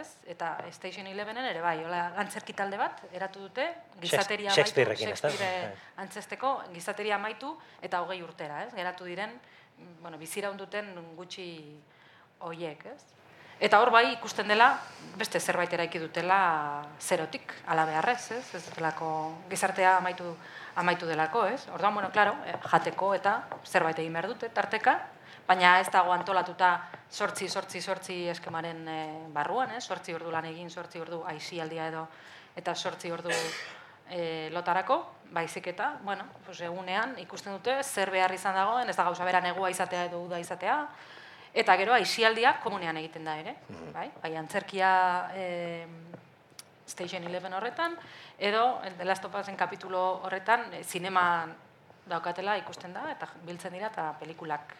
[0.00, 0.06] ez?
[0.26, 3.66] Eta Station Elevenen ere bai, hola antzerki talde bat eratu dute,
[4.02, 5.72] gizateria amaitu, Shakespeare bai.
[6.04, 8.72] antzesteko gizateria amaitu eta hogei urtera, ez?
[8.74, 9.34] Geratu diren,
[10.02, 11.48] bueno, bizira duten gutxi
[12.40, 13.00] hoiek, ez?
[13.62, 14.72] Eta hor bai ikusten dela,
[15.16, 18.44] beste zerbait eraiki dutela zerotik, ala beharrez, ez?
[18.58, 19.08] Ez delako
[19.50, 20.34] gizartea amaitu,
[20.76, 21.62] amaitu delako, ez?
[21.72, 22.34] Orduan, bueno, claro,
[22.66, 24.98] jateko eta zerbait egin behar dute, tarteka,
[25.48, 29.84] baina ez dago antolatuta sortzi, sortzi, sortzi eskemaren eh, barruan, ez?
[29.84, 32.06] Sortzi ordu lan egin, sortzi ordu aizialdia edo,
[32.56, 33.30] eta sortzi ordu
[34.10, 34.98] e, lotarako,
[35.34, 39.40] baizik eta, bueno, pues egunean ikusten dute zer behar izan dagoen, ez da gauza bera
[39.40, 40.76] negua izatea edo uda izatea,
[41.54, 43.92] eta gero aizialdia komunean egiten da ere, Mhm.
[43.92, 44.10] bai?
[44.22, 45.86] Bai, antzerkia e,
[46.86, 47.96] Station Eleven horretan,
[48.38, 51.46] edo The Last of Usen kapitulo horretan, e, zinema
[52.06, 54.74] daukatela ikusten da, eta biltzen dira, eta pelikulak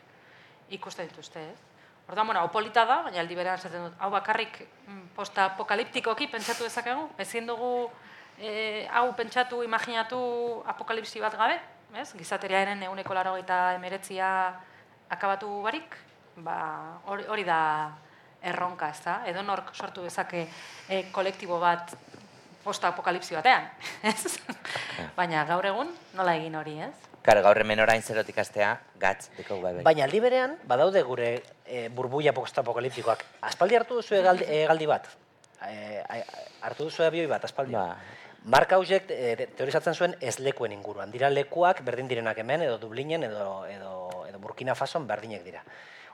[0.71, 1.75] ikusten dituzte, ez?
[2.09, 7.07] Orduan, bueno, opolita da, baina aldi berean esaten dut, hau bakarrik mm, postapokaliptikoki pentsatu dezakegu,
[7.25, 7.89] ezin dugu
[8.39, 10.19] e, hau pentsatu, imaginatu
[10.69, 11.57] apokalipsi bat gabe,
[11.97, 12.11] ez?
[12.19, 14.29] Gizateriaren euneko laro eta emeretzia
[15.09, 15.97] akabatu barik,
[16.45, 16.59] ba,
[17.07, 17.61] hori, hori da
[18.45, 19.23] erronka, ez da?
[19.31, 20.45] Edo nork sortu dezake
[20.89, 21.97] e, kolektibo bat
[22.65, 23.69] postapokalipsi batean,
[24.11, 24.39] ez?
[25.17, 26.95] Baina gaur egun nola egin hori, ez?
[27.25, 29.85] Karo, gaur hemen orain zerotik astea, gatz, deko bai bai.
[29.87, 31.31] Baina aldi berean, badaude gure
[31.65, 33.25] e, burbuia postapokaliptikoak.
[33.49, 35.09] Aspaldi hartu duzu egaldi, egaldi bat?
[35.65, 36.03] E,
[36.61, 37.73] hartu duzu abioi bat, aspaldi?
[37.73, 37.97] Ba.
[38.45, 41.09] Mark Hausek e, teorizatzen zuen ez lekuen inguruan.
[41.15, 43.95] Dira lekuak berdin direnak hemen, edo Dublinen, edo, edo,
[44.29, 45.65] edo Burkina Fason berdinek dira.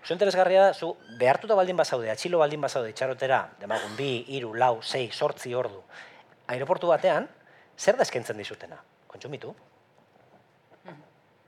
[0.01, 4.77] Oso interesgarria da, zu behartuta baldin bazaude, atxilo baldin bazaude itxarotera, demagun bi, hiru, lau,
[4.81, 5.83] sei, sortzi ordu,
[6.51, 7.29] aeroportu batean,
[7.79, 8.79] zer da eskaintzen dizutena?
[9.11, 9.55] Kontsumitu?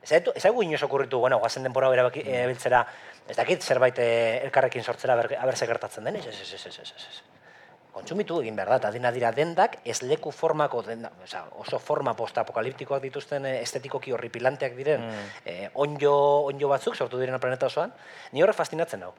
[0.02, 2.80] Ez zaitu- ez zaigu inoz okurritu, bueno, guazen denbora hau erabaki- erabiltzera,
[3.28, 6.78] ez dakit zerbait eh, elkarrekin sortzera ber, aber ze gertatzen den, ez, ez, ez, ez,
[6.80, 7.20] ez, ez.
[7.92, 12.14] Kontsumitu egin behar da, eta dina dira dendak, ez leku formako, denda, osea, oso forma
[12.16, 15.28] postapokaliptikoak dituzten eh, estetikoki horripilanteak diren, Mm.
[15.44, 16.14] eh, onjo,
[16.50, 17.92] onjo batzuk sortu diren planeta osoan,
[18.32, 19.12] ni horrek fastinatzen hau.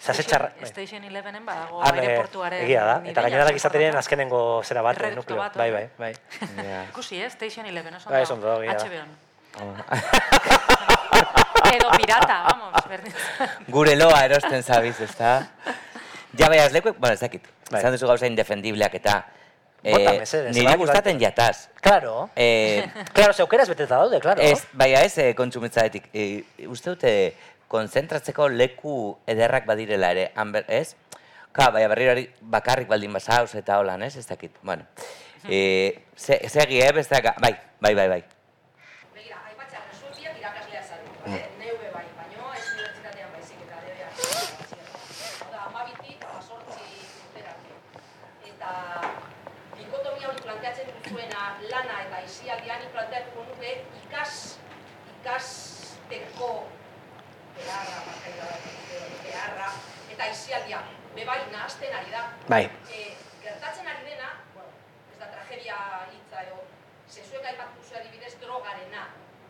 [0.00, 4.62] Zasetxarra, Station, Station Elevenen badago Han, eh, aireportuaren egia da, eta gainera da gizateriaren azkenengo
[4.64, 5.38] zera bat, eh, nukleo.
[5.38, 6.12] bat, Bai, bai, bai.
[6.90, 7.30] Ikusi, eh?
[7.30, 8.60] Station Eleven, oso Bai, ondo.
[8.62, 9.16] HBO-n.
[11.74, 13.12] Edo pirata, vamos, berdin.
[13.68, 15.32] Gure loa erosten zabiz, ezta?
[16.38, 17.44] Ja, bai, ez leku, bueno, ez dakit.
[17.70, 17.80] Bai.
[17.80, 19.18] Esan duzu gauza indefendibleak eta...
[19.78, 21.68] Bota, eh, mesedez, niri bai, gustaten jataz.
[21.80, 22.82] Claro, Eh,
[23.14, 24.42] claro, zeukeraz beteta daude, claro.
[24.42, 26.08] ez, baina ez eh, kontsumitzaetik.
[26.12, 27.12] E, uste dute
[27.68, 30.96] konzentratzeko leku ederrak badirela ere, han ber, ez?
[31.52, 34.16] Ka, baina berriro hori bakarrik baldin basauz eta holan, ez?
[34.16, 34.86] Ez dakit, bueno.
[35.44, 38.22] E, ze, segi, eh, besteak, bai, bai, bai, bai.
[39.14, 41.42] Begira, aipatzea, resuelbiak irakaslea zari, bale?
[41.60, 44.08] Neube bai, baino ez unibertsitatean baizik eta debea.
[45.44, 46.88] Hau da, amabitik, amazortzi
[47.28, 47.76] urterarte.
[48.50, 48.72] Eta
[49.76, 54.34] dikotomia hori planteatzen duzuena lana eta isialdian nik planteatuko nuke ikas,
[55.18, 56.52] ikasteko
[57.58, 59.72] beharra, barkatu, beharra,
[60.12, 60.82] eta isialdia,
[61.16, 62.26] bebai nahazten ari da.
[62.48, 62.64] Bai.
[62.64, 63.12] Eh,
[63.44, 64.70] gertatzen ari dena, bueno,
[65.12, 65.74] ez da tragedia
[66.08, 66.62] hitza edo,
[67.12, 69.02] zezuek aipatu zu adibidez drogarena.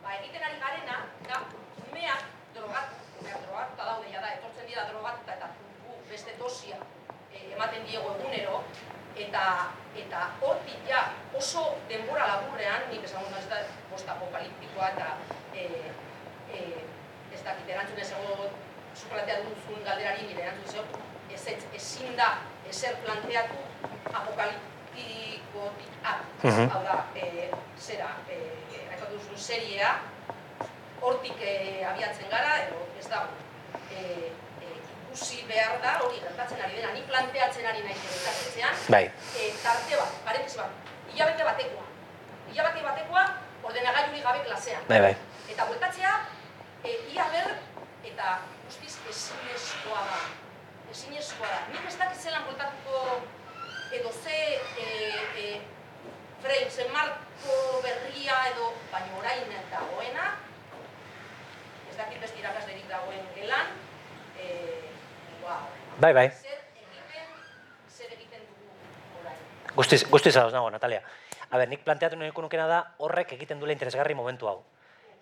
[0.02, 0.96] Ba, egiten ari garena,
[1.28, 1.38] da,
[1.84, 2.24] umeak
[2.56, 5.52] drogatu, umeak drogatuta daude, ja da, etortzen dira drogatuta eta
[5.84, 6.80] gu beste dosia
[7.30, 8.64] eh, ematen diego egunero,
[9.28, 9.46] eta
[10.02, 11.06] eta hortik ja
[11.38, 13.62] oso denbora laburrean, nik esango ez da
[13.94, 15.14] postapokaliptikoa eta
[15.54, 15.94] eh,
[16.50, 16.82] eh,
[17.30, 18.50] ez dakit erantzun ez ego
[19.08, 22.32] planteatu duzun galderari nire erantzun zeu, ez, ez, ezin da
[22.78, 23.58] ezer planteatu
[24.14, 26.20] apokaliptikotik at.
[26.42, 26.70] Mhm.
[26.70, 27.50] Hau da, e,
[27.86, 28.36] zera, e,
[28.92, 29.90] aipatu duzun seriea,
[31.02, 33.34] hortik e, abiatzen gara, edo ez dago.
[33.90, 34.30] E,
[34.62, 39.04] e, ikusi behar da, hori gertatzen ari dena, ni planteatzen ari naiz gertatzean, Bai.
[39.34, 41.86] e, tarte bat, parentesi bat, hilabete batekoa.
[42.52, 43.24] Hilabete batekoa,
[43.62, 44.82] ordenagailurik gabe klasean.
[44.88, 45.14] Bai, bai.
[45.50, 46.18] Eta bueltatzea,
[46.84, 47.56] e, ia ber,
[48.12, 48.38] eta
[48.68, 50.20] guztiz ezinezkoa da.
[50.92, 51.60] Ezinezkoa da.
[51.72, 53.02] Nik ez dakit zelan bueltatuko
[53.98, 54.38] edo ze
[54.80, 54.86] e,
[55.42, 55.60] e,
[56.42, 60.30] frame, ze marko berria edo, baina orain dagoena,
[61.90, 63.72] ez dakit beste irakaslerik dagoen gelan,
[64.40, 64.48] e,
[65.42, 65.68] wow.
[66.00, 66.26] Bai, bai.
[66.30, 67.30] Zer egiten,
[67.88, 68.72] zer egiten dugu
[69.22, 69.40] orain.
[69.76, 71.02] Guztiz, guztiz ados nago, Natalia.
[71.50, 74.60] A ber, nik planteatu nahiko nukena da horrek egiten duela interesgarri momentu hau.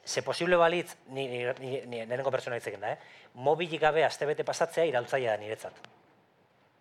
[0.07, 2.99] Ze posible balitz, ni, ni, ni, ni nirengo pertsona hitz da, eh?
[3.43, 5.81] Mobilik gabe astebete pasatzea iraultzaia da niretzat.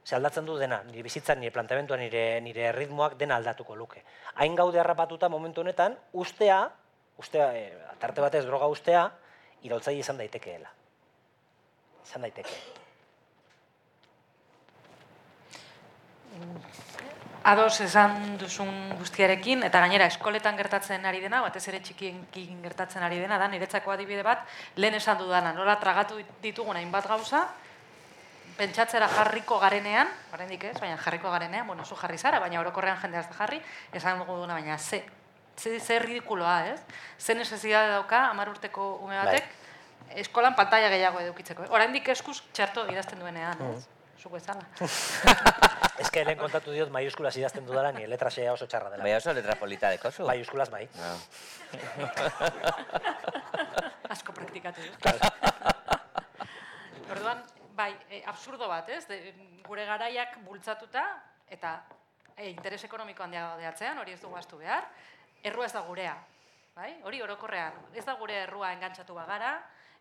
[0.06, 4.03] Ze aldatzen du dena, nire bizitzan, nire planteamentua, nire, nire ritmoak dena aldatuko luke.
[4.35, 6.60] Hain gaude harrapatuta momentu honetan, ustea,
[7.18, 9.07] ustea, e, tarte batez droga ustea,
[9.65, 10.69] iraultzaile izan daitekeela.
[12.06, 12.61] Izan daiteke.
[17.45, 23.19] Ados esan duzun guztiarekin, eta gainera eskoletan gertatzen ari dena, batez ere txikiekin gertatzen ari
[23.22, 24.47] dena, da niretzako adibide bat,
[24.81, 27.43] lehen esan dudana, nola tragatu ditugun hainbat gauza,
[28.57, 33.22] pentsatzera jarriko garenean, oraindik ez, baina jarriko garenean, bueno, zu jarri zara, baina orokorrean jendea
[33.22, 33.61] ez da jarri,
[33.93, 35.03] esan dugu duna, baina ze,
[35.55, 36.81] ze, ze ridikuloa, ez?
[37.19, 39.26] Ze necesidade dauka, amar urteko ume Bai.
[39.26, 39.53] batek,
[40.26, 41.69] eskolan pantalla gehiago edukitzeko.
[41.69, 43.85] Oraindik eskuz txarto idazten duenean, ez?
[44.17, 44.65] Zuko ezala.
[45.99, 49.03] Ez que lehen kontatu diot maiuskulas idazten dudala, ni letra xea oso txarra dela.
[49.03, 50.26] Bai oso letra polita dekozu.
[50.27, 50.89] Maiuskulas bai.
[50.99, 51.15] No.
[54.15, 55.05] asko praktikatu dut.
[57.15, 57.39] Orduan,
[57.77, 59.05] bai, e, absurdo bat, ez?
[59.09, 59.34] De,
[59.67, 61.03] gure garaiak bultzatuta
[61.51, 61.69] eta
[62.35, 64.84] e, interes ekonomiko handia daude atzean, hori ez dugu astu behar.
[65.45, 66.15] Errua ez da gurea,
[66.76, 66.91] bai?
[67.05, 69.51] Hori orokorrean, ez da gure errua engantzatu bagara,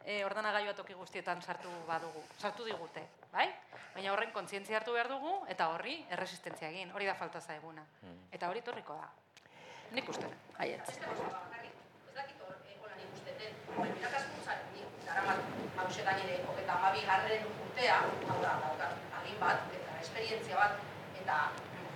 [0.05, 3.03] e, ordenagailua toki guztietan sartu badugu, sartu digute,
[3.33, 3.49] bai?
[3.95, 7.85] Baina horren kontzientzia hartu behar dugu eta horri erresistentzia egin, hori da falta zaiguna.
[8.33, 9.09] Eta hori torriko da.
[9.95, 10.27] Nik uste,
[10.59, 10.89] haietz.
[10.91, 10.99] Ez
[12.17, 15.39] dakit hor eh, hola nik uste den, baina irakaskuntzan nik daramat
[15.83, 18.01] hause gainere hogeita hamabi garren urtea,
[18.31, 18.91] hau da,
[19.21, 20.83] agin bat, eta esperientzia bat,
[21.21, 21.39] eta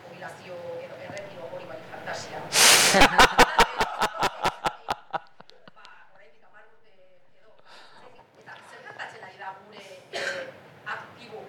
[0.04, 2.38] jubilazio edo erretiro hori bai fantasia.
[5.74, 6.90] Ba, oraindik hamar urte
[7.40, 7.50] edo,
[8.42, 9.84] eta zer gertatzen ari da gure
[10.22, 10.46] eh,
[10.96, 11.42] aktibo,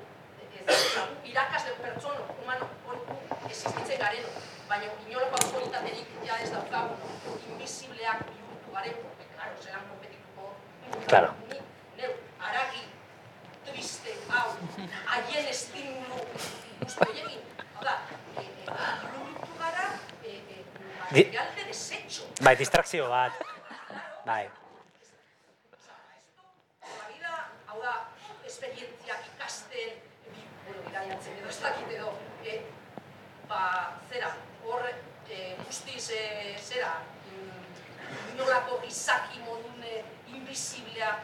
[0.44, 3.20] ez, oza, gu irakasle pertsono, humano, hori gu
[3.50, 4.26] existitzen garen,
[4.70, 6.96] baina inolako autoritaterik ja ez daukagu,
[7.54, 9.00] invisibleak bihurtu garen,
[9.36, 10.52] claro, zelan kompetituko.
[11.08, 11.34] Claro.
[11.50, 11.58] Ni,
[11.98, 12.12] neu,
[12.50, 12.84] aragi,
[13.70, 14.50] triste, hau,
[15.14, 16.22] haien estimulu,
[16.84, 17.42] guzti horiekin,
[17.78, 17.96] hau da,
[18.38, 19.88] e, e, bihurtu gara,
[20.24, 20.62] e, e,
[21.12, 21.32] Di-.
[22.42, 23.34] Bai, distrakzio bat.
[24.26, 24.46] Bai.
[27.10, 27.36] Vida,
[27.68, 27.94] hau da,
[28.46, 29.98] esperientziak ikasten,
[30.66, 32.14] bueno, bidaiatzen edo ez dakit edo,
[32.46, 32.60] e,
[33.50, 33.64] ba,
[34.12, 36.22] zera, hor, e, guztiz, e,
[36.62, 36.92] zera,
[37.32, 39.42] mm, inolako gizaki
[40.30, 41.16] invisiblea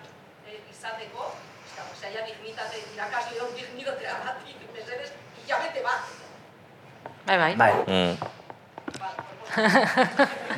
[0.47, 1.29] e, izateko,
[1.65, 5.11] ez da, osea, ja dignitate, irakasle hon dignitatea batik, mesedez,
[5.43, 6.09] hilabete bat.
[7.25, 7.53] Bai, bai.
[7.55, 7.73] Bai.
[7.85, 8.34] Mm.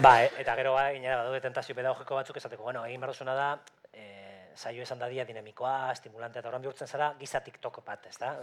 [0.01, 3.47] Ba, eta gero bai, gainera badaude tentazio pedagogiko batzuk esateko, bueno, egin behar duzuna da,
[3.93, 8.33] eh, saio esan dadia dinamikoa, estimulantea, eta orain bihurtzen zara, giza TikTok bat, ez da?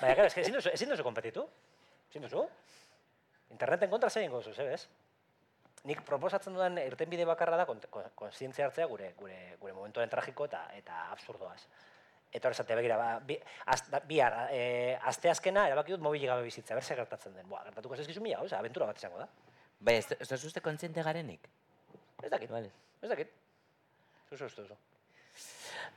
[0.00, 1.46] Baina, eske ezin duzu, ezin duzu kompetitu?
[2.10, 2.44] Ezin duzu?
[3.50, 4.84] Interneten kontra zein gozu, zebez?
[5.88, 10.44] Nik proposatzen dudan irtenbide bakarra da kont- ko- kontzientzia hartzea gure, gure, gure momentuaren tragiko
[10.44, 11.62] eta, eta absurdoaz.
[12.32, 13.36] Eta esatea, begira, ba, bi,
[13.66, 17.48] az, da, bihar, e, asteazkena erabaki dut mobili gabe bizitza, ber zer gertatzen den.
[17.50, 19.26] Boa, gertatuko zezkizu mila, gauza, abentura bat izango da.
[19.80, 21.48] Bai, ez, ez dut uste kontziente garenik?
[22.22, 22.70] Ez dakit, Vale.
[23.02, 23.34] ez dakit.
[24.28, 24.78] Zuzu, zuzu, zuzu.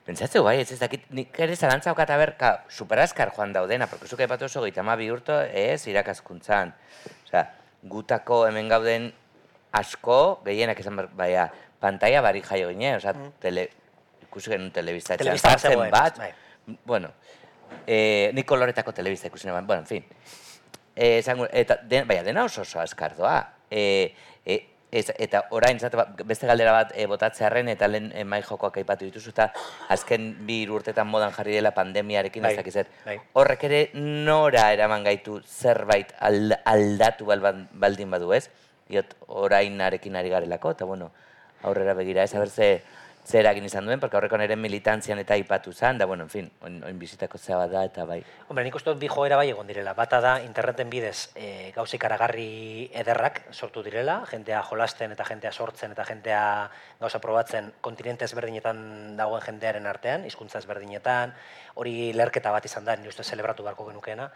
[0.04, 4.08] Pentsatzeu bai, ez ez dakit, nik ere zalantza daukat aber, ka, superaskar joan daudena, porque
[4.08, 6.74] zuke epatu oso gehieta ma urto ez irakaskuntzan.
[7.28, 7.46] Osea,
[7.84, 9.12] gutako hemen gauden
[9.72, 11.48] asko, gehienak esan baina,
[11.80, 13.70] pantalla barik jaio gine, osea, tele,
[14.34, 16.34] ikusi genuen telebista etxean Telebista bat zegoen, bat, bai.
[16.90, 17.14] bueno,
[17.86, 20.06] eh, nik koloretako telebista ikusi neban, bueno, en fin.
[20.96, 23.40] Eh, esango, eta den, baina dena oso oso askar doa.
[23.70, 24.14] Eh,
[24.46, 24.62] eh,
[24.94, 29.08] ez, eta orain zate, beste galdera bat e, botatzearren eta lehen e, mai jokoak aipatu
[29.08, 29.48] dituzu eta
[29.94, 33.18] azken bi urtetan modan jarri dela pandemiarekin Bai, ez bai.
[33.34, 38.50] Horrek ere nora eraman gaitu zerbait ald- aldatu baldin badu ez?
[38.90, 41.10] Diot orainarekin ari garelako eta bueno,
[41.64, 42.84] aurrera begira ez aber ze
[43.24, 46.50] zer eragin izan duen, porque aurreko nire militantzian eta aipatu zan, da bueno, en fin,
[46.62, 48.20] oin, oin bizitako zea bat da eta bai.
[48.50, 49.94] Hombre, nik uste dut bi joera bai egon direla.
[49.96, 55.96] Bata da interneten bidez e, gauza ikaragarri ederrak sortu direla, jentea jolasten eta jentea sortzen
[55.96, 56.42] eta jentea
[57.00, 61.34] gauza probatzen kontinente ezberdinetan dagoen jendearen artean, hizkuntza ezberdinetan,
[61.80, 64.28] hori lerketa bat izan da, ni uste zelebratu beharko genukeena.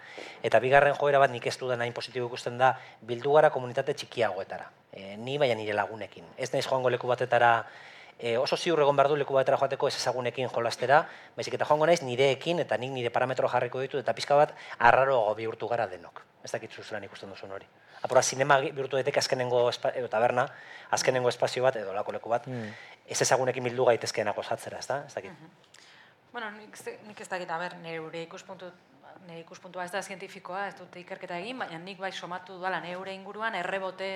[0.47, 2.73] Eta bigarren joera bat nik ez dudan hain positibo ikusten da,
[3.03, 4.71] bildu gara komunitate txikiagoetara.
[4.93, 6.23] E, ni baina nire lagunekin.
[6.37, 7.51] Ez naiz joango leku batetara
[8.19, 11.03] e, oso ziur egon behar du leku batera joateko ez ezagunekin jolastera,
[11.35, 15.35] baizik eta joango naiz nireekin eta nik nire parametro jarriko ditu eta pizka bat arraroago
[15.35, 16.23] bihurtu gara denok.
[16.43, 17.65] Ez dakit zuzelan ikusten duzun hori.
[18.01, 20.47] Apura, sinema bihurtu daiteke azkenengo espa, edo taberna,
[20.91, 22.47] azkenengo espazio bat edo lako leku bat,
[23.05, 25.03] ez ezagunekin bildu gaitezkeenak osatzera, ez da?
[25.07, 25.31] Ez dakit.
[26.31, 26.77] Bueno, nik,
[27.07, 28.69] nik ez dakit, aber, nire ikuspuntu,
[29.25, 33.13] nire ikuspuntua ez da zientifikoa, ez dute ikerketa egin, baina nik bai somatu dudala neure
[33.17, 34.09] inguruan errebote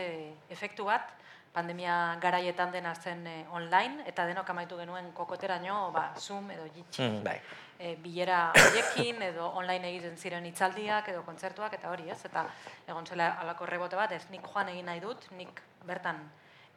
[0.54, 1.10] efektu bat,
[1.54, 7.02] pandemia garaietan dena zen eh, online, eta denok amaitu genuen kokoteraino, ba, Zoom edo Jitsi.
[7.04, 7.24] Mm.
[7.24, 7.42] Bai.
[7.82, 12.20] e, bilera horiekin edo online egiten ziren hitzaldiak edo kontzertuak eta hori, ez?
[12.26, 12.46] Eta
[12.88, 16.22] egon zela halako rebote bat, ez nik joan egin nahi dut, nik bertan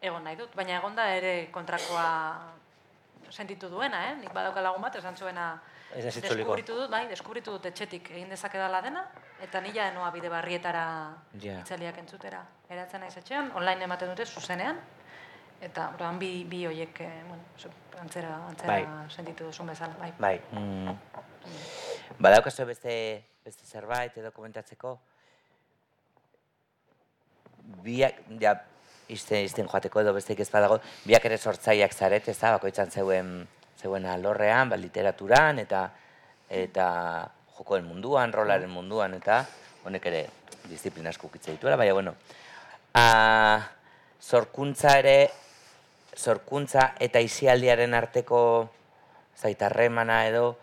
[0.00, 2.08] egon nahi dut, baina egonda ere kontrakoa
[3.30, 4.16] sentitu duena, eh?
[4.22, 5.60] Nik badauka lagun bat esan zuena
[5.94, 9.04] deskubritu dut, bai, deskubritu dut etxetik egin dezakedala dena
[9.44, 10.86] eta nila enoa bide barrietara
[11.40, 11.60] Ja.
[11.60, 12.42] hitzaldiak entzutera.
[12.72, 14.78] Eratzen naiz etxean, online ematen dute zuzenean
[15.64, 17.42] eta orduan bi bi hoiek, eh, bueno,
[18.00, 19.08] antzera antzera Bai.
[19.08, 20.12] sentitu duzun bezala, bai.
[20.18, 20.40] Bai.
[20.52, 20.94] Mm.
[22.18, 22.94] Badaukazu beste,
[23.44, 24.98] beste zerbait edo komentatzeko?
[27.84, 28.54] Biak, ja,
[29.08, 33.34] izten, izten joateko edo besteik ez badago, biak ere sortzaileak zaret, ez da, bakoitzan zeuen,
[33.80, 35.88] zeuen alorrean, ba, literaturan, eta
[36.54, 36.86] eta
[37.56, 39.44] jokoen munduan, rolaren munduan, eta
[39.84, 40.26] honek ere
[40.68, 42.14] disiplina asko dituela, baina, bueno,
[42.94, 43.06] a,
[44.22, 45.18] zorkuntza ere,
[46.16, 48.40] zorkuntza eta isialdiaren arteko
[49.36, 50.54] zaitarremana edo,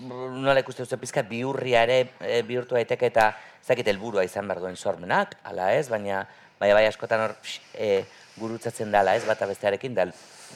[0.00, 3.32] nola ikuste duzu pizkat bihurria ere e, bihurtu daiteke eta
[3.66, 6.22] zakit helburua izan behar duen sormenak, ala ez, baina
[6.60, 7.36] bai bai askotan hor
[7.74, 8.04] e,
[8.38, 10.06] gurutzatzen dala ez, bata bestearekin, da,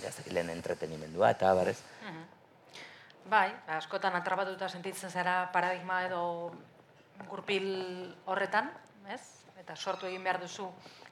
[0.01, 1.79] ja, zakit lehen entretenimendua, eta barez.
[3.29, 6.25] Bai, askotan atrapatuta sentitzen zara paradigma edo
[7.31, 7.67] gurpil
[8.29, 8.69] horretan,
[9.09, 9.34] ez?
[9.65, 10.67] Eta sortu egin behar duzu,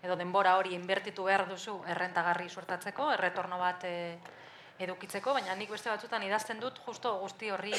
[0.04, 4.18] edo denbora hori inbertitu behar duzu errentagarri suertatzeko, erretorno bat e,
[4.84, 7.72] edukitzeko, baina nik beste batzutan idazten dut justo guzti horri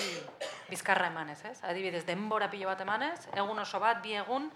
[0.71, 1.59] bizkarra emanez, ez?
[1.69, 4.49] Adibidez, denbora pilo bat emanez, egun oso bat, bi egun,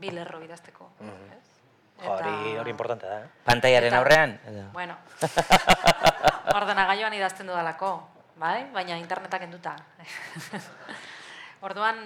[0.00, 0.88] bi lerro idazteko,
[1.36, 1.42] ez?
[2.08, 3.28] Hori, hori importante da, eh?
[3.44, 4.38] Pantaiaren Eta- aurrean?
[4.48, 4.64] Edo?
[4.72, 4.96] Bueno,
[6.62, 7.92] ordenagailuan idazten dudalako,
[8.40, 8.70] bai?
[8.72, 9.76] Baina internetak enduta.
[11.62, 12.00] Orduan,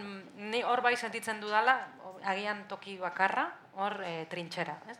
[0.51, 1.79] ni hor bai sentitzen dudala,
[2.27, 3.47] agian toki bakarra,
[3.77, 4.99] hor e, trintxera, ez?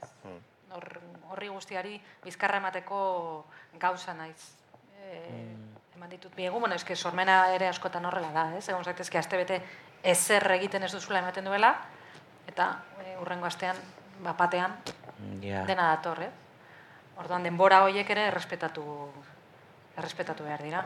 [0.77, 0.87] Hor,
[1.33, 2.99] horri guztiari bizkarra emateko
[3.81, 4.53] gauza naiz.
[5.03, 5.21] E,
[5.97, 8.67] Eman ditut biegu, bueno, eske sormena ere askotan horrela da, ez?
[8.69, 9.61] Egon zaitezke aste bete
[10.05, 11.71] ezer egiten ez duzula ematen duela,
[12.47, 12.67] eta
[13.01, 13.77] e, urrengo astean,
[14.21, 14.77] bapatean,
[15.41, 15.63] Ja.
[15.65, 16.31] dena dator, eh?
[17.17, 18.83] Orduan denbora horiek ere errespetatu
[19.97, 20.83] errespetatu behar dira.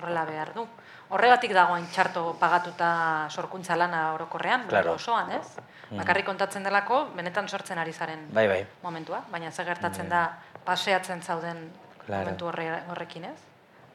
[0.00, 0.64] Horrela behar du.
[1.12, 4.94] Horregatik dago hain txarto pagatuta sorkuntza lana orokorrean, Claro.
[4.94, 5.46] osoan, ez?
[5.90, 8.66] Bakarrik kontatzen delako, benetan sortzen ari zaren Bai, bai.
[8.82, 11.72] momentua, baina ze gertatzen da paseatzen zauden
[12.06, 12.22] Claro.
[12.24, 13.38] momentu horre, horrekin, ez?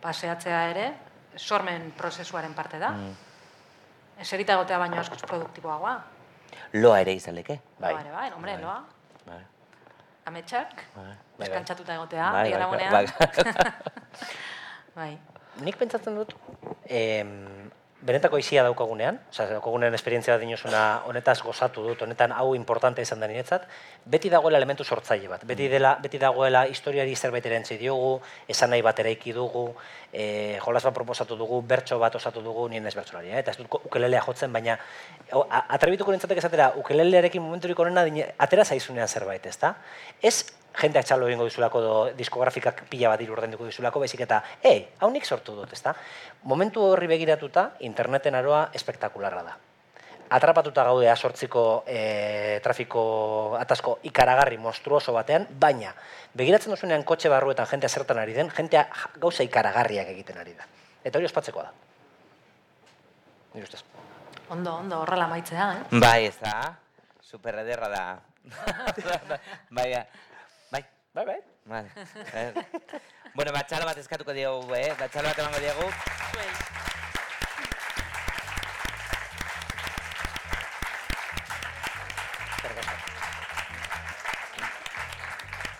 [0.02, 0.94] Paseatzea ere
[1.38, 2.90] sormen prozesuaren parte da.
[2.92, 3.16] Mm.
[4.20, 5.96] Eserita egotea baino askoz produktiboagoa.
[6.74, 7.60] Loa ere izaleke.
[7.80, 7.94] Bai.
[7.94, 8.62] Bai, bai, hombre, Bai.
[8.62, 8.84] loa,
[9.26, 9.40] Bai.
[10.26, 11.16] ametsak, Bai.
[11.38, 11.48] bai.
[11.96, 13.06] egotea, Bai, bai, bai.
[14.96, 15.20] Bai.
[15.64, 16.34] Nik pentsatzen dut,
[16.92, 17.30] em,
[18.06, 23.24] benetako izia daukagunean, osea, daukagunean esperientzia bat dinosuna honetaz gozatu dut, honetan hau importante izan
[23.24, 23.64] da niretzat,
[24.06, 25.46] beti dagoela elementu sortzaile bat.
[25.48, 28.20] Beti, dela, beti dagoela historiari zerbait erantzi diogu,
[28.52, 29.66] esan nahi bat eraiki dugu,
[30.12, 33.40] e, jolas bat proposatu dugu, bertso bat osatu dugu, nien ez bertsolari, eh?
[33.42, 34.78] eta ez dut ukelelea jotzen, baina
[35.80, 38.06] atrebituko nintzatek esatera, ukelelearekin momenturik onena
[38.38, 39.76] atera zaizunean zerbait, ezta?
[40.22, 40.44] Ez
[40.82, 45.10] jendeak txalo egingo dizulako do, diskografikak pila bat diru ordainduko dizulako, baizik eta, ei, hau
[45.14, 45.96] nik sortu dut, ezta?
[46.44, 49.56] Momentu horri begiratuta, interneten aroa espektakularra da.
[50.36, 53.02] Atrapatuta gaude sortziko e, trafiko
[53.60, 55.94] atasko ikaragarri monstruoso batean, baina
[56.34, 58.88] begiratzen duzunean kotxe barruetan jentea zertan ari den, jentea
[59.22, 60.66] gauza ikaragarriak egiten ari da.
[61.06, 61.72] Eta hori ospatzekoa da.
[63.54, 63.84] Nire ustez.
[64.50, 66.00] Ondo, ondo, horrela maitzea, eh?
[66.02, 66.74] Bai, ez da?
[67.22, 68.04] Super ederra da.
[69.78, 69.90] bai,
[71.16, 71.90] bai, Bai, vale.
[72.34, 72.54] Eh.
[73.34, 74.92] bueno, batxalo bat eskatuko diogu, eh?
[75.00, 75.88] Batxalo bat emango diogu.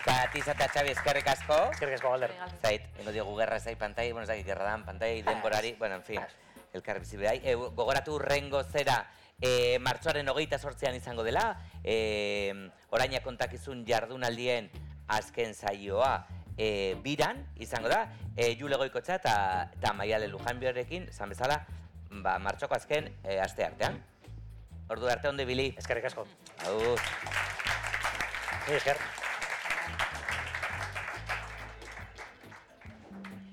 [0.06, 1.60] Katiz eta Xabi eskerrik asko.
[1.74, 2.32] Eskerrik asko galder.
[2.62, 6.24] Zait, eno diogu gerra zait pantai, bueno, zait, gerra dan pantai, denborari, bueno, en fin,
[6.72, 7.42] elkar bizi behai.
[7.44, 9.02] E, gogoratu urrengo zera,
[9.36, 11.50] e, martxoaren hogeita sortzean izango dela,
[11.84, 14.70] e, oraina kontakizun jardunaldien
[15.08, 16.26] azken zaioa
[16.56, 18.06] e, biran izango da,
[18.36, 21.60] e, Jule Goikotxa eta, Maiale Lujanbiorekin, esan bezala,
[22.10, 24.00] ba, martxoko azken e, aste artean.
[24.88, 25.72] Ordu arte onde bili.
[25.78, 26.26] Eskerrik asko.
[26.68, 27.00] Agur.
[28.70, 28.98] Esker.